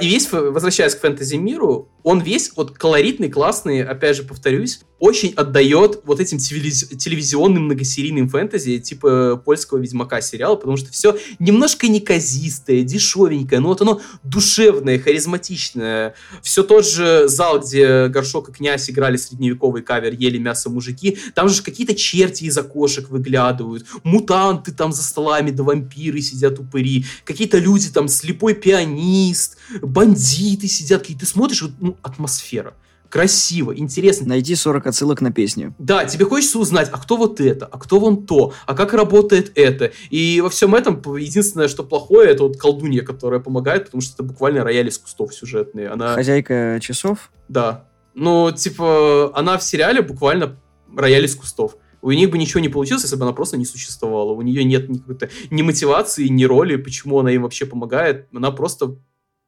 [0.00, 6.00] И весь, возвращаясь к фэнтези-миру, он весь вот колоритный, классный, опять же, повторюсь, очень отдает
[6.04, 13.60] вот этим телевизионным многосерийным фэнтези, типа польского Ведьмака сериала, потому что все немножко неказистое, дешевенькое,
[13.60, 16.14] но вот оно душевное, харизматичное.
[16.42, 21.50] Все тот же зал, где Горшок и Князь играли средневековый кавер «Ели мясо мужики», там
[21.50, 27.58] же какие-то черти из окошек выглядывают, мутанты там за столами, да вампиры сидят упыри, какие-то
[27.58, 32.74] люди там, слепой пианист, бандиты сидят, и ты смотришь, ну, атмосфера
[33.08, 34.28] красиво, интересно.
[34.28, 35.74] Найди 40 отсылок на песню.
[35.78, 39.52] Да, тебе хочется узнать, а кто вот это, а кто вон то, а как работает
[39.54, 39.92] это.
[40.10, 44.22] И во всем этом единственное, что плохое, это вот колдунья, которая помогает, потому что это
[44.22, 45.88] буквально рояль из кустов сюжетные.
[45.88, 46.14] Она...
[46.14, 47.30] Хозяйка часов?
[47.48, 47.86] Да.
[48.14, 50.56] Ну, типа, она в сериале буквально
[50.94, 51.76] рояль из кустов.
[52.00, 54.32] У них бы ничего не получилось, если бы она просто не существовала.
[54.32, 58.28] У нее нет никакой-то ни мотивации, ни роли, почему она им вообще помогает.
[58.32, 58.96] Она просто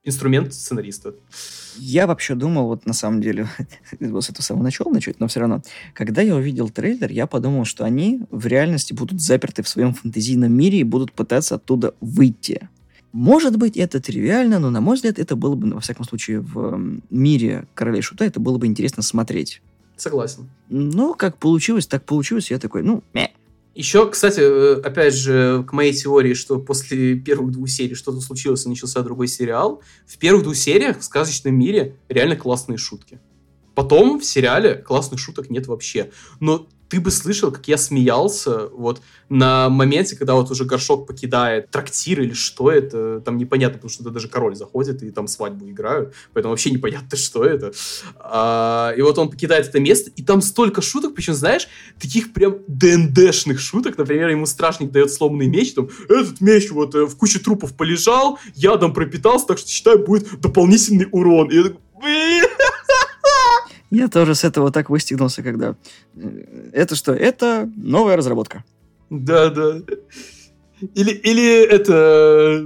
[0.02, 1.14] инструмент сценариста.
[1.76, 3.48] Я вообще думал, вот на самом деле,
[4.00, 5.62] с этого самого начала начать, но все равно,
[5.94, 10.52] когда я увидел трейлер, я подумал, что они в реальности будут заперты в своем фантазийном
[10.52, 12.68] мире и будут пытаться оттуда выйти.
[13.12, 17.00] Может быть, это тривиально, но, на мой взгляд, это было бы, во всяком случае, в
[17.10, 19.62] мире Королей Шута, это было бы интересно смотреть.
[19.96, 20.48] Согласен.
[20.68, 22.50] Но как получилось, так получилось.
[22.50, 23.30] Я такой, ну, мeh.
[23.74, 28.66] Еще, кстати, э, опять же, к моей теории, что после первых двух серий что-то случилось
[28.66, 33.20] и начался другой сериал, в первых двух сериях в «Сказочном мире» реально классные шутки.
[33.74, 36.10] Потом в сериале классных шуток нет вообще.
[36.40, 41.70] Но ты бы слышал, как я смеялся вот на моменте, когда вот уже горшок покидает
[41.70, 45.70] трактир или что это, там непонятно, потому что туда даже король заходит и там свадьбу
[45.70, 47.72] играют, поэтому вообще непонятно, что это.
[48.16, 51.68] А, и вот он покидает это место, и там столько шуток, причем, знаешь,
[52.00, 57.06] таких прям ДНДшных шуток, например, ему страшник дает сломанный меч, там, этот меч вот э,
[57.06, 61.50] в куче трупов полежал, ядом пропитался, так что, считаю, будет дополнительный урон.
[61.50, 61.80] И я такой,
[63.90, 65.76] я тоже с этого так выстегнулся, когда...
[66.16, 67.12] Э, это что?
[67.12, 68.64] Это новая разработка.
[69.10, 69.82] Да, да.
[70.94, 72.64] Или, или это...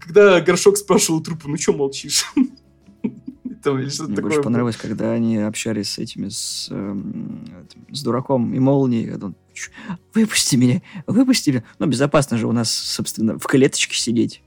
[0.00, 2.24] Когда горшок спрашивал трупу, ну что молчишь?
[3.62, 4.22] там, или что-то Мне такое.
[4.22, 4.44] больше было.
[4.44, 9.06] понравилось, когда они общались с этими, с, этим, с дураком и молнией.
[9.08, 9.70] когда он, «Чё,
[10.14, 11.64] выпусти меня, выпусти меня.
[11.78, 14.42] Ну, безопасно же у нас, собственно, в клеточке сидеть.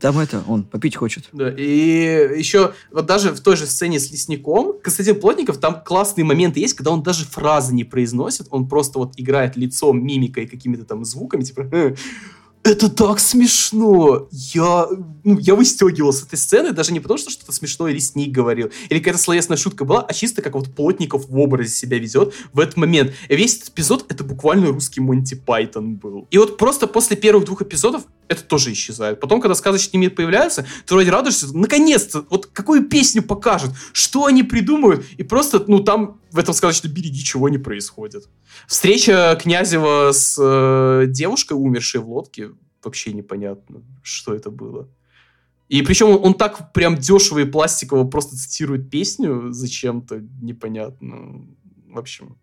[0.00, 1.24] Там это, он попить хочет.
[1.32, 6.24] Да, и еще вот даже в той же сцене с лесником Константин Плотников, там классные
[6.24, 10.84] моменты есть, когда он даже фразы не произносит, он просто вот играет лицом, мимикой, какими-то
[10.84, 11.94] там звуками, типа «Э,
[12.66, 14.28] это так смешно!
[14.32, 14.88] Я,
[15.22, 18.98] ну, я выстегивал с этой сцены, даже не потому, что что-то смешное лесник говорил, или
[18.98, 22.76] какая-то словесная шутка была, а чисто как вот Плотников в образе себя ведет в этот
[22.76, 23.12] момент.
[23.28, 26.26] Весь этот эпизод— это буквально русский Монти Пайтон был.
[26.32, 29.20] И вот просто после первых двух эпизодов это тоже исчезает.
[29.20, 34.42] Потом, когда сказочный мир появляется, ты вроде радуешься, наконец-то, вот какую песню покажут, что они
[34.42, 38.28] придумают, и просто, ну, там в этом сказочном мире ничего не происходит.
[38.66, 42.50] Встреча Князева с э, девушкой, умершей в лодке,
[42.82, 44.88] вообще непонятно, что это было.
[45.68, 51.46] И причем он, он так прям дешево и пластиково просто цитирует песню зачем-то, непонятно.
[51.88, 52.38] В общем,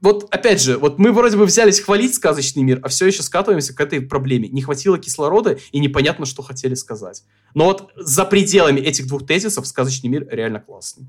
[0.00, 3.74] вот опять же, вот мы вроде бы взялись хвалить сказочный мир, а все еще скатываемся
[3.74, 4.48] к этой проблеме.
[4.48, 7.24] Не хватило кислорода и непонятно, что хотели сказать.
[7.54, 11.06] Но вот за пределами этих двух тезисов сказочный мир реально классный.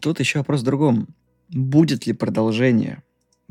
[0.00, 1.08] Тут еще вопрос в другом.
[1.48, 3.02] Будет ли продолжение?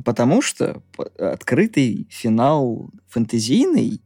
[0.04, 0.82] Потому что
[1.18, 4.00] открытый финал фэнтезийный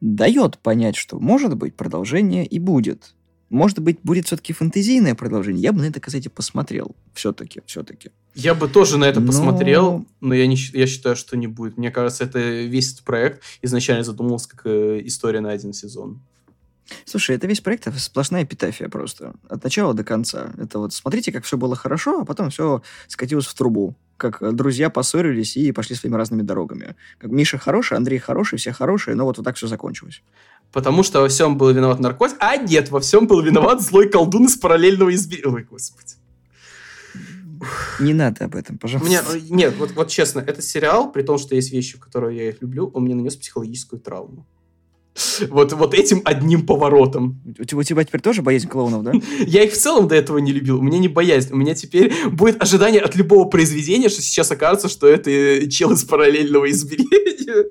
[0.00, 3.14] дает понять, что может быть продолжение и будет.
[3.50, 5.62] Может быть, будет все-таки фэнтезийное продолжение.
[5.62, 6.94] Я бы на это, кстати, посмотрел.
[7.14, 8.10] Все-таки, все-таки.
[8.34, 11.76] Я бы тоже на это Но- посмотрел, но я, не, я считаю, что не будет.
[11.76, 16.22] Мне кажется, это весь этот проект изначально задумывался как э, история на один сезон.
[17.04, 19.34] Слушай, это весь проект это сплошная эпитафия просто.
[19.48, 20.52] От начала до конца.
[20.58, 23.96] Это вот смотрите, как все было хорошо, а потом все скатилось в трубу.
[24.16, 26.94] Как э, друзья поссорились и пошли своими разными дорогами.
[27.18, 30.22] Как Миша хороший, Андрей хороший, все хорошие, но вот, вот так все закончилось.
[30.72, 34.46] Потому что во всем был виноват наркотик, а нет, во всем был виноват злой колдун
[34.46, 35.52] из параллельного измерения.
[35.52, 36.14] Ой, господи.
[37.98, 39.08] Не надо об этом, пожалуйста.
[39.08, 42.36] Мне, э, нет, вот, вот честно, этот сериал, при том, что есть вещи, в которые
[42.38, 44.46] я их люблю, он мне нанес психологическую травму.
[45.48, 47.42] Вот, вот этим одним поворотом.
[47.58, 49.12] У, тебя- у тебя теперь тоже боязнь клоунов, да?
[49.40, 50.78] Я их в целом до этого не любил.
[50.78, 51.52] У меня не боязнь.
[51.52, 55.90] У меня теперь будет ожидание от любого произведения, что сейчас окажется, что это э, чел
[55.90, 57.66] из параллельного измерения.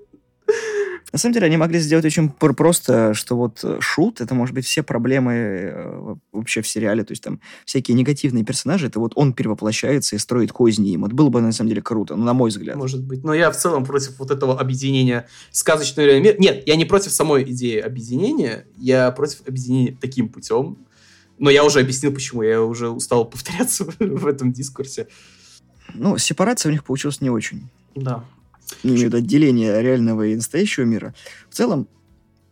[1.12, 4.54] На самом деле, они могли сделать очень пр- просто, что вот э, шут, это может
[4.54, 9.14] быть все проблемы э, вообще в сериале, то есть там всякие негативные персонажи, это вот
[9.16, 11.06] он перевоплощается и строит козни им.
[11.06, 12.76] Это было бы, на самом деле, круто, ну, на мой взгляд.
[12.76, 13.24] Может быть.
[13.24, 16.36] Но я в целом против вот этого объединения сказочного реального мира.
[16.40, 18.66] Нет, я не против самой идеи объединения.
[18.78, 20.78] Я против объединения таким путем.
[21.40, 22.44] Но я уже объяснил, почему.
[22.44, 25.08] Я уже устал повторяться в этом дискурсе.
[25.94, 27.68] Ну, сепарация у них получилась не очень.
[27.96, 28.24] Да.
[28.84, 31.14] Не имею в виду отделение реального и настоящего мира.
[31.50, 31.88] В целом,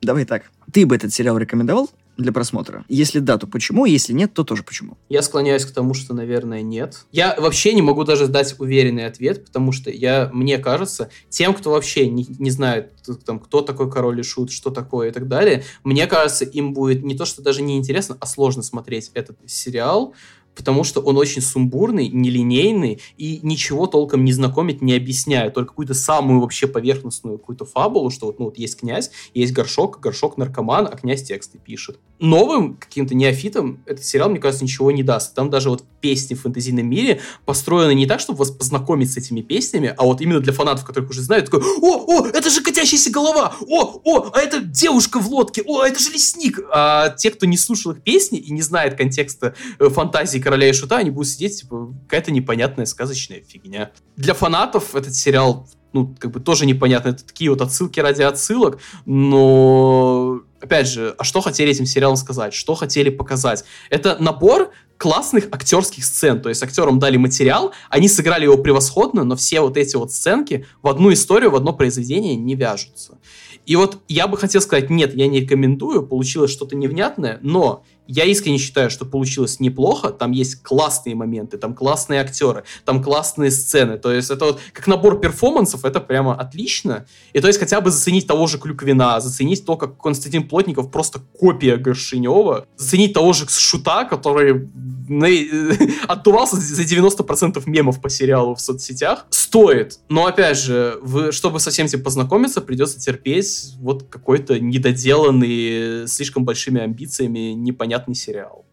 [0.02, 0.44] давай так.
[0.72, 2.84] Ты бы этот сериал рекомендовал для просмотра?
[2.90, 3.86] Если да, то почему?
[3.86, 4.98] Если нет, то тоже почему?
[5.08, 7.06] Я склоняюсь к тому, что, наверное, нет.
[7.12, 11.72] Я вообще не могу даже дать уверенный ответ, потому что я, мне кажется, тем, кто
[11.72, 12.92] вообще не, не знает,
[13.26, 17.04] там, кто такой король и шут, что такое и так далее, мне кажется, им будет
[17.04, 20.14] не то, что даже не интересно, а сложно смотреть этот сериал,
[20.58, 25.94] потому что он очень сумбурный, нелинейный и ничего толком не знакомит, не объясняет, только какую-то
[25.94, 30.90] самую вообще поверхностную какую-то фабулу, что вот, ну, вот есть князь, есть горшок, горшок наркоман,
[30.92, 32.00] а князь тексты пишет.
[32.20, 35.36] Новым каким-то неофитом этот сериал, мне кажется, ничего не даст.
[35.36, 39.42] Там даже вот песни в фэнтезийном мире построены не так, чтобы вас познакомить с этими
[39.42, 43.12] песнями, а вот именно для фанатов, которых уже знают, такой, о, о, это же катящаяся
[43.12, 46.60] голова, о, о, а это девушка в лодке, о, а это же лесник.
[46.72, 50.72] А те, кто не слушал их песни и не знает контекста э, фантазии короля и
[50.72, 53.92] шута, они будут сидеть, типа, какая-то непонятная сказочная фигня.
[54.16, 57.10] Для фанатов этот сериал ну, как бы тоже непонятно.
[57.10, 62.54] Это такие вот отсылки ради отсылок, но, опять же, а что хотели этим сериалом сказать?
[62.54, 63.66] Что хотели показать?
[63.90, 66.42] Это набор классных актерских сцен.
[66.42, 70.66] То есть актерам дали материал, они сыграли его превосходно, но все вот эти вот сценки
[70.82, 73.18] в одну историю, в одно произведение не вяжутся.
[73.66, 78.26] И вот я бы хотел сказать, нет, я не рекомендую, получилось что-то невнятное, но я
[78.26, 83.98] искренне считаю, что получилось неплохо, там есть классные моменты, там классные актеры, там классные сцены,
[83.98, 87.92] то есть это вот как набор перформансов, это прямо отлично, и то есть хотя бы
[87.92, 93.46] заценить того же Клюквина, заценить то, как Константин Плотников просто копия Горшинева, заценить того же
[93.48, 94.70] Шута, который
[96.08, 101.72] отдувался за 90% мемов по сериалу в соцсетях, стоит, но опять же, вы, чтобы со
[101.72, 108.66] всем этим познакомиться, придется терпеть вот какой-то недоделанный, слишком большими амбициями, непонятный сериал.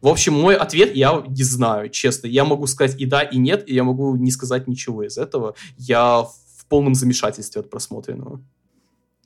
[0.00, 2.26] В общем, мой ответ я не знаю, честно.
[2.26, 5.54] Я могу сказать и да, и нет, и я могу не сказать ничего из этого.
[5.78, 8.42] Я в полном замешательстве от просмотренного.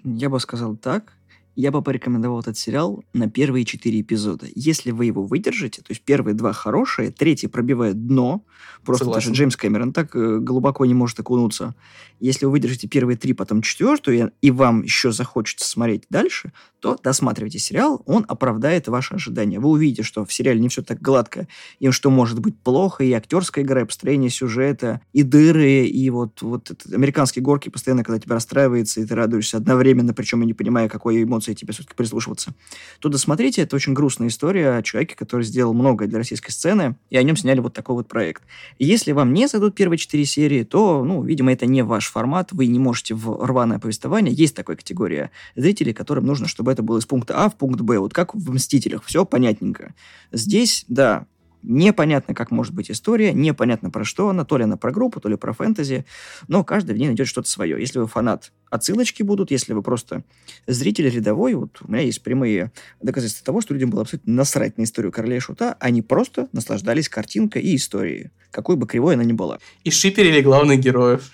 [0.04, 1.17] Я бы сказал так.
[1.58, 4.46] Я бы порекомендовал этот сериал на первые четыре эпизода.
[4.54, 8.44] Если вы его выдержите, то есть первые два хорошие, третий пробивает дно,
[8.84, 9.30] просто Согласен.
[9.30, 11.74] даже Джеймс Кэмерон так э, глубоко не может окунуться.
[12.20, 17.58] Если вы выдержите первые три, потом четвертую, и вам еще захочется смотреть дальше, то досматривайте
[17.58, 19.58] сериал, он оправдает ваши ожидания.
[19.58, 21.48] Вы увидите, что в сериале не все так гладко,
[21.80, 26.40] и что может быть плохо, и актерская игра, и построение сюжета, и дыры, и вот,
[26.42, 30.88] вот американские горки постоянно, когда тебя расстраивается, и ты радуешься одновременно, причем и не понимая,
[30.88, 32.54] какой эмоции эмоции тебе все-таки прислушиваться,
[33.00, 33.62] то досмотрите.
[33.62, 37.36] Это очень грустная история о человеке, который сделал многое для российской сцены, и о нем
[37.36, 38.42] сняли вот такой вот проект.
[38.78, 42.52] И если вам не зайдут первые четыре серии, то, ну, видимо, это не ваш формат,
[42.52, 44.34] вы не можете в рваное повествование.
[44.34, 47.98] Есть такая категория зрителей, которым нужно, чтобы это было из пункта А в пункт Б.
[47.98, 49.04] Вот как в «Мстителях».
[49.04, 49.94] Все понятненько.
[50.32, 51.26] Здесь, да,
[51.62, 55.28] Непонятно, как может быть история, непонятно про что она, то ли она про группу, то
[55.28, 56.04] ли про фэнтези,
[56.46, 57.80] но каждый в ней найдет что-то свое.
[57.80, 60.22] Если вы фанат, отсылочки будут, если вы просто
[60.66, 62.70] зритель рядовой, вот у меня есть прямые
[63.02, 67.08] доказательства того, что людям было абсолютно насрать на историю Короля и Шута, они просто наслаждались
[67.08, 69.58] картинкой и историей, какой бы кривой она ни была.
[69.84, 71.30] И шиперили главных героев.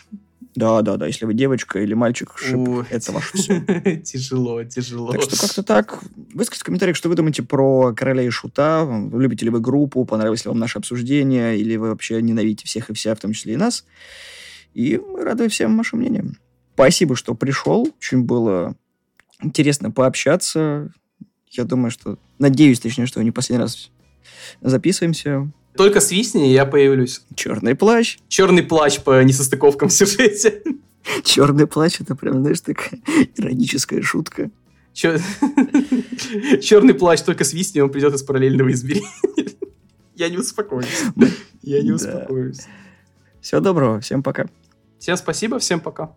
[0.54, 1.06] Да, да, да.
[1.06, 2.84] Если вы девочка или мальчик, шип, Ой.
[2.90, 3.60] это ваше все.
[4.04, 5.12] Тяжело, тяжело.
[5.12, 6.00] Так что как-то так.
[6.32, 8.86] Выскажите в комментариях, что вы думаете про Короля и Шута.
[9.12, 12.94] Любите ли вы группу, понравилось ли вам наше обсуждение, или вы вообще ненавидите всех и
[12.94, 13.84] вся, в том числе и нас.
[14.74, 16.38] И мы рады всем вашим мнениям.
[16.74, 17.88] Спасибо, что пришел.
[17.98, 18.76] Очень было
[19.42, 20.92] интересно пообщаться.
[21.50, 22.18] Я думаю, что...
[22.38, 23.90] Надеюсь, точнее, что не последний раз
[24.60, 25.50] записываемся.
[25.76, 27.22] Только свистни, и я появлюсь.
[27.34, 28.18] Черный плащ.
[28.28, 30.62] Черный плащ по несостыковкам в сюжете.
[31.22, 33.00] Черный плащ, это прям, знаешь, такая
[33.36, 34.50] ироническая шутка.
[34.94, 39.08] Черный плащ, только свистни, он придет из параллельного измерения.
[40.14, 41.02] Я не успокоюсь.
[41.62, 42.60] Я не успокоюсь.
[43.40, 44.46] Всего доброго, всем пока.
[45.00, 46.14] Всем спасибо, всем пока.